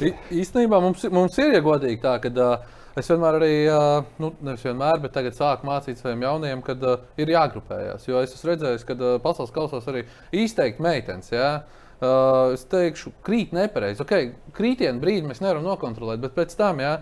I- 0.00 0.14
Īstenībā 0.42 0.80
mums, 0.82 1.04
mums 1.12 1.38
ir 1.40 1.54
iegodīgi 1.56 2.00
tā, 2.02 2.16
ka 2.20 2.28
uh, 2.28 2.74
es 3.00 3.08
vienmēr 3.08 3.38
arī, 3.38 3.52
uh, 3.72 4.04
nu, 4.20 4.32
nevis 4.44 4.64
vienmēr, 4.66 5.00
bet 5.00 5.14
tagad 5.16 5.36
sāku 5.38 5.68
mācīt 5.68 6.00
saviem 6.02 6.26
jaunajiem, 6.26 6.62
kad 6.66 6.84
uh, 6.84 6.98
ir 7.20 7.32
jāgrupējas. 7.32 8.04
Jo 8.08 8.20
es 8.24 8.34
esmu 8.36 8.50
redzējis, 8.52 8.84
ka 8.88 8.96
uh, 8.98 9.16
pasaules 9.24 9.54
kausās 9.56 9.88
arī 9.88 10.04
izteikti 10.36 10.84
meitenes. 10.84 11.32
Ja? 11.32 11.48
Uh, 11.96 12.52
es 12.52 12.66
teikšu, 12.68 13.14
krīt 13.24 13.56
nepareizi. 13.56 14.02
Okay, 14.04 14.34
krītienu 14.56 15.00
brīdi 15.00 15.24
mēs 15.30 15.40
nevaram 15.40 15.64
nokontrolēt, 15.64 16.20
bet 16.20 16.36
pēc 16.36 16.52
tam, 16.60 16.84
ja 16.84 16.98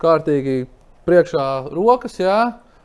kārtīgi 0.00 0.62
priekšā 1.04 1.46
rokas, 1.76 2.16
ja, 2.22 2.38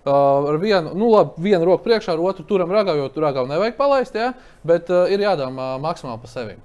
uh, 0.04 0.12
ar 0.52 0.60
vienu, 0.60 0.92
nu, 1.00 1.08
labi, 1.16 1.48
vienu 1.48 1.64
roku 1.72 1.88
priekšā, 1.88 2.18
ar 2.18 2.28
otru 2.28 2.44
turam 2.50 2.76
ragā, 2.76 2.98
jo 3.00 3.08
tur 3.08 3.30
ragā 3.30 3.48
nevajag 3.48 3.80
palaist, 3.80 4.20
ja, 4.20 4.34
bet 4.68 4.92
uh, 4.92 5.06
ir 5.08 5.24
jādomā 5.24 5.78
maksimāli 5.80 6.20
par 6.28 6.34
sevi. 6.36 6.58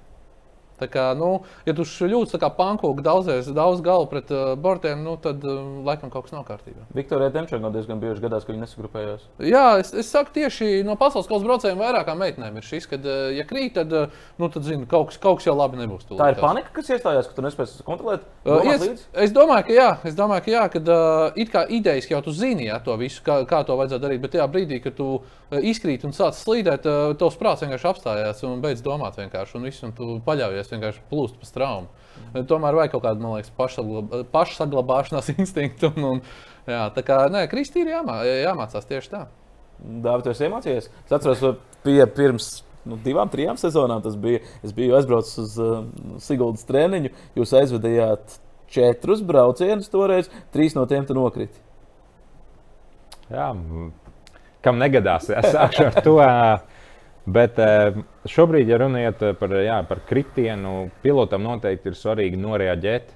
Tā 0.81 0.87
kā, 0.89 1.03
nu, 1.17 1.43
ja 1.67 1.75
tu 1.77 1.85
šļūts 1.85 2.39
kā 2.41 2.49
pankūks, 2.57 3.03
daudzies 3.05 3.49
daudz 3.53 3.83
galvu 3.85 4.07
pret 4.09 4.31
uh, 4.33 4.53
bortiem, 4.57 5.03
nu, 5.05 5.13
tad 5.21 5.43
uh, 5.45 5.59
laikam 5.85 6.09
kaut 6.13 6.25
kas 6.25 6.33
nav 6.33 6.45
kārtībā. 6.47 6.87
Viktorija 6.97 7.29
Demčēna 7.35 7.69
diezgan 7.73 8.01
bieži 8.01 8.23
gadās, 8.23 8.47
ka 8.47 8.53
viņi 8.53 8.63
nesagrupējās. 8.63 9.27
Jā, 9.45 9.65
es, 9.81 9.93
es 9.93 10.09
saku 10.09 10.33
tieši 10.39 10.81
no 10.87 10.95
pasaules 10.97 11.29
kausa 11.29 11.45
braucējiem 11.45 11.81
vairākām 11.81 12.17
meitenēm 12.23 12.57
ir 12.57 12.65
šis, 12.65 12.87
kad, 12.89 13.05
uh, 13.05 13.29
ja 13.35 13.45
krīt, 13.45 13.75
tad, 13.77 13.93
uh, 13.93 14.23
nu, 14.41 14.49
tad 14.53 14.65
zini, 14.65 14.87
kaut, 14.89 15.11
kas, 15.11 15.19
kaut 15.21 15.41
kas 15.41 15.49
jau 15.51 15.55
labi 15.57 15.77
nebūs. 15.83 16.07
tu 16.09 16.17
Tā 16.17 16.31
ir 16.33 16.39
panika, 16.41 16.73
kas 16.79 16.89
iestājās, 16.95 17.29
ka 17.29 17.37
tu 17.37 17.45
nespēji 17.45 17.85
kontrolēt. 17.85 18.25
Uh, 18.41 18.65
es, 18.73 19.05
es 19.27 19.35
domāju, 19.35 19.67
ka 19.69 19.77
jā, 19.77 19.89
es 20.09 20.17
domāju, 20.17 20.45
ka 20.47 20.55
jā, 20.55 20.65
kad 20.77 20.91
uh, 20.95 21.37
it 21.37 21.53
kā 21.53 21.65
idejas 21.69 22.09
jau 22.09 22.23
tu 22.25 22.33
zini, 22.35 22.71
jā, 22.71 22.81
to 22.81 22.97
visu, 22.97 23.21
kā, 23.25 23.41
kā 23.49 23.61
to 23.67 23.77
vajadzētu 23.77 24.05
darīt, 24.07 24.23
bet 24.25 24.33
tajā 24.33 24.49
brīdī, 24.49 24.81
kad 24.81 24.97
tu 24.97 25.11
uh, 25.19 25.61
izkrīt 25.61 26.07
un 26.07 26.17
sāc 26.17 26.41
slīdēt, 26.41 26.89
uh, 26.89 27.13
tavs 27.21 27.37
prāts 27.37 27.61
vienkārši 27.65 27.89
apstājās 27.91 28.43
un 28.47 28.61
beidz 28.63 28.83
domāt 28.85 29.19
vienkārši, 29.21 29.57
un 29.59 29.69
viss, 29.69 29.85
un 29.85 29.93
tu 29.97 30.09
paļaujies 30.25 30.70
tas 30.71 30.77
vienkārši 30.77 31.03
plūst 31.11 31.37
pa 31.39 31.49
straumu. 31.49 31.91
Mm. 32.31 32.47
Tomēr 32.47 32.77
vajag 32.77 32.95
kaut 32.95 33.03
kādu, 33.05 33.23
man 33.23 33.35
liekas, 33.37 33.51
pašsaglabā, 33.57 34.23
pašsaglabāšanās 34.31 35.31
instinktu. 35.37 35.91
Un, 35.95 36.07
un, 36.15 36.21
jā, 36.69 36.85
tā 36.95 37.03
kā 37.05 37.25
nē, 37.31 37.45
Kristī 37.51 37.83
ir 37.83 37.95
jāmā, 37.97 38.21
jāmācās 38.27 38.87
tieši 38.89 39.13
tā. 39.13 39.25
Dāvidi, 39.81 40.27
tu 40.27 40.33
esi 40.35 40.45
iemācījies? 40.45 40.91
Es 41.07 41.15
atceros, 41.17 41.41
ka 41.41 42.05
pirms 42.15 42.51
nu, 42.85 42.99
divām, 43.01 43.29
trijām 43.33 43.57
sezonām 43.59 44.03
tas 44.05 44.15
bija. 44.19 44.43
Es 44.65 44.75
biju 44.77 44.95
aizbraucis 44.97 45.41
uz 45.41 45.57
uh, 45.61 45.81
Siguldas 46.21 46.67
treniņu. 46.69 47.11
Jūs 47.39 47.55
aizvedījāt 47.57 48.37
četrus 48.71 49.23
braucienus 49.25 49.91
toreiz, 49.91 50.29
trīs 50.53 50.77
no 50.77 50.85
tiem 50.89 51.07
nokrita. 51.17 51.57
Jā, 53.31 53.47
kam 54.61 54.79
negadās, 54.79 55.29
jā, 55.31 55.41
sākšu 55.53 55.87
ar 55.87 55.99
to. 56.03 56.17
Bet 57.21 57.59
šobrīd, 58.25 58.69
ja 58.71 58.79
runājot 58.81 59.19
par, 59.37 59.53
jā, 59.61 59.77
par 59.85 59.99
kritienu, 60.09 60.89
pilotam 61.03 61.43
noteikti 61.45 61.91
ir 61.91 61.97
svarīgi 61.99 62.39
noreaģēt. 62.41 63.11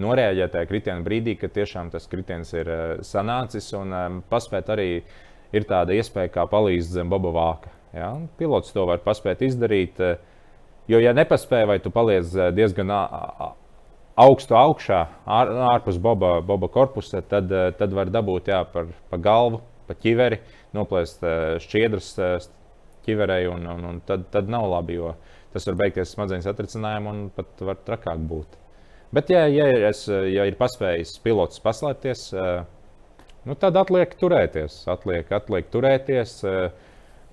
Noreaģēt 0.00 0.54
tajā 0.54 0.68
kritiena 0.70 1.04
brīdī, 1.04 1.34
kad 1.36 1.52
tiešām 1.52 1.90
tas 1.92 2.08
kritiens 2.08 2.54
ir 2.56 2.70
sanācis, 3.04 3.68
un 3.76 4.22
paspēt 4.32 4.72
arī 4.72 4.88
ir 5.52 5.68
tāda 5.68 5.92
iespēja, 5.92 6.32
kā 6.32 6.46
palīdz 6.48 6.94
zem 6.96 7.12
boba 7.12 7.34
vāka. 7.36 7.74
Ja? 7.92 8.14
Pilots 8.40 8.72
to 8.72 8.86
var 8.88 9.04
paspēt 9.04 9.44
izdarīt. 9.44 10.00
Jo, 10.88 10.98
ja 10.98 11.12
nepaspēj, 11.12 11.66
vai 11.68 11.76
tu 11.84 11.92
paliec 11.92 12.32
diezgan 12.56 12.88
augstu 14.18 14.56
augšā, 14.56 15.02
ārpus 15.26 15.98
boba, 16.02 16.40
boba 16.44 16.68
korpusa, 16.68 17.22
tad, 17.22 17.52
eh, 17.52 17.70
tad 17.78 17.92
var 17.92 18.10
dabūt 18.12 18.50
jā, 18.52 18.62
par, 18.72 18.90
pa 19.10 19.16
galvu, 19.16 19.62
pa 19.88 19.96
ķiveri, 19.96 20.40
noplēst 20.76 21.24
eh, 21.24 21.44
šķiedras 21.62 22.10
eh, 22.18 22.34
ķiverei, 23.06 23.46
un, 23.50 23.66
un, 23.74 23.86
un 23.88 24.00
tad, 24.06 24.28
tad 24.34 24.50
nav 24.52 24.68
labi, 24.70 24.98
jo 25.00 25.14
tas 25.52 25.66
var 25.68 25.78
beigties 25.82 26.14
smadzenes 26.14 26.48
atricinājumu 26.48 27.12
un 27.12 27.24
pat 27.36 27.64
var 27.66 27.80
trakāk 27.86 28.22
būt. 28.30 28.58
Bet, 29.12 29.28
ja, 29.28 29.44
ja, 29.52 29.66
es, 29.90 30.06
ja 30.08 30.46
ir 30.48 30.56
paspējis 30.56 31.18
pilots 31.24 31.60
paslēpties, 31.60 32.22
nu, 33.44 33.56
tad 33.60 33.76
atliek 33.76 34.14
turēties. 34.16 34.78
Atliek, 34.88 35.28
atliek 35.36 35.68
turēties, 35.74 36.38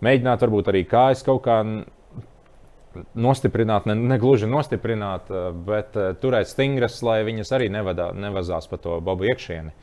mēģināt 0.04 0.44
varbūt 0.44 0.74
arī 0.74 0.84
kājas 0.92 1.24
kaut 1.24 1.46
kā 1.46 1.62
nostiprināt, 3.14 3.86
ne, 3.86 3.96
ne 3.96 4.18
gluži 4.20 4.50
nostiprināt, 4.50 5.30
eh, 5.30 5.50
bet 5.66 5.98
turēt 6.22 6.50
stingras, 6.50 7.00
lai 7.06 7.22
viņas 7.28 7.54
arī 7.58 7.70
nevadā, 7.74 8.10
nevazās 8.18 8.70
pa 8.70 8.80
to 8.82 9.00
bobu 9.04 9.30
iekšieni. 9.30 9.74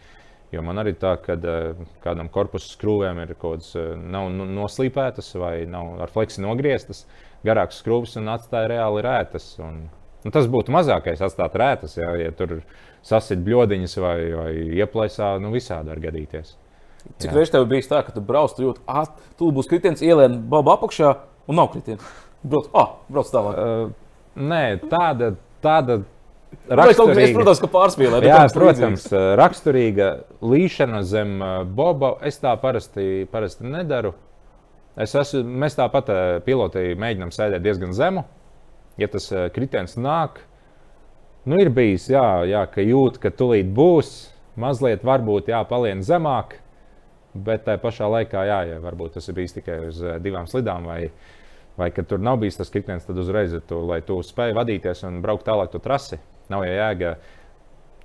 Jo 0.55 0.63
man 0.63 0.79
arī 0.79 0.93
tā, 0.95 1.17
ka 1.23 1.35
uh, 1.35 1.87
kādam 2.05 2.29
korpusu 2.33 2.71
skrūvēm 2.77 3.19
ir 3.25 3.35
kaut 3.35 3.59
kādas 3.59 3.73
uh, 3.79 3.95
nav 3.99 4.29
noslīpētas 4.31 5.33
vai 5.43 5.55
nav 5.71 5.97
ar 6.05 6.13
fleksi 6.13 6.45
nogrieztas, 6.45 7.05
garākas 7.47 7.81
skrūves 7.83 8.15
un 8.21 8.31
atstāja 8.31 8.71
reāli 8.77 9.03
rētas. 9.07 9.49
Un, 9.63 9.89
nu, 10.23 10.33
tas 10.35 10.47
būtu 10.51 10.75
mazākais 10.75 11.25
atstāt 11.27 11.59
rētas, 11.59 11.99
jā, 11.99 12.13
ja 12.23 12.31
tur 12.37 12.61
sasit 13.07 13.43
bļodiņas 13.47 13.99
vai, 14.03 14.17
vai 14.39 14.53
ieplaisā, 14.79 15.35
nu 15.43 15.51
visādi 15.55 15.91
var 15.91 16.03
gadīties. 16.07 16.55
Cik 17.23 17.35
reizes 17.35 17.55
tev 17.55 17.67
bija 17.71 17.87
tā, 17.91 18.03
ka 18.07 18.15
tu 18.15 18.23
brauc, 18.25 18.55
tu 18.55 18.65
jūti, 18.67 18.83
ah, 18.91 19.07
tu 19.39 19.53
būsi 19.55 19.71
kritiens, 19.71 20.03
ielien 20.03 20.41
bobu 20.51 20.73
apakšā 20.75 21.13
un 21.47 21.59
nav 21.59 21.71
kritiens? 21.75 22.03
Brauc, 22.47 22.71
ah, 22.75 22.97
brauc 23.11 23.31
tālāk. 23.31 23.59
Uh, 23.59 24.39
nē, 24.39 24.65
tāda. 24.91 25.35
tāda 25.65 26.03
Raksturīga, 26.67 27.23
es, 27.23 27.35
protams, 27.37 27.61
ka 27.63 27.69
pārspīlēju. 27.71 28.27
Jā, 28.27 28.39
protams, 28.55 29.05
līdzīgs. 29.07 29.35
raksturīga 29.39 30.09
līšana 30.43 31.03
zem 31.07 31.37
boba. 31.79 32.17
Es 32.27 32.41
tā 32.43 32.57
parasti, 32.59 33.27
parasti 33.31 33.69
nedaru. 33.71 34.17
Es 34.99 35.15
esmu, 35.15 35.45
mēs 35.63 35.77
tāpat 35.79 36.11
piloti 36.47 36.97
mēģinām 36.99 37.31
sēdēt 37.35 37.63
diezgan 37.63 37.93
zemu. 37.95 38.25
Ja 38.97 39.11
tas 39.13 39.29
kritiens 39.53 39.99
nāk, 40.01 40.41
nu 41.45 41.59
ir 41.61 41.69
bijis, 41.71 42.09
jā, 42.11 42.25
jā, 42.49 42.65
ka 42.73 42.81
jūt, 42.81 43.21
ka 43.23 43.31
tulīt 43.31 43.69
būs. 43.77 44.15
Mazliet 44.57 45.03
varbūt 45.05 45.51
jāpalien 45.53 46.01
zemāk, 46.01 46.55
bet 47.37 47.67
tajā 47.67 47.81
pašā 47.83 48.07
laikā, 48.09 48.47
jā, 48.49 48.61
ja 48.71 48.79
varbūt 48.81 49.19
tas 49.19 49.29
ir 49.29 49.37
bijis 49.37 49.53
tikai 49.59 49.83
uz 49.91 50.01
divām 50.25 50.49
slidām 50.49 50.89
vai, 50.89 51.11
vai 51.77 51.91
kad 51.93 52.09
tur 52.09 52.23
nav 52.25 52.41
bijis 52.41 52.57
tas 52.57 52.73
kritiens, 52.73 53.05
tad 53.05 53.21
uzreiz 53.21 53.53
ir 53.53 53.61
tu, 53.69 53.83
lai 53.85 54.01
tu 54.01 54.17
spēj 54.25 54.57
vadīties 54.57 55.05
un 55.11 55.21
braukt 55.21 55.45
tālāk 55.45 55.75
to 55.75 55.83
trasi. 55.85 56.17
Nav 56.53 56.67
jau 56.67 56.75
jēga 56.75 57.17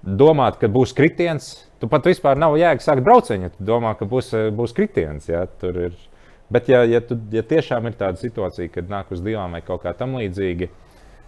domāt, 0.02 0.58
ka 0.62 0.70
būs 0.72 0.96
kritiens. 0.98 1.54
Tu 1.82 1.90
pat 1.90 2.06
vispār 2.06 2.40
nav 2.40 2.58
jēga 2.60 2.84
sākt 2.84 3.04
braucienu, 3.06 3.48
ja 3.48 3.54
tu 3.54 3.66
domā, 3.66 3.96
ka 3.98 4.08
būs, 4.10 4.34
būs 4.58 4.76
kritiens. 4.78 5.30
Ja, 5.30 5.46
ir... 5.68 5.98
Bet, 6.52 6.68
ja, 6.68 6.82
ja, 6.84 7.00
tu, 7.00 7.16
ja 7.32 7.46
tiešām 7.48 7.88
ir 7.88 7.96
tāda 7.96 8.20
situācija, 8.20 8.72
kad 8.74 8.90
nāk 8.92 9.14
uz 9.16 9.22
divām 9.24 9.56
vai 9.56 9.62
kaut 9.64 9.86
kā 9.86 9.94
tam 9.96 10.18
līdzīga, 10.20 10.68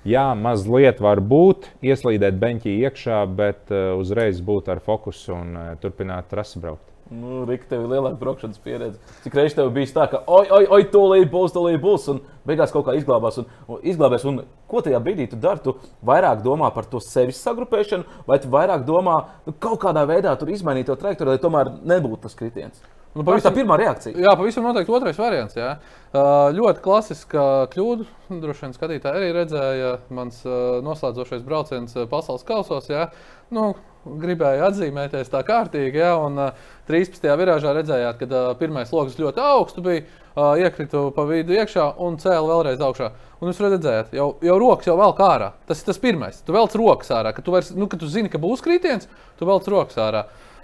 jā, 0.03 0.26
mazliet 0.36 0.99
var 1.03 1.22
būt, 1.24 1.70
ieslīdēt 1.86 2.41
beņķī 2.41 2.74
iekšā, 2.89 3.22
bet 3.38 3.72
uh, 3.72 3.93
uzreiz 4.01 4.43
būt 4.43 4.68
ar 4.74 4.84
fokusu 4.84 5.38
un 5.38 5.55
uh, 5.55 5.70
turpināt 5.80 6.28
trasi 6.34 6.59
braukt. 6.59 6.93
Nu, 7.12 7.43
Rika, 7.45 7.68
tev 7.70 7.84
ir 7.84 7.91
lielāka 7.91 8.18
braukšanas 8.22 8.62
pieredze. 8.64 8.99
Cik 9.26 9.36
reizes 9.36 9.58
tev 9.58 9.70
bija 9.76 9.91
tā, 9.91 10.06
ka, 10.12 10.22
oi, 10.32 10.45
oi, 10.56 10.64
oi 10.78 10.86
tūlīt 10.93 11.28
būs, 11.34 11.51
tūlīt 11.54 11.82
būs, 11.84 12.08
un 12.14 12.22
beigās 12.47 12.72
kaut 12.74 12.88
kā 12.88 12.95
izglābās. 12.97 13.41
Un, 13.41 13.49
un, 13.68 13.82
izglābēs, 13.91 14.24
un 14.30 14.41
ko 14.72 14.82
tajā 14.86 15.01
brīdī 15.04 15.28
tu 15.30 15.39
dari? 15.43 15.62
Tu 15.66 15.76
vairāk 16.08 16.41
domā 16.45 16.72
par 16.74 16.88
to 16.89 17.04
sevis 17.04 17.43
sagrupēšanu, 17.43 18.24
vai 18.30 18.39
tu 18.41 18.49
vairāk 18.54 18.88
domā 18.88 19.20
nu, 19.45 19.54
kaut 19.60 19.82
kādā 19.84 20.08
veidā 20.10 20.38
izmainīt 20.47 20.88
to 20.88 20.97
trajektoriju, 20.99 21.36
lai 21.36 21.43
tomēr 21.43 21.74
nebūtu 21.93 22.24
tas 22.26 22.39
kritiens? 22.39 22.82
Nu, 23.14 23.22
pavisam, 23.22 23.51
tā 23.51 23.60
pirmā 23.60 23.76
reakcija. 23.78 24.18
Jā, 24.18 24.32
pavisam 24.34 24.66
noteikti 24.66 24.93
otrais 24.95 25.20
variants. 25.22 25.54
Jā. 25.58 25.76
Uh, 26.10 26.47
ļoti 26.58 26.82
klasiska 26.82 27.43
kļūda. 27.76 28.08
Droši 28.41 28.66
vien 28.66 28.74
skatītāji 28.74 29.20
arī 29.20 29.28
redzēja, 29.36 29.91
mans 30.18 30.39
uh, 30.47 30.80
noslēdzošais 30.86 31.43
brauciens 31.45 31.93
pasaules 32.10 32.47
kausos. 32.47 32.89
Jā. 32.89 33.12
Nu, 33.54 33.76
gribēju 34.06 34.66
atzīmēties 34.68 35.32
tā 35.32 35.43
kārtīgi. 35.47 36.01
Ja, 36.01 36.16
un 36.22 36.39
uh, 36.39 36.66
13. 36.89 37.28
virāžā 37.39 37.74
redzējāt, 37.78 38.20
ka 38.20 38.28
uh, 38.30 38.51
pirmais 38.60 38.91
lokus 38.93 39.20
ļoti 39.20 39.43
augsts 39.43 39.86
bija. 39.86 40.04
Uh, 40.34 40.56
iekritu 40.58 41.12
pa 41.14 41.28
vidu 41.30 41.54
iekšā 41.54 41.91
un 42.01 42.16
cēlu 42.18 42.49
vēlreiz 42.49 42.82
augšā. 42.82 43.12
Un 43.38 43.51
jūs 43.51 43.60
redzat, 43.62 44.16
jau, 44.18 44.32
jau 44.41 44.56
rokas 44.58 44.88
jau 44.89 44.95
vēl 44.97 45.14
kā 45.14 45.28
ārā. 45.36 45.51
Tas 45.70 45.84
ir 45.84 45.89
tas 45.91 46.01
pirmais. 46.01 46.39
Tu 46.41 46.56
velc 46.56 46.74
rokas 46.80 47.12
ārā. 47.14 47.36
Kad 47.38 47.45
tu, 47.45 47.54
vairs, 47.54 47.70
nu, 47.78 47.86
kad 47.91 48.01
tu 48.01 48.10
zini, 48.10 48.32
ka 48.34 48.41
būs 48.41 48.64
kritiens, 48.66 49.06
tu 49.38 49.45
velc 49.45 49.68
rokas 49.70 49.99
ārā. 50.01 50.24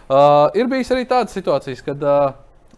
Uh, 0.09 0.47
ir 0.57 0.65
bijis 0.71 0.89
arī 0.95 1.03
tādas 1.05 1.35
situācijas, 1.37 1.83
kad 1.85 2.01
uh, 2.01 2.31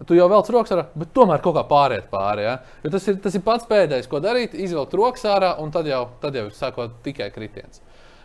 tu 0.03 0.17
jau 0.17 0.27
velc 0.31 0.49
rokas 0.51 0.75
ārā, 0.75 0.83
bet 0.99 1.13
tomēr 1.15 1.39
kaut 1.45 1.55
kā 1.55 1.63
pāriet 1.69 2.09
pāri. 2.11 2.43
Ja? 2.43 2.57
Jo 2.83 2.91
tas, 2.97 3.07
ir, 3.07 3.21
tas 3.23 3.37
ir 3.37 3.45
pats 3.45 3.69
pēdējais, 3.69 4.09
ko 4.11 4.19
darīt, 4.23 4.57
izvilkt 4.59 4.97
rokas 4.99 5.23
ārā, 5.31 5.53
un 5.63 5.71
tad 5.71 5.87
jau, 5.87 6.03
tad 6.19 6.35
jau 6.35 6.49
sākot 6.57 6.99
tikai 7.05 7.29
kritiens. 7.31 7.79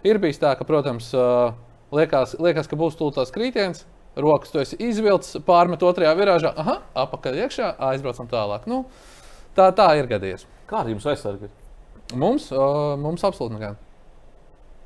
Ir 0.06 0.18
bijis 0.22 0.42
tā, 0.42 0.56
ka, 0.58 0.66
protams, 0.66 1.12
uh, 1.14 1.52
Liekas, 1.96 2.34
liekas 2.42 2.68
ka 2.68 2.78
būs 2.78 2.96
tūlītās 2.98 3.32
krītiens, 3.34 3.84
rokas 4.20 4.52
tu 4.52 4.60
esi 4.60 4.78
izvilcis, 4.82 5.40
pārmet 5.46 5.84
otrajā 5.86 6.12
virāžā, 6.18 6.52
aha, 6.58 6.80
apakaļ 7.06 7.40
iekšā, 7.44 7.72
aizbraucam 7.90 8.28
tālāk. 8.30 8.66
Nu, 8.70 8.84
tā, 9.56 9.70
tā 9.76 9.88
ir 10.00 10.08
gadījies. 10.10 10.46
Kāda 10.68 10.92
jums 10.92 11.06
aizsarga? 11.08 11.50
Mums, 12.14 12.50
uh, 12.54 12.94
mums 13.00 13.24
absolūti 13.26 13.56
nekāda. 13.56 13.78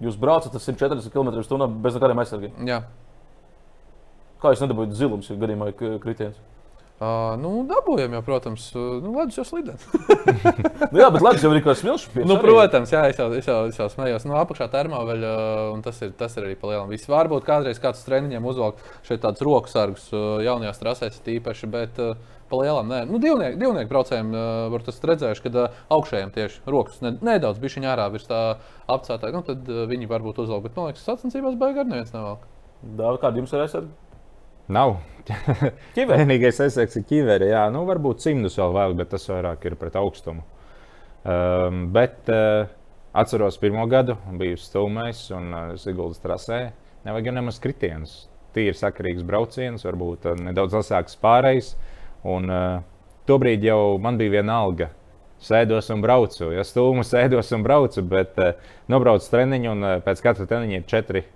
Jūs 0.00 0.16
braucat 0.20 0.54
140 0.56 1.12
km/h 1.12 1.68
bez 1.84 1.96
nekādiem 1.96 2.22
aizsargiem. 2.22 2.54
Jā. 2.68 2.82
Kā 4.40 4.54
jūs 4.54 4.62
nedabūjāt 4.64 4.96
zilums, 4.96 5.28
ja 5.28 5.36
gadījumā 5.40 5.72
ir 5.72 5.98
kritiens? 6.00 6.38
Uh, 7.00 7.30
nu, 7.40 7.50
dabūjām, 7.64 8.12
jau, 8.12 8.20
protams, 8.26 8.64
nu, 8.76 9.14
ledus 9.14 9.38
jau 9.38 9.44
slīdē. 9.48 9.72
nu, 10.92 10.98
jā, 11.00 11.06
bet 11.08 11.22
ledus 11.24 11.46
jau 11.46 11.52
ir 11.56 11.62
kā 11.64 11.72
smilšu 11.72 12.10
pieci. 12.12 12.28
Nu, 12.28 12.36
protams, 12.42 12.92
jā, 12.92 13.06
es 13.08 13.16
jau, 13.16 13.30
es 13.32 13.48
jau, 13.48 13.62
es 13.70 13.78
jau 13.80 13.86
smējos. 13.88 14.26
Nu, 14.28 14.34
apakšā 14.36 14.66
termoveļa, 14.74 15.30
un 15.72 15.80
tas 15.86 15.96
ir, 16.04 16.10
tas 16.18 16.36
ir 16.36 16.44
arī 16.44 16.58
palielam. 16.60 16.92
Viss 16.92 17.08
varbūt 17.08 17.46
kādreiz 17.46 17.80
kāds 17.80 18.04
treniņiem 18.04 18.50
uzvelk 18.52 18.84
šeit 19.08 19.24
tādus 19.24 19.46
roku 19.48 19.72
sargus 19.72 20.10
jaunajās 20.12 20.82
trasēs 20.82 21.16
tīpaši, 21.24 21.70
bet 21.72 22.02
palielam 22.50 22.92
nē. 22.92 23.00
Nu, 23.08 23.22
divnieku, 23.22 23.56
divnieku 23.62 23.92
braucējiem 23.94 24.36
uh, 24.36 24.76
tas 24.84 25.00
redzējuši, 25.12 25.44
kad 25.46 25.56
uh, 25.56 25.80
augšējiem 25.96 26.34
tieši 26.36 26.62
rokas 26.68 27.00
ne, 27.06 27.14
nedaudz 27.30 27.64
bišķiņā 27.64 27.94
ārā 27.94 28.10
virs 28.12 28.28
tā 28.28 28.42
apcētā. 28.92 29.32
Nu, 29.32 29.40
tad 29.46 29.64
uh, 29.70 29.86
viņi 29.88 30.10
varbūt 30.10 30.44
uzvelk, 30.44 30.68
bet 30.68 30.76
man 30.76 30.90
liekas, 30.90 31.06
sacensībās 31.08 31.56
baigi 31.60 31.80
ar 31.80 31.88
neviens 31.88 32.12
nevelk. 32.12 32.44
Dāvi, 33.00 33.24
kādi 33.24 33.40
jums 33.40 33.56
ir 33.56 33.64
aizsargi? 33.64 34.09
Nav. 34.70 35.00
Vienīgais 35.96 36.60
efekts 36.62 36.98
ir 37.00 37.04
ķiveri. 37.08 37.48
Jā, 37.50 37.64
nu, 37.74 37.82
varbūt 37.88 38.22
cimdus 38.22 38.58
vēl 38.58 38.74
vēl, 38.76 38.94
bet 39.00 39.10
tas 39.10 39.26
vairāk 39.30 39.66
ir 39.66 39.74
pret 39.80 39.96
augstumu. 39.98 40.44
Um, 41.26 41.88
bet 41.94 42.30
uh, 42.30 42.70
atceros 43.12 43.58
pirmo 43.60 43.82
gadu, 43.90 44.14
biju 44.38 44.60
stūmējis 44.60 45.24
un 45.36 45.50
uh, 45.50 45.64
Siguldas 45.80 46.22
trasē. 46.22 46.60
Nevajag 47.06 47.30
jau 47.30 47.34
nemaz 47.40 47.58
kritienus. 47.62 48.14
Tīri 48.54 48.76
sakarīgs 48.78 49.26
brauciens, 49.26 49.84
varbūt 49.86 50.30
uh, 50.30 50.38
nedaudz 50.38 50.78
asāks 50.80 51.18
pārējais. 51.20 51.74
Un 52.30 52.46
uh, 52.46 52.78
tobrīd 53.26 53.66
jau 53.66 53.98
man 54.02 54.20
bija 54.20 54.38
viena 54.38 54.62
alga. 54.62 54.92
Sēdos 55.42 55.90
un 55.90 56.02
braucu. 56.04 56.52
Ja 56.54 56.62
stūmu 56.66 57.02
sēdos 57.06 57.50
un 57.56 57.66
braucu, 57.66 58.06
bet 58.06 58.38
uh, 58.38 58.54
nobraucu 58.92 59.34
treniņu 59.34 59.74
un 59.74 59.86
uh, 59.86 59.98
pēc 60.06 60.22
katra 60.24 60.46
treniņa 60.46 60.78
ir 60.78 60.88
četri 60.94 61.26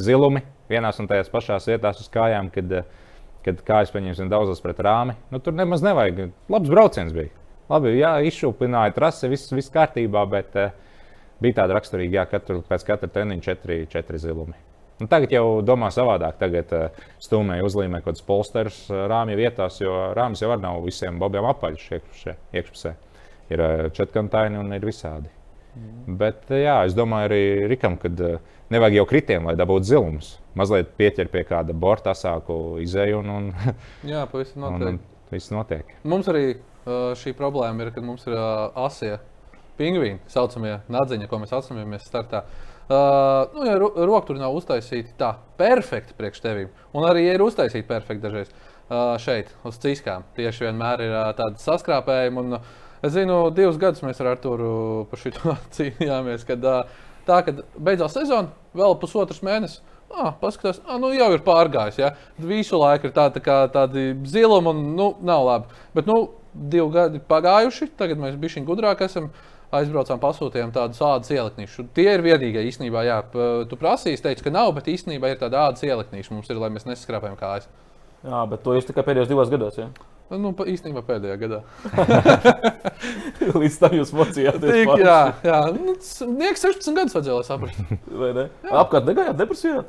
zilumi 0.00 0.42
vienās 0.70 1.00
un 1.02 1.08
tajās 1.10 1.30
pašās 1.32 1.68
vietās 1.68 2.00
uz 2.00 2.08
kājām, 2.12 2.48
kad, 2.54 2.82
kad 3.44 3.62
kājas 3.66 3.92
pieņemsim 3.94 4.30
daudzas 4.32 4.62
pret 4.64 4.80
rāmi. 4.84 5.16
Nu, 5.32 5.40
tur 5.42 5.56
nemaz 5.56 5.84
nevajag. 5.84 6.32
Labs 6.52 6.72
brauciens 6.72 7.14
bija. 7.16 7.32
Labi, 7.70 7.94
jā, 7.96 8.16
izšūpināja 8.28 8.92
trasi, 8.96 9.30
viss, 9.32 9.52
viss 9.54 9.72
kārtībā, 9.72 10.24
bet, 10.28 10.56
bija 11.42 11.62
tāda 11.62 11.78
raksturīga, 11.78 12.20
jā, 12.20 12.26
katru, 12.34 12.60
pēc 12.68 12.84
katra 12.88 13.08
treniņa 13.12 13.44
četri, 13.46 13.78
četri 13.90 14.20
zilumi. 14.20 14.58
Nu, 15.00 15.08
tagad 15.10 15.32
jau 15.34 15.46
domā 15.66 15.88
savādāk. 15.90 16.36
Tagad 16.38 16.74
uh, 16.76 17.04
stūmēji 17.22 17.64
uzlīmē 17.66 18.02
kaut 18.02 18.12
kāds 18.12 18.26
polsters 18.26 18.82
rāmja 18.90 19.38
vietās, 19.38 19.80
jo 19.82 19.94
rāmis 20.14 20.44
jau 20.44 20.52
nav 20.60 20.82
visiem 20.84 21.18
bobiem 21.18 21.48
apaļš 21.50 21.88
iekšpusē. 21.96 22.92
Ir 23.52 23.62
četkantaini 23.96 24.60
un 24.60 24.70
ir 24.76 24.84
visādi. 24.86 25.32
Mm. 25.72 26.16
Bet, 26.20 26.50
jā, 26.52 26.82
es 26.86 26.96
domāju, 26.96 27.30
arī 27.30 27.42
Rikam, 27.70 27.96
ka 28.00 28.10
uh, 28.12 28.36
nevajag 28.72 28.98
jau 28.98 29.06
kritiem, 29.08 29.46
lai 29.48 29.56
dabūtu 29.56 29.88
zilumus. 29.88 30.34
Mazliet 30.58 30.92
pieķer 30.98 31.30
pie 31.32 31.46
kāda 31.48 31.72
borta 31.72 32.12
asāku 32.12 32.76
izēju 32.84 33.22
un, 33.22 33.32
un, 33.36 33.74
jā, 34.12 34.26
pavisam 34.32 34.66
noteikti. 34.66 34.90
Un, 34.90 35.00
un 35.00 35.32
viss 35.32 35.52
notiek. 35.52 35.94
Mums 36.08 36.28
arī 36.32 36.44
uh, 36.52 37.12
šī 37.18 37.32
problēma 37.38 37.86
ir, 37.86 37.92
ka 37.94 38.04
mums 38.04 38.26
ir 38.28 38.36
asie 38.36 39.14
pingvīni, 39.78 40.20
saucamie 40.30 40.76
nadziņi, 40.92 41.30
ko 41.30 41.40
mēs 41.40 41.54
atceramies 41.56 42.04
startā. 42.04 42.44
Uh, 42.92 43.48
nu, 43.54 43.64
ja 43.64 43.78
roka 43.80 44.26
tur 44.28 44.36
nav 44.40 44.52
uztaisīta 44.58 45.14
tā, 45.16 45.30
perfekti 45.56 46.16
priekš 46.18 46.42
tevīm, 46.44 46.72
un 46.92 47.06
arī 47.08 47.24
ja 47.24 47.36
ir 47.38 47.44
uztaisīta 47.44 47.88
perfekti 47.88 48.26
dažreiz 48.26 48.50
uh, 48.52 49.14
šeit, 49.22 49.54
uz 49.64 49.78
ciskām, 49.80 50.26
tieši 50.36 50.66
vienmēr 50.66 51.06
ir 51.06 51.14
uh, 51.14 51.30
tāda 51.38 51.62
saskrāpējuma. 51.62 52.44
Un, 52.44 52.58
uh, 52.58 52.80
es 53.02 53.14
zinu, 53.16 53.38
divus 53.54 53.78
gadus 53.80 54.04
mēs 54.04 54.20
ar 54.22 54.32
Arturu 54.34 55.06
par 55.10 55.22
šo 55.22 55.56
cīnījāmies, 55.76 56.46
kad 56.48 56.66
tā, 57.26 57.40
kad 57.46 57.64
beidzās 57.76 58.14
sezona, 58.16 58.52
vēl 58.76 58.98
pusotrs 59.00 59.42
mēnesis. 59.44 59.82
Ah, 60.12 60.34
paskatās, 60.36 60.82
ah, 60.84 60.98
nu 61.00 61.08
jau 61.16 61.30
ir 61.32 61.40
pārgājis. 61.44 61.98
Ja? 62.02 62.10
Visu 62.36 62.76
laiku 62.76 63.08
ir 63.08 63.14
tā, 63.16 63.30
tā 63.32 63.40
kā, 63.40 63.62
tādi 63.72 64.10
zilumi, 64.28 64.68
un 64.74 64.82
nu, 64.98 65.06
nav 65.24 65.46
labi. 65.46 65.78
Bet 65.96 66.08
nu, 66.10 66.18
divi 66.52 66.90
gadi 66.92 67.22
pagājuši, 67.30 67.88
tagad 67.96 68.20
mēs 68.20 68.36
bijām 68.40 68.68
gudrāki. 68.68 69.08
Aizbraucām, 69.72 70.18
pasūtījām 70.20 70.68
tādu 70.74 70.98
ādas 71.06 71.32
ieliknīšu. 71.32 71.86
Tie 71.96 72.04
ir 72.04 72.20
vienīgie 72.20 72.60
īstenībā, 72.68 73.06
jā, 73.08 73.14
tu 73.70 73.78
prasīji, 73.80 74.20
teici, 74.20 74.44
ka 74.44 74.52
nav, 74.52 74.68
bet 74.76 74.90
īstenībā 74.92 75.30
ir 75.32 75.38
tāda 75.40 75.62
ādas 75.70 75.86
ieliknīša 75.86 76.34
mums 76.34 76.50
ir, 76.52 76.60
lai 76.60 76.68
mēs 76.74 76.84
neskrāpējam 76.90 77.38
kājas. 77.40 77.70
Jā, 78.20 78.42
bet 78.50 78.60
to 78.66 78.74
jūs 78.76 78.90
tikai 78.90 79.06
pēdējos 79.06 79.30
divos 79.32 79.48
gados. 79.48 79.80
Ja? 79.80 79.88
Nu, 80.40 80.52
īstenībā 80.72 81.02
pēdējā 81.06 81.38
gadā. 81.40 81.58
Līdz 83.62 83.78
tam 83.82 83.96
jūs 83.98 84.12
mocījāties. 84.16 84.76
Tik, 84.78 84.92
jā, 85.02 85.18
jā. 85.44 85.58
Nu, 85.76 85.96
Nieks 86.38 86.64
16 86.64 86.96
gadus 86.96 87.16
vajadzēja, 87.18 87.40
lai 87.40 87.48
saprastu. 87.48 87.98
Vai 88.22 88.30
ne? 88.38 88.46
Apkārt 88.70 89.10
negājāt 89.10 89.40
depresijā? 89.40 89.82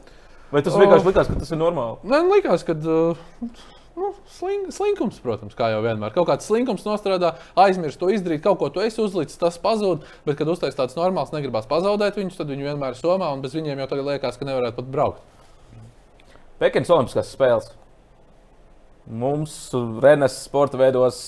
Vai 0.53 0.61
tas 0.65 0.75
vienkārši 0.77 1.09
likās, 1.09 1.29
ka 1.31 1.37
tas 1.39 1.53
ir 1.53 1.61
normāli? 1.61 2.01
Man 2.09 2.29
likās, 2.33 2.65
ka. 2.67 2.75
Uh, 2.83 3.71
Nu, 3.93 4.07
sling, 4.25 4.71
slinkums, 4.73 5.19
protams, 5.21 5.53
kā 5.53 5.67
jau 5.69 5.83
vienmēr. 5.85 6.09
Kaut 6.15 6.25
kāds 6.25 6.47
slinkums 6.49 6.81
nostrādā, 6.81 7.35
aizmirst 7.61 7.99
to 8.01 8.07
izdarīt, 8.09 8.41
kaut 8.41 8.57
ko 8.57 8.71
tu 8.73 8.81
esi 8.81 8.97
uzlicis, 9.03 9.37
tas 9.37 9.59
pazūd. 9.61 10.07
Bet, 10.25 10.39
kad 10.39 10.49
uztaisīs 10.49 10.79
tāds 10.79 10.97
normāls, 10.97 11.29
negribas 11.29 11.69
pazaudēt 11.69 12.17
viņus, 12.17 12.39
tad 12.39 12.49
viņi 12.49 12.71
vienmēr 12.71 12.95
ir 12.95 12.97
somā, 12.97 13.29
un 13.35 13.45
bez 13.45 13.53
viņiem 13.53 13.83
jau 13.83 13.89
tagad 13.91 14.09
liekas, 14.09 14.39
ka 14.41 14.49
nevarētu 14.49 14.79
pat 14.79 14.89
braukt. 14.95 15.21
Pekinas 16.57 16.89
Olimpiskās 16.95 17.29
spēles. 17.37 17.69
Mums, 19.04 19.56
Renes 20.04 20.38
sporta 20.45 20.80
veidos, 20.80 21.26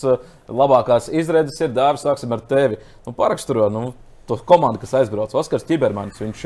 labākās 0.48 1.10
izredzes 1.12 1.60
ir 1.66 1.74
dāvis. 1.76 2.06
Sāksim 2.06 2.32
ar 2.32 2.44
tevi. 2.48 2.80
Nu, 3.08 3.12
paraksturo 3.18 3.68
nu, 3.74 3.90
to 4.30 4.38
komandu, 4.48 4.80
kas 4.84 4.96
aizbrauc. 5.02 5.36
Oskars 5.36 5.68
Čibermanis. 5.68 6.22
Viņš 6.24 6.46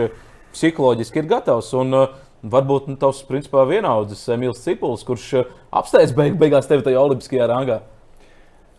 psiholoģiski 0.55 1.21
ir 1.21 1.29
gatavs. 1.29 1.69
Un, 1.77 2.01
Varbūt 2.39 2.85
nu, 2.87 2.95
tavs 2.95 3.19
principā 3.27 3.65
vienaudzis 3.67 4.21
Emīls 4.31 4.61
Cipuls, 4.63 5.01
kurš 5.03 5.41
apsteidz 5.75 6.13
beig 6.15 6.37
beigās 6.39 6.69
tevi 6.69 6.85
tajā 6.85 7.01
olimpiskajā 7.01 7.47
rangā. 7.51 7.81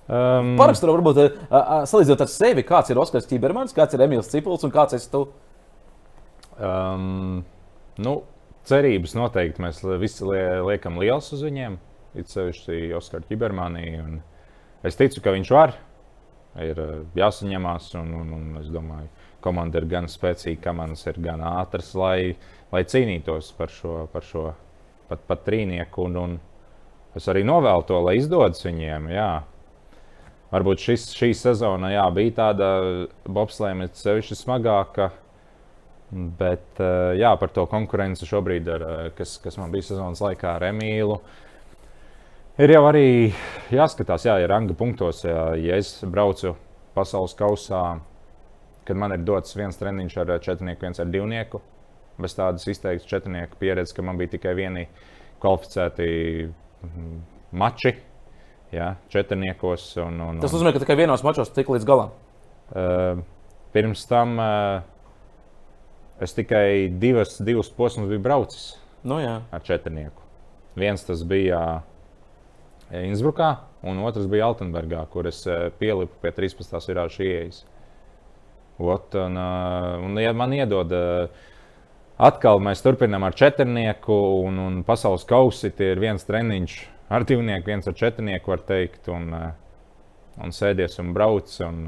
Um, 0.09 0.55
Paraksturo 0.59 0.95
varbūt 0.97 1.21
uh, 1.21 1.35
uh, 1.45 1.75
salīdzinot 1.87 2.25
ar 2.25 2.31
sevi, 2.33 2.65
kāds 2.67 2.91
ir 2.91 2.99
Oskars 2.99 3.29
Čibermanis, 3.29 3.77
kāds 3.77 3.95
ir 3.95 4.07
Emīls 4.07 4.33
Cipuls 4.33 4.65
un 4.65 4.73
kāds 4.73 4.97
esi 4.97 5.11
tu? 5.13 5.27
Um, 6.57 7.45
nu, 8.01 8.17
cerības 8.67 9.13
noteikti 9.19 9.63
mēs 9.63 9.85
visi 10.01 10.25
liekam 10.25 10.97
liels 11.03 11.29
uz 11.37 11.45
viņiem. 11.45 11.77
It 12.19 12.31
sevišķi 12.33 12.91
Oskara 12.99 13.27
Čibermanī. 13.29 13.87
Es 14.87 14.99
ticu, 14.99 15.23
ka 15.23 15.35
viņš 15.35 15.53
var. 15.55 15.77
Ir 16.59 16.81
jāsaņemās, 17.15 17.93
un, 18.01 18.09
un, 18.23 18.33
un 18.35 18.47
es 18.59 18.71
domāju, 18.75 19.07
komanda 19.45 19.79
ir 19.79 19.87
gan 19.93 20.09
spēcīga, 20.11 20.65
komandas 20.65 21.07
ir 21.07 21.21
gan 21.23 21.45
ātras, 21.47 21.93
lai, 21.95 22.35
lai 22.73 22.83
cīnītos 22.83 23.53
par 23.55 23.71
šo, 23.71 24.01
par 24.11 24.27
šo 24.27 24.49
pat, 25.11 25.23
pat 25.29 25.45
trīnieku. 25.47 26.09
Un, 26.09 26.19
un 26.19 26.37
es 27.19 27.29
arī 27.31 27.45
novēlu 27.47 27.87
to, 27.87 28.01
lai 28.03 28.17
izdodas 28.19 28.67
viņiem. 28.67 29.07
Jā. 29.15 29.31
Varbūt 30.51 30.83
šis, 30.83 31.07
šī 31.15 31.31
sezona 31.39 31.93
jā, 31.93 32.09
bija 32.15 32.35
tāda 32.41 32.71
bobslēma, 33.31 33.87
sevišķi 33.95 34.39
smagāka. 34.41 35.13
Bet 36.11 36.81
jā, 37.15 37.31
par 37.39 37.53
to 37.55 37.69
konkurenci 37.71 38.27
šobrīd, 38.27 38.67
ar, 38.75 38.85
kas, 39.15 39.37
kas 39.39 39.55
man 39.61 39.71
bija 39.71 39.93
sezonas 39.93 40.19
laikā 40.25 40.57
ar 40.57 40.67
Emīlu, 40.73 41.21
ir 42.61 42.75
jau 42.75 42.83
arī 42.89 43.07
jāskatās, 43.73 44.27
jā, 44.29 44.37
ir 44.43 44.51
ranga 44.51 44.75
punktos. 44.77 45.25
Jā, 45.25 45.51
ja 45.61 45.79
es 45.81 45.95
braucu 46.05 46.55
pasaules 46.97 47.35
kausā, 47.39 48.01
kad 48.89 48.99
man 48.99 49.15
ir 49.15 49.25
dots 49.25 49.57
viens 49.57 49.79
treniņš 49.81 50.17
ar 50.23 50.35
četrnieku, 50.45 50.85
viens 50.85 51.01
ar 51.01 51.11
divnieku. 51.13 51.63
Bez 52.21 52.37
tādas 52.37 52.67
izteiktas 52.69 53.09
četrnieku 53.09 53.57
pieredzes, 53.61 53.95
ka 53.97 54.05
man 54.05 54.19
bija 54.21 54.35
tikai 54.35 54.53
vieni 54.59 54.87
kvalificēti 55.41 56.09
mm, 56.85 57.19
mači. 57.57 57.95
Jā, 58.75 58.93
četrniekos. 59.11 59.87
Un, 60.05 60.21
un, 60.23 60.43
Tas 60.43 60.53
nozīmē, 60.55 60.75
ka 60.75 60.83
tikai 60.85 60.99
vienos 61.01 61.25
mačos 61.27 61.51
tik 61.55 61.73
līdz 61.73 61.87
galam. 61.89 62.13
Uh, 62.71 63.23
pirms 63.75 64.05
tam 64.07 64.37
uh, 64.39 64.83
es 66.23 66.37
tikai 66.37 66.91
divas, 67.03 67.39
divas 67.43 67.73
posmus 67.75 68.11
biju 68.13 68.23
braucis 68.23 68.77
nu, 69.03 69.19
jā. 69.19 69.41
ar 69.51 69.65
četrnieku. 69.67 70.23
Viens 70.79 71.03
tas 71.03 71.25
bija 71.27 71.81
Innsbrukā, 72.91 73.51
un 73.87 74.01
otrs 74.03 74.27
bija 74.31 74.49
Altenburgā, 74.51 75.05
kur 75.13 75.29
es 75.31 75.45
pielipu 75.79 76.19
pie 76.23 76.33
13. 76.35 76.75
virāžu 76.91 77.23
ieejas. 77.27 77.63
Ot, 78.81 79.15
un, 79.21 79.37
un, 79.37 80.19
ja 80.19 80.33
man 80.35 80.55
iedod, 80.57 80.93
atkal 82.19 82.63
mēs 82.65 82.83
turpinām 82.83 83.27
ar 83.29 83.37
četrnieku, 83.37 84.17
un, 84.47 84.59
un 84.65 84.81
pasaules 84.89 85.27
kausi 85.29 85.71
ir 85.85 86.01
viens 86.03 86.25
treniņš 86.27 86.77
ar 87.13 87.27
divnieku, 87.29 87.71
viens 87.71 87.87
ar 87.91 87.97
četrnieku, 87.99 88.55
var 88.55 88.65
teikt, 88.67 89.11
un, 89.13 89.31
un 90.41 90.57
sēdies 90.57 90.99
un 91.03 91.13
brauc. 91.15 91.53
Un, 91.69 91.85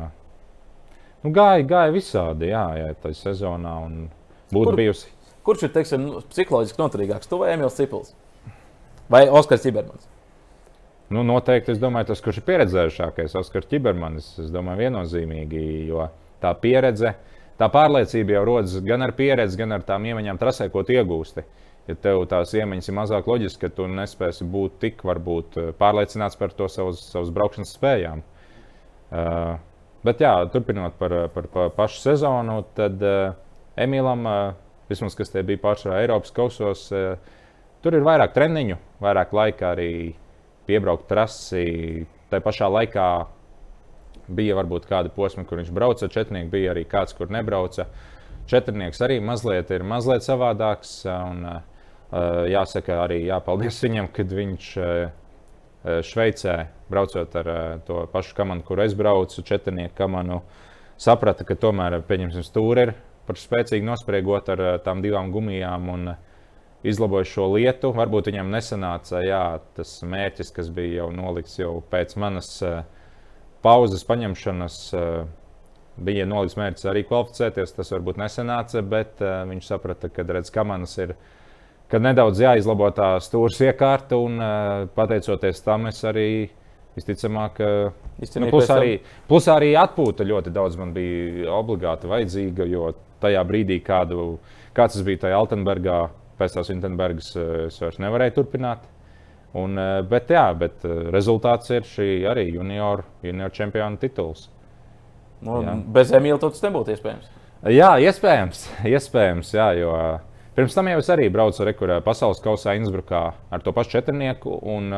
nu, 1.25 1.33
gāja, 1.33 1.67
gāja 1.75 1.97
visādi, 1.97 2.53
jā, 2.53 2.67
jā 2.79 2.93
tā 3.03 3.15
sezonā, 3.17 3.75
un 3.89 4.07
būtu 4.53 4.71
Kur, 4.71 4.81
bijusi. 4.85 5.13
Kurš 5.43 5.67
ir 5.67 5.75
teiksim, 5.75 6.09
psiholoģiski 6.31 6.83
noturīgāks? 6.83 7.31
Tu 7.31 7.41
vai 7.41 7.55
Emīls 7.57 7.81
Cipels? 7.81 8.13
Vai 9.11 9.27
Oskars 9.33 9.65
Cibermans? 9.65 10.12
Nu, 11.11 11.25
noteikti, 11.27 11.75
es 11.75 11.81
domāju, 11.81 12.13
tas, 12.13 12.23
kurš 12.25 12.39
ir 12.41 12.47
pieredzējušākais, 12.47 13.35
Oskars 13.37 13.69
Čibermanis, 13.69 14.31
es 14.41 14.53
domāju, 14.53 14.87
viennozīmīgi. 14.87 15.65
Jo 15.91 16.07
tā 16.43 16.53
pieredze, 16.59 17.15
tā 17.61 17.69
pārliecība 17.73 18.39
jau 18.39 18.45
rodas 18.49 18.79
gan 18.87 19.05
ar 19.05 19.13
pieredzi, 19.19 19.59
gan 19.61 19.77
ar 19.77 19.85
tām 19.87 20.07
iemaņām 20.09 20.41
trasē, 20.41 20.71
ko 20.73 20.85
iegūsti. 20.87 21.45
Ja 21.91 21.97
tev 21.99 22.23
tās 22.31 22.53
iemaņas 22.55 22.89
ir 22.89 22.95
mazāk 22.95 23.27
loģiskas, 23.27 23.59
ka 23.59 23.77
tu 23.77 23.89
nespēsi 23.91 24.47
būt 24.47 24.79
tik 24.85 25.03
varbūt, 25.03 25.59
pārliecināts 25.81 26.39
par 26.39 26.55
to 26.55 26.69
savas, 26.71 27.03
savas 27.11 27.33
braukšanas 27.35 27.75
spējām. 27.75 28.23
Uh, 29.13 29.57
bet, 30.07 30.23
jā, 30.23 30.31
turpinot 30.55 30.95
par, 31.01 31.17
par, 31.35 31.49
par 31.53 31.73
pašu 31.75 31.99
sezonu, 32.05 32.61
tad 32.79 33.03
uh, 33.03 33.35
Emīlam, 33.83 34.23
uh, 34.31 34.87
vismaz 34.89 35.19
kas 35.19 35.35
te 35.35 35.43
bija 35.45 35.61
pašā 35.61 35.99
Eiropas 35.99 36.33
kausos, 36.33 36.87
uh, 36.95 37.19
tur 37.83 37.99
ir 37.99 38.07
vairāk 38.07 38.33
treniņu, 38.37 38.79
vairāk 39.03 39.35
laika 39.37 39.73
arī 39.75 39.91
piebraukt 40.67 41.09
trasi. 41.11 42.07
Tā 42.33 42.41
pašā 42.41 42.69
laikā 42.73 43.07
Bija 44.31 44.55
varbūt 44.57 44.87
kādi 44.87 45.11
posmi, 45.13 45.45
kur 45.49 45.59
viņš 45.59 45.73
brauca, 45.75 46.09
četrnieks 46.11 46.51
bija 46.53 46.73
arī 46.73 46.85
kāds, 46.89 47.15
kur 47.17 47.31
nebrauca. 47.33 47.89
Četrnieks 48.51 49.03
arī 49.03 49.19
mazliet 49.23 49.71
ir 49.75 49.83
mazliet 49.87 50.25
savādāks. 50.27 51.01
Un, 51.11 51.43
uh, 51.49 52.45
jāsaka, 52.53 53.01
arī 53.05 53.23
jāpaldies 53.27 53.81
viņam, 53.85 54.13
kad 54.15 54.33
viņš 54.39 54.71
uh, 54.79 55.19
Šveicē, 55.83 56.57
braucot 56.87 57.33
ar 57.41 57.49
to 57.83 58.05
pašu 58.13 58.37
kamanu, 58.39 58.63
kur 58.63 58.79
es 58.85 58.93
braucu, 58.95 59.43
četrnieku 59.43 59.97
kamanu, 59.99 60.37
saprata, 60.95 61.43
ka 61.43 61.57
tomēr 61.59 61.97
pieņemsim 62.07 62.45
stūri 62.47 62.85
ir 62.87 62.93
par 63.27 63.41
spēcīgi 63.41 63.83
nospriegot 63.89 64.53
ar 64.55 64.63
tām 64.85 65.03
divām 65.03 65.33
gumijām. 65.35 65.91
Un, 65.91 66.13
uh, 66.15 66.32
Izlaboja 66.83 67.29
šo 67.29 67.47
lietu. 67.55 67.93
Varbūt 67.95 68.33
viņam 68.33 68.51
nesanāca 68.51 69.23
jā, 69.23 69.45
tas 69.77 70.01
mērķis, 70.07 70.51
kas 70.55 70.71
bija 70.75 71.03
jau 71.03 71.13
nolikts 71.15 71.61
jau 71.61 71.77
pēc 71.93 72.17
manas 72.19 72.57
uh, 72.67 72.83
pauzes 73.63 74.03
paņemšanas 74.09 74.79
uh, 74.99 75.05
bija 76.03 76.27
nolikts 76.27 76.59
mērķis 76.59 76.89
arī 76.91 77.05
kvalificēties. 77.07 77.77
Tas 77.77 77.93
varbūt 77.95 78.19
nesenāca, 78.23 78.83
bet 78.83 79.23
uh, 79.23 79.45
viņš 79.51 79.69
saprata, 79.71 80.11
ka 80.11 80.27
redz, 80.27 80.51
kamanas 80.55 80.97
ir. 81.03 81.15
Kad 81.93 82.01
nedaudz 82.01 82.41
jāizlabo 82.41 82.87
tā 82.97 83.15
stūra 83.21 83.69
iekārta, 83.69 84.17
un 84.17 84.41
uh, 84.41 84.87
pateicoties 84.97 85.61
tam, 85.61 85.91
es 85.91 86.01
arī 86.09 86.29
visticamāk, 86.97 87.61
uh, 87.61 88.13
Izcīnīja 88.23 88.49
nu, 88.49 88.53
plus, 88.55 88.71
arī, 88.73 88.97
plus 89.29 89.49
arī 89.51 89.73
atpūta 89.79 90.25
ļoti 90.29 90.53
daudz 90.55 90.79
man 90.81 90.93
bija 90.97 91.53
obligāti 91.53 92.11
vajadzīga, 92.11 92.67
jo 92.71 92.91
tajā 93.23 93.43
brīdī, 93.49 93.79
kādu, 93.85 94.37
kāds 94.77 94.97
tas 94.97 95.07
bija 95.07 95.27
tajā 95.27 95.39
Altenburgā, 95.39 96.01
pēc 96.43 96.59
tās 96.59 96.73
Vintenbergas, 96.73 97.31
uh, 97.39 97.53
es 97.69 97.79
vairs 97.81 98.01
nevarēju 98.03 98.37
turpināt. 98.41 98.89
Un, 99.59 99.77
uh, 99.77 100.01
bet, 100.09 100.33
jā, 100.33 100.47
bet 100.57 100.83
uh, 100.89 101.07
rezultāts 101.15 101.71
ir 101.71 101.87
šī 101.87 102.09
arī 102.29 102.49
junior, 102.51 103.05
junior 103.23 103.53
čempiona 103.55 104.01
tituls. 104.01 104.49
Nu, 105.43 105.59
Jā. 105.65 105.75
bez 105.95 106.13
Emīļa 106.15 106.39
tas 106.45 106.63
nebūtu 106.63 106.95
iespējams. 106.95 107.31
Jā, 107.73 107.95
iespējams, 108.03 108.63
iespējams 108.95 109.55
jā, 109.55 109.69
jo 109.81 109.95
pirms 110.57 110.77
tam 110.77 110.91
jau 110.91 111.01
es 111.03 111.11
arī 111.15 111.29
braucu 111.35 111.67
rekurā 111.67 112.01
pasaules 112.05 112.43
kausā 112.43 112.77
Innsbrukā 112.79 113.23
ar 113.51 113.65
to 113.65 113.75
pašu 113.75 113.97
četrnieku. 113.99 114.55
Un, 114.71 114.95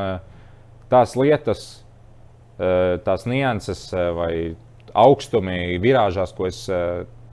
tās 0.92 1.14
lietas, 1.16 1.64
tās 3.06 3.24
nianses 3.28 3.86
vai 4.16 4.32
augstumi 4.94 5.78
virāžās, 5.82 6.34
ko 6.36 6.48
es 6.50 6.60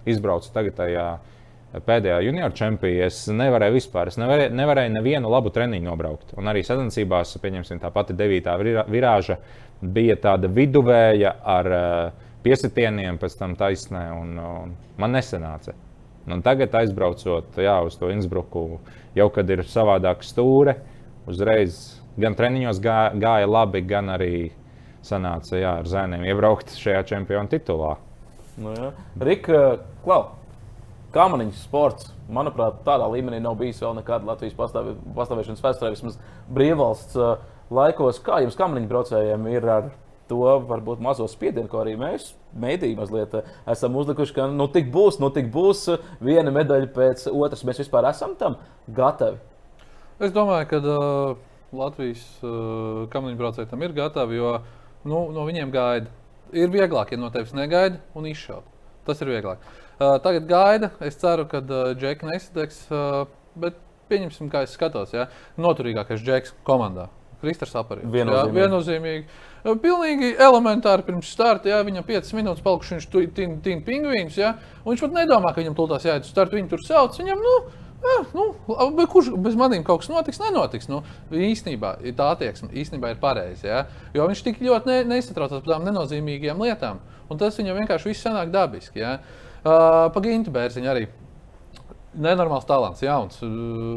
izbraucu 0.08 0.54
tagad 0.56 0.80
tajā 0.80 1.08
pēdējā 1.72 2.18
junior 2.26 2.54
čempionā, 2.56 3.08
es 3.08 3.24
nevarēju 3.32 3.76
vispār. 3.78 4.12
Es 4.12 4.18
nevarēju, 4.20 4.52
nevarēju 4.60 4.94
nevienu 4.96 5.32
labu 5.32 5.54
treniņu 5.56 5.88
nobraukt. 5.88 6.34
Un 6.40 6.52
arī 6.52 6.64
sacensībās, 6.68 7.38
pieņemsim, 7.42 7.80
tā 7.80 7.92
pati 7.94 8.16
devītā 8.18 8.58
virā- 8.60 8.88
virāža 8.92 9.38
bija 9.82 10.18
tāda 10.20 10.52
viduvēja 10.52 11.36
ar 11.44 11.66
ā, 11.66 11.86
piesitieniem, 12.44 13.20
pēc 13.22 13.38
tam 13.38 13.56
taisnē, 13.56 14.04
un, 14.18 14.36
un 14.40 14.76
man 14.98 15.16
nesanāca. 15.16 15.76
Un 16.28 16.42
tagad, 16.46 16.74
aizbraucot 16.78 17.58
jā, 17.58 17.78
uz 17.86 17.96
to 17.98 18.12
Innsbruku, 18.14 18.80
jau 19.18 19.30
kad 19.34 19.50
ir 19.50 19.64
savādāka 19.66 20.26
stūre, 20.26 20.76
uzreiz 21.30 22.02
gan 22.22 22.36
treniņos 22.38 22.82
gāja, 22.84 23.16
gāja 23.18 23.50
labi, 23.50 23.82
gan 23.88 24.12
arī 24.14 24.52
sanāca 25.06 25.58
jā, 25.58 25.78
ar 25.82 25.90
zēniem 25.90 26.28
iebraukt 26.30 26.76
šajā 26.78 27.02
čempionu 27.10 27.50
titulā. 27.50 27.96
Nu. 28.62 28.92
Rika, 29.18 29.80
klau, 30.04 30.36
kamaniņu 31.14 31.56
sports, 31.60 32.12
manuprāt, 32.32 32.82
tādā 32.86 33.08
līmenī 33.12 33.42
nav 33.44 33.58
bijis 33.60 33.82
vēl 33.84 33.98
nekad 34.00 34.26
Latvijas 34.28 34.56
pastāvē, 34.58 34.96
pastāvēšanas 35.18 35.64
vēsturē, 35.64 35.92
vismaz 35.94 36.18
brīvvalsts 36.52 37.18
uh, 37.20 37.42
laikos. 37.74 38.22
Kā 38.24 38.42
jums, 38.44 38.58
kamaniņu 38.60 38.90
braucējiem, 38.92 39.50
ir 39.52 39.68
ar 39.72 39.90
to 40.32 40.56
varbūt 40.70 41.04
mazo 41.04 41.28
spiedienu, 41.28 41.68
ko 41.72 41.82
arī 41.82 41.98
mēs, 42.00 42.32
mēdī, 42.56 42.94
mazliet 43.00 43.36
uh, 43.38 43.52
esam 43.72 43.98
uzlikuši, 44.00 44.36
ka 44.38 44.48
nu 44.54 44.70
tik 44.72 44.92
būs, 44.94 45.20
nu 45.24 45.32
tik 45.36 45.52
būs 45.54 45.84
uh, 45.92 46.08
viena 46.24 46.54
medaļa 46.56 46.92
pēc 46.96 47.28
otras. 47.32 47.66
Mēs 47.68 47.84
vispār 47.84 48.08
esam 48.12 48.38
tam 48.40 48.60
gatavi. 48.88 49.42
Es 50.22 50.34
domāju, 50.36 50.70
ka 50.72 50.82
uh, 50.86 51.36
Latvijas 51.76 52.24
uh, 52.44 53.06
kamaniņbraucēji 53.12 53.72
tam 53.72 53.84
ir 53.84 53.96
gatavi, 53.98 54.40
jo 54.40 54.58
nu, 55.04 55.28
no 55.36 55.48
viņiem 55.48 55.76
gaida. 55.76 56.12
Ir 56.52 56.72
vieglāk, 56.72 57.14
ja 57.14 57.20
no 57.20 57.30
tevis 57.32 57.56
negaida 57.56 58.02
un 58.16 58.26
izšaut. 58.28 58.68
Tas 59.08 59.22
ir 59.24 59.32
vieglāk. 59.32 59.62
Uh, 59.64 59.81
tagad 60.24 60.50
gaida. 60.50 60.92
Es 61.04 61.18
ceru, 61.22 61.48
ka 61.50 61.62
Džeks 61.62 62.28
nesadegs. 62.28 62.84
Uh, 62.90 63.24
bet 63.62 63.80
pieņemsim, 64.12 64.52
kā 64.52 64.66
es 64.66 64.76
skatos. 64.76 65.16
Ja? 65.16 65.28
Noturīgākais 65.62 66.24
Džeks 66.24 66.56
komandā. 66.68 67.10
Kristers 67.42 67.74
Aparīts. 67.80 68.10
Viennozīmīgi. 68.14 68.58
viennozīmīgi. 68.60 69.24
Uh, 69.26 69.78
Pilnīgi 69.82 70.32
elementāri 70.42 71.06
pirms 71.06 71.30
starta, 71.34 71.70
ja 71.70 71.82
viņam 71.86 72.06
5 72.08 72.34
minūtes 72.38 72.66
palikuši, 72.66 72.98
viņš 72.98 73.08
tur 73.14 73.28
tīna 73.38 73.82
pingvīns. 73.86 74.38
Ja? 74.42 74.56
Viņš 74.86 75.06
pat 75.06 75.16
nedomā, 75.20 75.54
ka 75.54 75.62
viņam 75.62 75.78
tultās 75.78 76.06
jāiet 76.06 76.26
uz 76.26 76.34
startu. 76.34 76.58
Viņi 76.58 76.74
tur 76.74 76.86
sauc. 76.86 77.18
Viņam, 77.22 77.42
nu, 77.46 77.56
Jā, 78.02 78.16
nu, 78.34 78.48
bet 78.98 79.12
kurš 79.14 79.30
bez 79.46 79.54
maniem 79.58 79.84
kaut 79.86 80.02
kas 80.02 80.10
notiks, 80.10 80.40
nenotiks. 80.42 80.88
Nu, 80.90 81.04
īstenībā 81.30 81.94
tā 82.18 82.32
attieksme 82.34 82.72
īstenībā 82.74 83.14
ir 83.14 83.20
pareiza. 83.22 83.68
Ja? 83.68 83.82
Jo 84.18 84.26
viņš 84.32 84.42
tik 84.48 84.62
ļoti 84.66 84.90
ne, 84.90 84.96
nesatraucas 85.12 85.62
par 85.62 85.76
tām 85.76 85.86
nenozīmīgām 85.86 86.64
lietām. 86.66 86.98
Un 87.30 87.40
tas 87.40 87.60
viņam 87.62 87.78
vienkārši 87.78 88.10
viss 88.10 88.26
sanāk 88.26 88.50
dabiski. 88.54 89.04
Ja? 89.04 89.20
Pagaidām, 89.62 90.54
bērziņš 90.54 90.90
arī. 90.90 91.08
Nenormāls 92.12 92.66
talants, 92.68 93.00
jauns, 93.06 93.38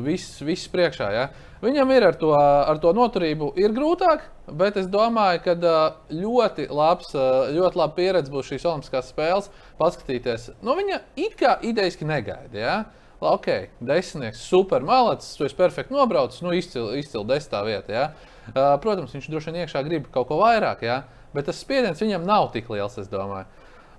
viss, 0.04 0.38
viss 0.46 0.70
priekšā. 0.70 1.08
Ja? 1.10 1.24
Viņam 1.64 1.90
ir 1.90 2.04
ar 2.06 2.18
to, 2.20 2.30
ar 2.36 2.78
to 2.78 2.92
noturību 2.94 3.48
ir 3.58 3.72
grūtāk, 3.74 4.26
bet 4.60 4.76
es 4.78 4.86
domāju, 4.90 5.40
ka 5.42 5.54
ļoti, 6.12 6.68
labs, 6.70 7.10
ļoti 7.56 7.80
laba 7.80 7.96
pieredze 7.96 8.30
būs 8.30 8.52
šīs 8.52 8.66
Olimpiskās 8.70 9.08
spēles. 9.10 9.48
Paskatīties, 9.80 10.52
no 10.62 10.76
viņa 10.78 11.00
it 11.18 11.34
kā 11.40 11.56
idejaski 11.66 12.06
negaida. 12.06 12.54
Ja? 12.54 12.76
Ok, 13.24 13.48
desmitnieks, 13.80 14.44
super 14.44 14.84
malacis, 14.84 15.32
tu 15.38 15.48
esi 15.48 15.56
perfekti 15.56 15.96
nobraucis, 15.96 16.42
nu 16.44 16.52
izcili 16.54 17.00
izcil 17.00 17.24
desmitā 17.26 17.64
vietā. 17.66 17.96
Ja? 17.96 18.06
Uh, 18.52 18.74
protams, 18.84 19.14
viņš 19.16 19.30
droši 19.32 19.50
vien 19.50 19.64
iekšā 19.64 19.82
grib 19.86 20.10
kaut 20.14 20.28
ko 20.28 20.38
vairāk, 20.42 20.84
ja? 20.84 21.00
bet 21.34 21.48
tas 21.48 21.58
spiediens 21.64 22.04
viņam 22.04 22.28
nav 22.28 22.50
tik 22.54 22.68
liels, 22.70 22.98
es 23.00 23.08
domāju. 23.10 23.48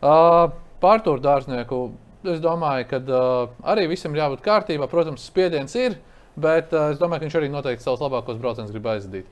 Uh, 0.06 0.54
Pārtūru 0.86 1.24
dārznieku, 1.24 1.80
es 2.30 2.44
domāju, 2.44 2.86
ka 2.92 3.02
uh, 3.02 3.56
arī 3.74 3.88
visam 3.90 4.14
ir 4.14 4.22
jābūt 4.22 4.46
kārtībā. 4.46 4.90
Protams, 4.92 5.26
spiediens 5.26 5.74
ir, 5.80 5.98
bet 6.38 6.74
uh, 6.76 6.92
es 6.94 7.02
domāju, 7.02 7.24
ka 7.24 7.30
viņš 7.30 7.40
arī 7.42 7.50
noteikti 7.54 7.86
savus 7.86 8.04
labākos 8.06 8.38
braucienus 8.42 8.74
grib 8.76 8.88
aizdīt. 8.94 9.28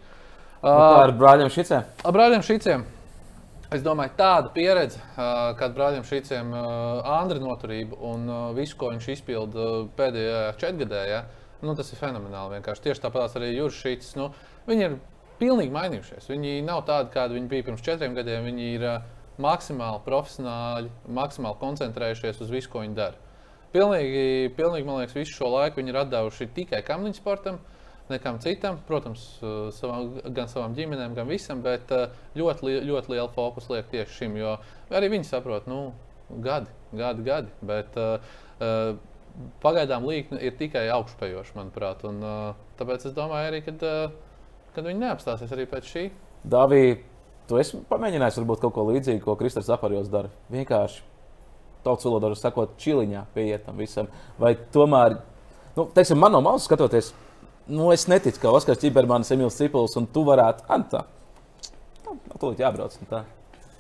Uh, 0.63 0.71
Kā 0.71 0.99
ar 1.03 1.15
brāļiem 1.19 1.53
Šicēm? 1.53 1.87
Ar 2.07 2.15
brāļiem 2.15 2.43
Šiciem. 2.47 2.85
Es 3.73 3.81
domāju, 3.81 4.13
tāda 4.19 4.51
pieredze, 4.53 4.99
uh, 5.13 5.53
kad 5.57 5.73
brāļiem 5.73 6.03
Šiciem 6.05 6.51
uh, 6.53 7.13
Andri 7.15 7.41
noturība 7.41 7.97
un 8.05 8.27
uh, 8.29 8.43
visu, 8.53 8.77
ko 8.77 8.91
viņš 8.93 9.07
izpilda 9.15 9.63
uh, 9.63 9.79
pēdējā 9.97 10.43
četrgadē, 10.61 11.01
ja, 11.09 11.23
nu, 11.65 11.73
tas 11.77 11.89
ir 11.89 12.01
fenomenāli. 12.01 12.59
Vienkārši. 12.59 12.85
Tieši 12.85 13.03
tāpat 13.07 13.39
arī 13.39 13.49
Juris 13.55 13.79
Šits. 13.81 14.13
Nu, 14.19 14.29
viņi 14.69 14.85
ir 14.87 14.95
pilnīgi 15.39 15.73
mainījušies. 15.73 16.29
Viņi 16.29 16.61
nav 16.67 16.83
tādi, 16.87 17.11
kādi 17.15 17.39
viņi 17.39 17.49
bija 17.51 17.67
pirms 17.69 17.83
četriem 17.85 18.15
gadiem. 18.17 18.45
Viņi 18.51 18.69
ir 18.75 18.87
uh, 18.91 19.09
maksimāli 19.41 20.01
profesionāli, 20.05 20.89
maksimāli 21.09 21.59
koncentrējušies 21.61 22.41
uz 22.43 22.51
visu, 22.53 22.69
ko 22.73 22.83
viņi 22.83 22.97
dara. 22.97 23.17
Pilnīgi, 23.73 24.51
pilnīgi 24.53 24.85
man 24.85 24.99
liekas, 25.01 25.15
visu 25.17 25.33
šo 25.39 25.49
laiku 25.49 25.81
viņi 25.81 25.89
ir 25.93 26.01
atdevuši 26.03 26.49
tikai 26.53 26.83
kamniņu 26.85 27.17
sportam, 27.17 27.57
nekam 28.11 28.37
citam. 28.43 28.77
Protams, 28.85 29.23
uh, 29.41 29.71
savām, 29.73 30.11
gan 30.35 30.51
savām 30.51 30.75
ģimenēm, 30.77 31.15
gan 31.17 31.29
visam, 31.31 31.63
bet 31.65 31.89
uh, 31.95 32.11
ļoti, 32.37 32.67
li- 32.67 32.83
ļoti 32.91 33.15
lielu 33.15 33.31
fokusu 33.33 33.73
liek 33.73 33.89
tieši 33.89 34.19
šim. 34.19 34.37
Jo 34.37 34.57
arī 34.93 35.09
viņi 35.15 35.25
saprot, 35.31 35.65
nu, 35.71 35.93
gadi, 36.43 36.69
gadi, 36.93 37.25
gadi. 37.25 37.57
Bet, 37.65 37.97
uh, 37.97 39.01
Pagaidām 39.63 40.03
līnija 40.05 40.37
ir 40.45 40.53
tikai 40.59 40.83
augšupejoša, 40.93 41.55
manuprāt. 41.57 42.03
Un, 42.05 42.19
uh, 42.21 42.67
tāpēc 42.77 43.07
es 43.09 43.15
domāju, 43.17 43.49
arī, 43.49 43.63
kad, 43.65 43.81
uh, 43.81 44.11
kad 44.75 44.85
viņi 44.85 45.01
neapstāsies 45.01 45.55
arī 45.55 45.65
pēc 45.71 45.89
šī. 45.89 46.03
Davī, 46.45 46.99
tu 47.49 47.59
esi 47.61 47.79
pamēģinājis 47.89 48.39
varbūt 48.41 48.61
kaut 48.63 48.75
ko 48.75 48.85
līdzīgu, 48.89 49.23
ko 49.25 49.35
Kristers 49.39 49.71
Aparijos 49.73 50.11
dara. 50.11 50.31
Vienkārši 50.53 51.01
tautas 51.83 52.07
valodā 52.07 52.31
sakot, 52.39 52.77
čiliņā 52.79 53.25
pieiet 53.35 53.65
tam 53.67 53.79
visam. 53.81 54.07
Vai 54.39 54.53
tomēr, 54.75 55.17
nu, 55.77 55.87
teiksim, 55.95 56.19
man 56.21 56.33
no 56.35 56.41
malas 56.45 56.67
skatoties, 56.69 57.11
nu, 57.67 57.89
es 57.95 58.07
neticu, 58.11 58.39
ka 58.43 58.53
Oskars 58.55 58.81
Čibermanis, 58.81 59.31
Emīls 59.35 59.59
Cipuls 59.59 59.97
un 59.99 60.07
tu 60.07 60.23
varētu, 60.27 60.65
ah, 60.71 60.87
tā, 60.93 61.03
nu, 62.07 62.17
tūlīt 62.37 62.63
jābrauc, 62.63 62.95
tā, 63.11 63.25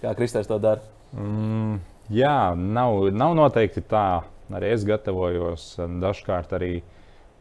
kā 0.03 0.13
Kristers 0.19 0.51
to 0.51 0.59
dara. 0.63 0.83
Mm, 1.15 1.79
jā, 2.13 2.37
nav, 2.59 3.07
nav 3.15 3.35
noteikti 3.39 3.85
tā. 3.87 4.23
Arī 4.53 4.73
es 4.75 4.83
gatavojos. 4.85 5.63
Dažkārt 6.03 6.51
arī 6.53 6.73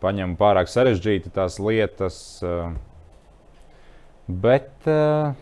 paņemu 0.00 0.36
pārāk 0.38 0.70
sarežģīti 0.70 1.32
tās 1.34 1.58
lietas. 1.60 2.16
eh, 2.46 2.72
Bet 4.26 4.86
eh, 4.88 5.34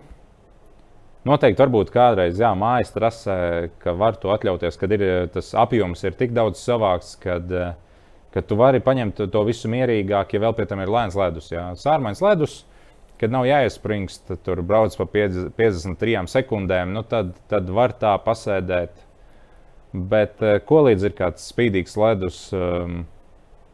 noteikti 1.29 1.63
varbūt 1.63 1.93
kādreiz, 1.95 2.41
jā, 2.41 2.51
mājas 2.57 2.93
trasē, 2.95 3.37
ka 3.83 3.95
var 3.99 4.19
to 4.21 4.33
atļauties, 4.35 4.79
kad 4.81 4.93
ir, 4.97 5.03
eh, 5.03 5.27
tas 5.33 5.53
apjoms 5.55 6.05
ir 6.05 6.17
tik 6.17 6.33
daudz 6.37 6.63
savāks, 6.63 7.19
kad, 7.21 7.53
eh, 7.53 7.75
kad 8.33 8.47
tu 8.47 8.57
vari 8.57 8.81
paņemt 8.81 9.31
to 9.31 9.45
visu 9.45 9.69
mierīgāk, 9.69 10.33
ja 10.33 10.41
vēl 10.41 10.57
pie 10.57 10.67
tam 10.67 10.81
ir 10.81 10.89
lēns 10.89 11.17
ledus. 11.17 11.51
Jā. 11.51 11.73
Sārmains 11.77 12.23
ledus, 12.23 12.65
kad 13.19 13.31
nav 13.31 13.45
jāiespringst, 13.45 14.43
tur 14.43 14.63
brauc 14.63 14.97
pa 14.97 15.05
50 15.05 15.51
53 15.57 16.27
sekundēm, 16.27 16.93
nu 16.93 17.03
tad, 17.03 17.35
tad 17.49 17.69
var 17.69 17.93
tā 17.93 18.17
pasēdēt. 18.25 18.91
Bet 19.93 20.41
eh, 20.43 20.61
ko 20.61 20.85
līdz 20.87 21.05
ir 21.05 21.11
kāds 21.19 21.53
spīdīgs 21.53 21.97
ledus, 21.99 22.53
um, 22.55 23.07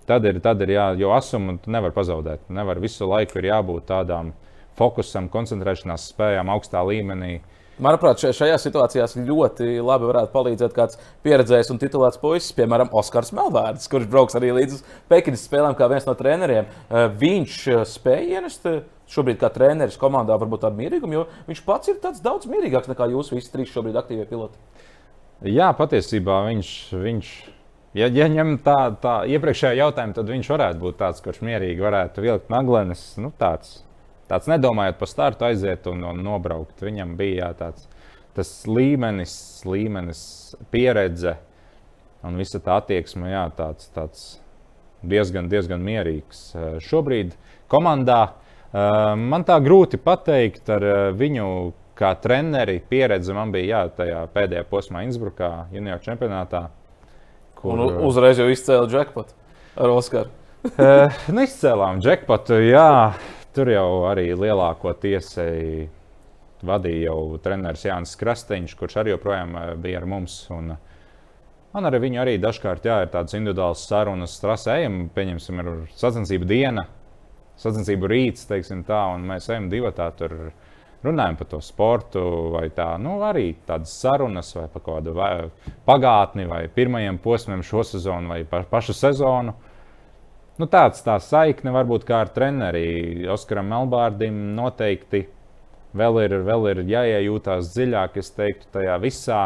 tad 0.06 0.24
ir, 0.24 0.40
tad 0.40 0.62
ir 0.62 0.68
jā, 0.68 0.86
jo 0.98 1.12
asumu 1.12 1.58
tu 1.62 1.70
nevar 1.70 1.92
pazaudēt. 1.92 2.48
Nevar 2.48 2.80
visu 2.80 3.06
laiku 3.06 3.38
ir 3.38 3.50
jābūt 3.52 3.86
tādām 3.90 4.32
fokusam, 4.78 5.30
koncentrēšanās 5.32 6.10
spējām 6.12 6.52
augstā 6.52 6.84
līmenī. 6.86 7.38
Manuprāt, 7.76 8.22
šajā 8.32 8.56
situācijā 8.56 9.04
ļoti 9.20 9.74
labi 9.84 10.06
varētu 10.08 10.32
palīdzēt 10.32 10.72
kāds 10.72 10.96
pieredzējis 11.26 11.74
un 11.74 11.80
titulēts 11.82 12.16
puisis, 12.22 12.54
piemēram, 12.56 12.88
Oskars 12.96 13.34
Melvārds, 13.36 13.84
kurš 13.92 14.06
brauks 14.08 14.36
arī 14.38 14.54
līdz 14.56 14.80
Pekinas 15.12 15.44
spēlēm 15.44 15.76
kā 15.76 15.88
viens 15.92 16.08
no 16.08 16.14
treneriem. 16.16 16.64
Eh, 16.88 17.10
Viņš 17.20 17.58
eh, 17.74 17.82
spēja 17.84 18.38
ienest 18.40 18.64
eh, 18.70 18.80
šobrīd 19.12 19.42
kā 19.42 19.52
treneris 19.52 20.00
komandā 20.00 20.38
varbūt 20.40 20.64
tādu 20.64 20.80
mierīgumu, 20.80 21.18
jo 21.18 21.26
viņš 21.50 21.62
pats 21.68 21.92
ir 21.92 22.00
daudz 22.00 22.48
mierīgāks 22.48 22.88
nekā 22.88 23.10
jūs 23.12 23.34
visi 23.34 23.52
trīs 23.52 23.74
šobrīd 23.74 24.00
aktīvie 24.00 24.24
piloti. 24.30 24.56
Jā, 25.44 25.68
patiesībā 25.76 26.46
viņš, 26.48 26.70
viņš 26.96 27.32
ja, 28.00 28.08
ja 28.08 28.30
ņem 28.32 28.56
tā, 28.64 28.78
tā 29.02 29.18
iepriekšējā 29.36 29.82
jautājuma, 29.82 30.16
tad 30.16 30.32
viņš 30.32 30.54
varētu 30.54 30.80
būt 30.80 31.02
tāds, 31.04 31.20
kurš 31.20 31.44
mierīgi 31.44 31.84
varētu 31.84 32.24
vilkt 32.24 32.48
naglenes. 32.48 33.10
Nu, 33.20 33.36
tāds 33.36 33.82
tāds 34.30 34.48
nedomājot 34.50 34.98
par 35.00 35.10
startu 35.10 35.46
aiziet 35.48 35.86
un, 35.90 36.04
un 36.10 36.24
nobraukt. 36.24 36.80
Viņam 36.82 37.16
bija 37.18 37.46
jā, 37.46 37.52
tāds 37.60 37.88
tas 38.36 38.50
līmenis, 38.68 39.36
līmenis, 39.64 40.20
pieredze 40.70 41.38
un 42.26 42.36
visa 42.36 42.60
tā 42.60 42.80
attieksme, 42.82 43.30
jā, 43.30 43.46
tāds, 43.56 43.88
tāds 43.94 44.26
diezgan, 45.06 45.48
diezgan 45.48 45.80
mierīgs. 45.84 46.50
Šobrīd 46.84 47.36
komandā 47.72 48.20
man 49.16 49.46
tā 49.46 49.58
grūti 49.64 50.00
pateikt 50.02 50.72
ar 50.76 50.88
viņu. 51.16 51.48
Kā 51.96 52.10
treneri 52.20 52.74
pieredze 52.84 53.32
man 53.32 53.48
bija 53.54 53.64
jā, 53.70 53.78
tajā 53.96 54.18
pēdējā 54.34 54.66
posmā 54.68 55.06
Innsbrukā, 55.06 55.46
junior 55.72 56.02
čempionātā. 56.04 56.66
Kur... 57.56 57.72
Un 57.72 58.02
uzreiz 58.04 58.36
jau 58.36 58.50
izcēla 58.52 58.84
jackpotu 58.92 59.32
ar 59.80 59.94
Oskaru. 59.94 60.28
nu, 60.76 61.46
izcēlām 61.46 62.02
jackpotu, 62.04 62.58
jā. 62.68 63.14
Tur 63.56 63.70
jau 63.72 64.04
arī 64.04 64.34
lielāko 64.36 64.92
tiesai 65.00 65.86
vadīja 66.66 67.08
jau 67.10 67.38
treneris 67.40 67.86
Jānis 67.86 68.12
Krasteņš, 68.20 68.74
kurš 68.76 68.98
arī 69.00 69.14
joprojām 69.14 69.56
eh, 69.56 69.70
bija 69.80 70.02
ar 70.02 70.08
mums. 70.10 70.34
Un, 70.52 70.74
man 71.72 71.88
ar 71.88 71.96
viņu 72.02 72.20
arī 72.20 72.36
dažkārt 72.42 72.84
jā, 72.84 72.98
ir 73.04 73.12
tādas 73.14 73.36
individuālas 73.38 73.86
sarunas, 73.88 74.36
strasa 74.36 74.76
ejam, 74.80 75.06
pieņemsim, 75.14 75.62
ir 75.62 75.70
sacensību 75.96 76.48
diena, 76.48 76.86
sacensību 77.60 78.12
rīts, 78.12 78.44
teiksim 78.50 78.84
tā, 78.84 79.06
un 79.14 79.24
mēs 79.30 79.48
ejam 79.52 79.70
divi 79.72 79.92
tā 79.96 80.10
tur. 80.18 80.36
Runājam 81.06 81.36
par 81.38 81.46
to 81.46 81.58
sportu, 81.62 82.20
vai 82.50 82.64
tā, 82.74 82.86
nu, 82.98 83.18
arī 83.22 83.50
tādas 83.68 83.92
sarunas, 83.94 84.48
vai 84.56 84.64
par 84.72 84.82
kādu 84.82 85.12
vai 85.14 85.28
pagātni, 85.86 86.48
vai 86.50 86.64
pirmajiem 86.72 87.20
posmiem 87.22 87.62
šo 87.62 87.84
sezonu, 87.86 88.32
vai 88.32 88.40
pa, 88.48 88.64
pašu 88.66 88.96
sezonu. 88.96 89.54
Nu, 90.56 90.64
tāds 90.72 91.02
tā 91.04 91.18
saikne 91.20 91.72
varbūt 91.74 92.06
kā 92.08 92.22
ar 92.24 92.30
treneri 92.32 93.26
Oskaram 93.28 93.68
Melbārdim 93.68 94.38
noteikti 94.56 95.26
vēl 95.96 96.22
ir, 96.24 96.34
vēl 96.46 96.70
ir 96.72 96.80
jāiejūtās 96.88 97.74
dziļāk, 97.74 98.16
es 98.20 98.32
teiktu, 98.36 98.70
tajā 98.72 98.96
visā. 99.02 99.42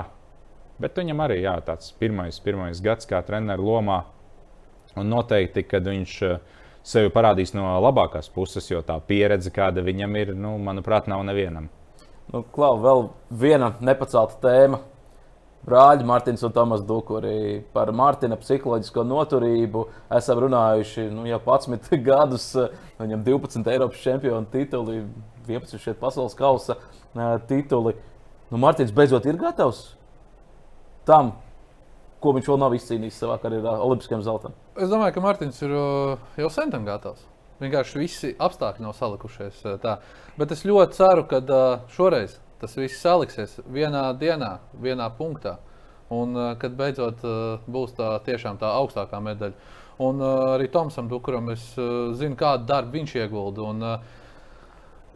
Bet 0.81 0.97
viņam 0.97 1.25
arī 1.27 1.43
jā, 1.43 1.57
tāds 1.67 1.91
pirmais, 1.99 2.39
pirmais 2.45 2.81
gads 2.85 3.09
kā 3.11 3.21
treneru 3.27 3.67
lomā. 3.69 4.05
Un 4.99 5.11
noteikti, 5.11 5.65
kad 5.67 5.87
viņš 5.87 6.15
eh, 6.27 6.39
sevi 6.87 7.13
parādīs 7.15 7.53
no 7.55 7.67
labākās 7.85 8.31
puses, 8.33 8.71
jo 8.71 8.81
tā 8.87 8.97
pieredze, 9.07 9.53
kāda 9.55 9.85
viņam 9.87 10.17
ir, 10.19 10.33
nu, 10.39 10.57
manuprāt, 10.63 11.11
nav 11.11 11.23
nevienam. 11.29 11.69
Nu, 12.31 12.45
Klau, 12.55 12.77
vēl 12.83 13.09
viena 13.35 13.75
nepacelta 13.83 14.39
tēma. 14.47 14.81
Brāļi 15.61 16.07
Mārtiņš 16.09 16.47
un 16.49 16.53
Tomas 16.57 16.81
Dukuri 16.89 17.61
par 17.75 17.91
Mārtiņa 17.93 18.39
psiholoģisko 18.41 19.03
noturību 19.05 19.83
esam 20.17 20.41
runājuši 20.47 21.05
nu, 21.13 21.27
jau 21.29 21.41
11 21.45 22.01
gadus. 22.09 22.47
Viņam 23.01 23.27
12 23.27 23.69
Eiropas 23.75 24.01
čempionu 24.01 24.49
tituli, 24.53 25.03
11 25.51 25.85
šeit 25.85 26.01
pasaules 26.01 26.37
kausa 26.39 26.79
tituli. 27.51 27.93
Nu, 28.51 28.59
Mārtiņš 28.63 28.97
beidzot 28.97 29.29
ir 29.29 29.39
gatavs 29.41 29.85
tam, 31.09 31.35
ko 32.25 32.33
viņš 32.37 32.49
vēl 32.49 32.61
nav 32.61 32.75
izcīnījis 32.77 33.21
savā 33.21 33.37
karjerā, 33.43 33.77
Olimpiskajam 33.85 34.25
zeltam. 34.25 34.57
Es 34.81 34.89
domāju, 34.89 35.15
ka 35.17 35.25
Mārtiņš 35.29 35.63
ir 35.69 35.77
jau 36.41 36.51
sen 36.53 36.73
tam 36.73 36.89
gatavs. 36.89 37.27
Vienkārši 37.61 38.01
visi 38.01 38.31
apstākļi 38.41 38.87
nav 38.87 38.97
salikušies 38.97 39.61
tā. 39.83 39.99
Bet 40.41 40.55
es 40.57 40.65
ļoti 40.65 40.97
ceru, 40.97 41.27
ka 41.29 41.41
šoreiz 41.93 42.39
tas 42.61 42.77
viss 42.79 43.01
saliksies 43.03 43.59
vienā 43.67 44.11
dienā, 44.21 44.59
vienā 44.81 45.11
punktā. 45.19 45.59
Un 46.11 46.35
kad 46.59 46.73
beidzot 46.75 47.21
būs 47.71 47.93
tā 47.95 48.17
tiešām 48.27 48.57
tā 48.59 48.73
augstākā 48.81 49.21
medaļa. 49.23 49.77
Un 50.03 50.23
arī 50.25 50.67
Tomsam 50.73 51.07
Dukuram 51.11 51.53
es 51.53 51.63
zinu, 52.19 52.35
kādu 52.41 52.67
darbu 52.67 52.99
viņš 52.99 53.15
iegulda. 53.21 53.69
Un, 53.69 53.85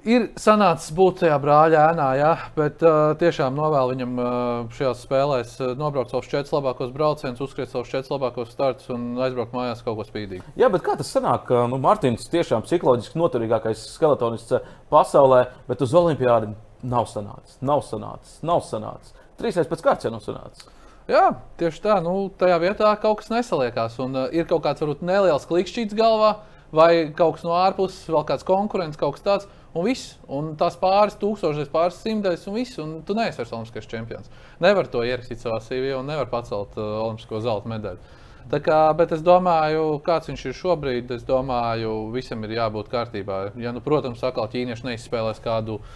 ir 0.09 0.27
sanācis 0.41 0.93
būt 0.95 1.23
tajā 1.23 1.37
brāļa 1.41 1.85
ēnā, 1.91 2.09
jā, 2.19 2.33
bet 2.57 2.83
uh, 2.85 3.15
tiešām 3.21 3.57
novēlu 3.57 3.95
viņam 3.95 4.19
uh, 4.21 4.29
šajās 4.77 5.05
spēlēs 5.07 5.55
uh, 5.61 5.73
nobraukt 5.81 6.13
savus 6.13 6.29
četrus 6.31 6.53
labākos 6.55 6.93
braucienus, 6.95 7.41
uzskriet 7.45 7.73
savus 7.73 7.91
četrus 7.93 8.13
labākos 8.13 8.53
startus 8.53 8.91
un 8.93 9.15
aizbraukt 9.25 9.57
mājās 9.57 9.83
kaut 9.85 9.99
ko 9.99 10.07
spīdīgu. 10.09 10.45
Jā, 10.61 10.71
bet 10.73 10.85
kā 10.85 10.97
tas 11.01 11.11
sanāk, 11.15 11.51
nu, 11.73 11.81
Mārtiņš 11.83 12.29
tiešām 12.35 12.67
psiholoģiski 12.67 13.21
noturīgākais 13.21 13.89
skeletonists 13.95 14.61
pasaulē, 14.93 15.47
bet 15.71 15.85
uz 15.85 15.97
olimpiādi 15.97 16.53
nav 16.85 17.09
sanācis, 17.11 17.59
nav 17.65 17.83
sanācis, 17.87 18.39
nav 18.47 18.63
sanācis. 18.67 19.15
Trīsreiz 19.41 19.69
pēc 19.71 19.83
kārtas 19.85 20.07
jau 20.07 20.15
nav 20.15 20.23
sanācis. 20.25 20.69
Jā, 21.11 21.25
tieši 21.61 21.83
tā. 21.85 21.99
Nu, 22.05 22.31
tajā 22.41 22.57
vietā 22.63 22.89
kaut 23.01 23.21
kas 23.21 23.29
nesaliekās. 23.33 23.99
Un, 24.01 24.17
uh, 24.17 24.31
ir 24.33 24.47
kaut 24.49 24.65
kāds 24.65 24.81
varbūt 24.81 25.03
neliels 25.05 25.45
klikšķīts 25.51 25.97
galvā, 25.99 26.39
vai 26.75 27.11
kaut 27.17 27.37
kas 27.37 27.45
no 27.45 27.53
ārpuses, 27.59 28.07
vēl 28.09 28.25
kāds 28.31 28.47
konkurents, 28.49 29.01
kaut 29.01 29.19
kas 29.19 29.27
tāds. 29.27 29.51
Un 29.75 29.85
viss. 29.89 30.15
Un 30.33 30.55
tās 30.57 30.79
pāris 30.81 31.19
tūkstošais, 31.21 31.69
pāris 31.73 31.99
simtais, 32.01 32.47
un 32.49 32.57
viss. 32.57 32.79
Un 32.81 32.97
tu 33.05 33.17
neesi 33.19 33.43
vairs 33.43 33.53
olimpiskais 33.53 33.91
čempions. 33.91 34.33
Nevar 34.65 34.89
to 34.89 35.05
ierakstīt 35.05 35.45
savā 35.45 35.61
CV 35.65 35.93
un 35.99 36.09
nevar 36.09 36.31
pacelt 36.33 36.79
uh, 36.79 37.03
olimpisko 37.05 37.43
zelta 37.45 37.69
medaļu. 37.75 38.21
Tā 38.49 38.61
kā, 38.61 38.79
bet 38.97 39.13
es 39.17 39.23
domāju, 39.25 39.99
kāds 40.05 40.29
viņš 40.29 40.43
ir 40.51 40.57
šobrīd, 40.57 41.13
es 41.17 41.23
domāju, 41.25 41.93
visam 42.13 42.45
ir 42.45 42.59
jābūt 42.59 42.91
kārtībā. 42.93 43.39
Ja, 43.61 43.73
nu, 43.73 43.81
protams, 43.85 44.25
atkal 44.25 44.51
ķīnieši 44.53 44.85
neizspēlēs 44.85 45.41
kādu 45.45 45.79
uh, 45.81 45.95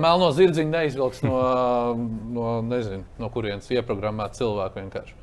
melno 0.00 0.30
zirdziņu, 0.32 0.70
neizvilks 0.72 1.22
no, 1.26 1.38
no, 2.32 2.50
nezinu, 2.64 3.04
no 3.20 3.30
kurienes 3.32 3.68
ieprogrammēt 3.74 4.38
cilvēku 4.38 4.80
vienkārši. 4.80 5.16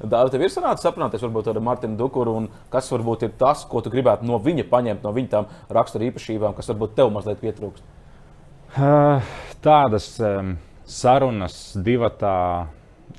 Dārvid, 0.00 0.32
tev 0.32 0.44
ir 0.46 0.52
sanācis 0.52 0.88
aprunāties 0.88 1.20
varbūt 1.26 1.50
ar 1.50 1.58
Martinu 1.60 1.98
Dukuru, 1.98 2.32
un 2.40 2.46
kas 2.72 2.88
varbūt 2.92 3.26
ir 3.26 3.34
tas, 3.40 3.66
ko 3.68 3.82
tu 3.84 3.92
gribētu 3.92 4.24
no 4.24 4.38
viņa 4.40 4.64
paņemt, 4.70 5.04
no 5.04 5.12
viņa 5.12 5.32
tām 5.34 5.50
rakstura 5.76 6.06
īpašībām, 6.08 6.54
kas 6.56 6.70
varbūt 6.72 6.94
tev 6.96 7.12
mazliet 7.12 7.42
pietrūkst? 7.42 7.84
Tādas 9.66 10.06
um, 10.24 10.54
sarunas 10.88 11.58
divatā 11.76 12.68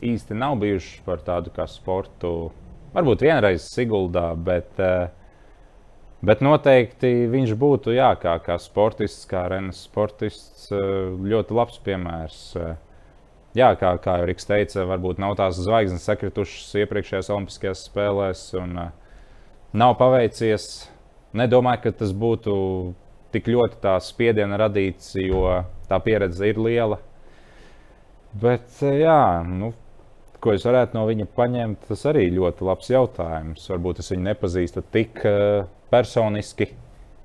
īsti 0.02 0.38
nav 0.40 0.58
bijušas 0.64 1.04
par 1.06 1.22
tādu 1.28 1.54
kā 1.54 1.68
sportu. 1.70 2.50
Varbūt 2.96 3.28
vienreiz 3.28 3.68
Siguldā, 3.70 4.32
bet, 4.34 4.74
uh, 4.82 5.12
bet 6.26 6.44
noteikti 6.46 7.12
viņš 7.32 7.54
būtu 7.60 7.96
jā, 7.96 8.12
kā, 8.22 8.38
kā 8.44 8.58
sportists, 8.62 9.28
kā 9.30 9.48
Renes 9.52 9.84
sportists, 9.88 10.70
uh, 10.74 11.12
ļoti 11.18 11.58
labs 11.58 11.82
piemērs. 11.86 12.40
Uh, 12.60 12.74
jā, 13.58 13.74
kā, 13.80 13.96
kā 14.04 14.20
jau 14.22 14.30
Riks 14.30 14.50
teica, 14.50 14.86
varbūt 14.90 15.22
nav 15.22 15.36
tās 15.40 15.60
zvaigznes 15.60 16.06
sakritušas 16.08 16.74
iepriekšējās 16.84 17.32
Olimpiskajās 17.34 17.86
spēlēs, 17.90 18.48
un 18.62 18.80
uh, 18.88 18.90
nav 19.74 19.98
paveicies. 20.00 20.72
Nedomāju, 21.38 21.86
ka 21.86 21.94
tas 22.02 22.12
būtu 22.12 22.54
tik 23.32 23.48
ļoti 23.48 23.80
tā 23.84 23.96
spiediena 24.04 24.60
radīts, 24.60 25.14
jo 25.16 25.46
tā 25.88 26.00
pieredze 26.04 26.50
ir 26.50 26.60
liela. 26.60 27.00
Bet, 28.42 28.68
jā, 28.80 29.44
nu, 29.48 29.72
ko 30.44 30.56
es 30.56 30.66
varētu 30.68 30.98
no 30.98 31.06
viņa 31.08 31.28
paņemt, 31.36 31.88
tas 31.90 32.04
arī 32.10 32.26
ļoti 32.34 32.68
labs 32.68 32.92
jautājums. 32.92 33.68
Varbūt 33.72 34.02
es 34.04 34.12
viņu 34.14 34.28
nepazīstu 34.28 34.84
tik 34.92 35.24
uh, 35.28 35.68
personiski, 35.92 36.72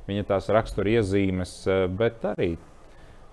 viņa 0.06 0.26
tās 0.28 0.50
rakstura 0.54 0.98
iezīmes, 0.98 1.58
uh, 1.70 1.86
bet 1.90 2.24
arī 2.34 2.54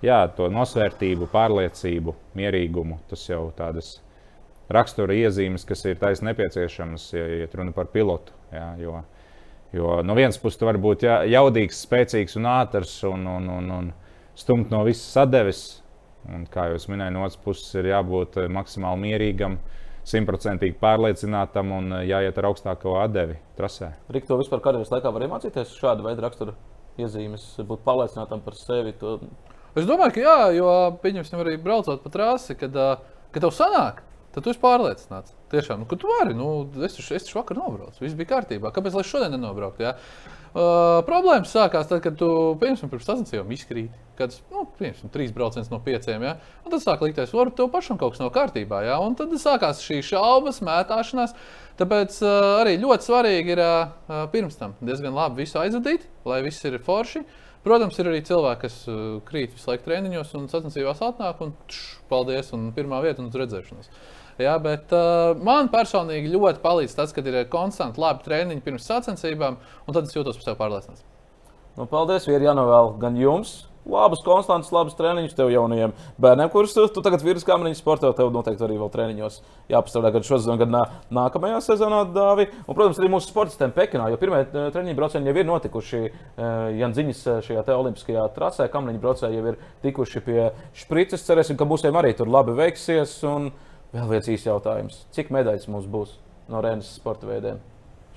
jā, 0.03 0.19
to 0.37 0.49
nosvērtību, 0.51 1.29
pārliecību, 1.33 2.15
mierīgumu. 2.37 2.99
Tas 3.09 3.25
jau 3.29 3.47
tādas 3.57 3.97
rakstura 4.73 5.15
iezīmes, 5.17 5.65
kas 5.67 5.85
ir 5.87 5.99
taisnība 6.01 6.33
nepieciešamas, 6.33 7.09
ja, 7.15 7.25
ja 7.43 7.49
runa 7.53 7.75
par 7.75 7.89
pilotu. 7.93 8.35
Jā, 8.53 8.67
jo, 8.81 9.01
jo 9.75 9.99
no 10.05 10.15
vienas 10.17 10.39
puses, 10.41 10.59
tu 10.59 10.69
vari 10.69 10.81
būt 10.81 11.05
jā, 11.07 11.21
jaudīgs, 11.33 11.83
spēcīgs 11.87 12.37
un 12.39 12.49
ātrs 12.53 12.97
un, 13.09 13.27
un, 13.37 13.49
un, 13.57 13.71
un 13.77 13.93
stumt 14.39 14.73
no 14.73 14.83
visas 14.87 15.07
sadeves. 15.17 15.63
Un, 16.23 16.45
kā 16.47 16.69
jau 16.71 16.77
minēju, 16.93 17.11
no 17.11 17.25
otras 17.25 17.39
puses 17.43 17.73
ir 17.75 17.89
jābūt 17.89 18.37
eh, 18.39 18.45
maksimāli 18.47 19.09
mierīgam, 19.09 19.57
simtprocentīgi 20.07 20.77
pārliecinātam 20.81 21.71
un 21.77 21.97
eh, 21.99 22.05
jāiet 22.11 22.37
ar 22.39 22.49
augstāko 22.51 22.97
atdevi 23.01 23.39
trasē. 23.57 23.93
Rīk, 24.13 24.27
to 24.29 24.37
vispār 24.41 24.63
karjeras 24.63 24.91
laikā 24.93 25.11
var 25.13 25.27
iemācīties 25.27 25.75
šādu 25.79 26.07
veidu 26.07 26.25
rakstura 26.25 26.55
iezīmes, 26.99 27.45
būt 27.65 27.83
pārliecinātam 27.87 28.43
par 28.45 28.57
sevi. 28.59 28.93
To 29.01 29.17
Es 29.73 29.87
domāju, 29.89 30.13
ka 30.13 30.21
jā, 30.21 30.39
jo 30.53 30.71
pieņemsim 31.01 31.39
arī 31.41 31.55
braucot 31.57 32.03
pa 32.03 32.09
trasi, 32.13 32.53
kad, 32.53 32.75
kad 33.33 33.41
tev 33.41 33.53
sanāk. 33.55 34.03
Tad 34.33 34.45
tu 34.45 34.49
esi 34.49 34.61
pārliecināts. 34.61 35.35
Tiešām, 35.53 35.83
nu, 35.83 35.87
ka 35.89 35.97
tu 36.01 36.09
vari. 36.09 36.33
Nu, 36.33 36.47
es 36.85 36.95
taču 36.97 37.37
vakar 37.37 37.59
nobraucu. 37.59 38.01
Viss 38.01 38.17
bija 38.17 38.31
kārtībā. 38.31 38.71
Kāpēc 38.73 38.95
lai 38.97 39.03
šodien 39.05 39.35
nenobrauktu? 39.35 39.85
Ja? 39.85 39.91
Uh, 40.53 41.01
problēmas 41.05 41.53
sākās 41.53 41.85
tad, 41.89 42.01
kad 42.05 42.17
tu 42.17 42.29
piemēram 42.61 42.89
pirms 42.89 43.05
sacensībām 43.09 43.53
izkrīt. 43.53 43.93
Kad 44.17 44.33
nu, 44.53 44.65
piemēram, 44.79 45.13
trīs 45.13 45.33
brauciens 45.35 45.69
no 45.69 45.77
pieciem. 45.85 46.25
Ja? 46.25 46.33
Un 46.65 46.73
tad 46.73 46.81
sāk 46.81 47.05
likties, 47.05 47.29
ka 47.29 47.45
tev 47.61 47.69
pašam 47.73 48.01
kaut 48.01 48.15
kas 48.15 48.23
nav 48.23 48.33
kārtībā. 48.33 48.81
Ja? 48.87 48.97
Un 49.05 49.13
tad 49.19 49.33
sākās 49.41 49.85
šī 49.85 50.01
šaubas, 50.09 50.63
mētāšanās. 50.65 51.37
Tāpēc 51.77 52.19
uh, 52.25 52.49
arī 52.63 52.79
ļoti 52.81 53.09
svarīgi 53.09 53.53
ir 53.53 53.61
uh, 53.61 54.25
pirms 54.33 54.57
tam 54.57 54.73
diezgan 54.81 55.13
labi 55.13 55.45
visu 55.45 55.61
aizvadīt, 55.61 56.09
lai 56.29 56.41
viss 56.45 56.65
ir 56.69 56.81
forši. 56.81 57.21
Uh, 57.21 57.39
Protams, 57.63 57.95
ir 57.95 58.09
arī 58.11 58.19
cilvēki, 58.27 58.59
kas 58.65 58.73
uh, 58.91 59.21
krīt 59.23 59.53
visu 59.55 59.69
laiku 59.69 59.85
treniņos 59.85 60.33
un 60.35 60.49
sacensībās 60.51 60.99
atnāk 61.05 61.39
un 61.45 61.53
tš, 61.71 62.01
paldies, 62.09 62.49
un 62.55 62.73
pirmā 62.75 62.99
vieta 63.05 63.23
un 63.23 63.29
uz 63.29 63.37
redzēšanos. 63.39 63.87
Jā, 64.41 64.55
bet 64.61 64.93
uh, 64.95 65.33
man 65.45 65.69
personīgi 65.73 66.31
ļoti 66.33 66.63
palīdz 66.63 66.95
tas, 66.97 67.13
kad 67.13 67.27
ir 67.29 67.43
konstanti 67.53 68.01
labi 68.01 68.25
treniņi 68.25 68.63
pirms 68.65 68.87
sacensībām, 68.89 69.59
un 69.85 69.97
tad 69.97 70.09
es 70.09 70.15
jūtos 70.15 70.39
par 70.39 70.47
sevi 70.47 70.61
pārliecināts. 70.61 71.05
Nu, 71.77 71.85
paldies, 71.89 72.25
Vīri, 72.29 72.45
jānovēl 72.49 72.95
gan 73.01 73.15
jums. 73.17 73.63
Labas, 73.83 74.21
konstantas, 74.23 74.69
labas 74.71 74.95
treniņus 74.95 75.33
tev 75.35 75.49
jaunajiem 75.51 75.91
bērniem, 76.23 76.47
kurus 76.53 76.71
tu, 76.71 76.85
tu 76.87 77.01
tagad 77.03 77.19
virs 77.25 77.43
kameriņa 77.43 77.75
sportā. 77.75 78.13
Tev 78.15 78.29
noteikti 78.31 78.63
arī 78.63 78.77
vēl 78.79 78.91
treniņos 78.93 79.41
jāpastrādā 79.73 80.13
gan 80.15 80.23
šosezonā, 80.23 80.55
gan 80.61 80.71
nā, 80.71 80.83
nākamajā 81.17 81.57
sezonā, 81.65 82.05
Dāvi. 82.15 82.45
Un, 82.63 82.77
protams, 82.77 83.01
arī 83.01 83.09
mūsu 83.11 83.33
sportistiem 83.33 83.73
Pekinā, 83.75 84.07
jo 84.13 84.21
pirmie 84.21 84.39
eh, 84.45 84.69
treniņu 84.71 84.95
braucieni 85.01 85.27
jau 85.27 85.35
ir 85.35 85.49
notikuši. 85.49 86.01
eh, 86.05 86.55
Jan 86.79 86.95
Ziņas 86.95 87.25
eh, 87.27 87.41
šajā 87.49 87.65
te 87.67 87.75
olimpiskajā 87.75 88.23
trasē, 88.37 88.69
kameriņa 88.71 89.03
braucēji 89.03 89.41
jau 89.41 89.51
ir 89.51 89.59
tikuši 89.83 90.23
pie 90.29 90.39
šprices. 90.85 91.27
Cerēsim, 91.27 91.59
ka 91.59 91.67
būs 91.67 91.83
arī 91.89 92.15
tur 92.15 92.31
labi 92.31 92.55
veiksies. 92.55 93.19
Un 93.27 93.51
vēl 93.93 94.09
viens 94.15 94.31
īsts 94.33 94.49
jautājums. 94.49 95.03
Cik 95.15 95.31
medaļas 95.33 95.69
mums 95.71 95.89
būs 95.89 96.17
no 96.51 96.61
Rēnas 96.63 96.95
sporta 96.97 97.29
veidiem? 97.29 97.61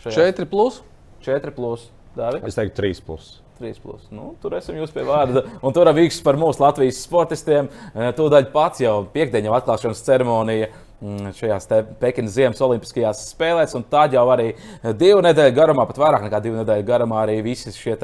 šajās? 0.03 0.37
4 0.37 0.47
plus. 0.51 0.81
4 1.27 1.53
plus. 1.57 1.91
Dāvi? 2.17 2.41
Es 2.49 2.57
teiktu, 2.57 2.81
3. 2.81 3.03
Plus. 3.07 3.35
3 3.59 3.81
plus. 3.81 4.09
Nu, 4.13 4.35
tur 4.41 4.57
esam 4.57 4.77
jūs 4.77 4.93
pie 4.93 5.05
vārda. 5.07 5.43
Un 5.65 5.73
tur 5.77 5.89
ir 5.89 5.97
vīks 5.97 6.19
par 6.25 6.37
mūsu 6.41 6.61
Latvijas 6.61 7.01
sportistiem. 7.05 7.71
Eh, 7.95 8.11
Tūdaļ 8.17 8.51
pats 8.53 8.83
jau 8.85 8.99
piekdienā 9.13 9.49
jau 9.51 9.57
atklāšanas 9.57 10.03
ceremonija. 10.05 10.69
Mm, 11.07 11.33
Šajās 11.39 11.69
Pekinas 12.01 12.35
Ziemas 12.35 12.63
Olimpiskajās 12.67 13.23
spēlēs, 13.31 13.77
tā 13.91 14.07
jau 14.13 14.25
arī 14.35 14.49
divu 14.99 15.23
nedēļu 15.25 15.55
garumā, 15.57 15.87
pat 15.89 16.01
vairāk 16.03 16.27
nekā 16.27 16.41
divu 16.45 16.59
nedēļu 16.61 16.87
garumā, 16.89 17.23
arī 17.25 17.39
visi 17.47 17.73
šie 17.75 17.97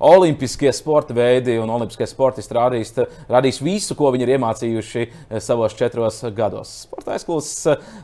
olimpiskie 0.00 0.72
sporta 0.74 1.14
veidi 1.16 1.58
un 1.60 1.70
olimpiskie 1.76 2.08
sportisti 2.08 2.56
radīs, 2.56 2.94
radīs 3.30 3.60
visu, 3.62 3.96
ko 3.98 4.12
viņi 4.14 4.26
ir 4.26 4.34
iemācījuši 4.36 5.04
eh, 5.04 5.40
savos 5.44 5.76
četros 5.78 6.22
gados. 6.36 6.72
Sporta 6.86 7.16
aizklūs 7.16 7.52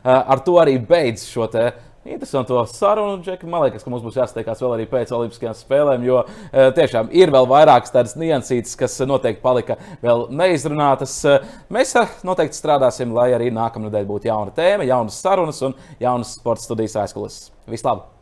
ar 0.03 0.45
to 0.45 0.59
arī 0.61 0.77
beidz 0.77 1.25
šo 1.27 1.49
te 1.51 1.71
Interesantu 2.05 2.57
sarunu, 2.67 3.21
Džeki. 3.23 3.47
Man 3.47 3.63
liekas, 3.63 3.83
ka 3.85 3.91
mums 3.91 4.03
būs 4.03 4.17
jāsteigās 4.19 4.59
vēl 4.59 4.75
arī 4.75 4.87
pēc 4.91 5.13
Olimpiskajām 5.15 5.55
spēlēm, 5.55 6.03
jo 6.03 6.19
e, 6.25 6.65
tiešām 6.75 7.13
ir 7.15 7.31
vēl 7.31 7.47
vairākas 7.47 7.95
tādas 7.95 8.17
niansītas, 8.19 8.75
kas 8.79 8.99
noteikti 9.07 9.39
palika 9.43 9.79
vēl 10.03 10.27
neizrunātas. 10.35 11.15
E, 11.23 11.37
Mēs 11.73 11.95
e, 11.95 12.03
noteikti 12.27 12.59
strādāsim, 12.59 13.15
lai 13.15 13.29
arī 13.37 13.47
nākamnedēļ 13.55 14.09
būtu 14.09 14.27
jauna 14.27 14.51
tēma, 14.55 14.89
jaunas 14.89 15.21
sarunas 15.23 15.63
un 15.63 15.77
jaunas 16.03 16.35
sporta 16.35 16.67
studijas 16.67 16.99
aizkulisēs. 17.05 17.53
Vislabāk! 17.71 18.12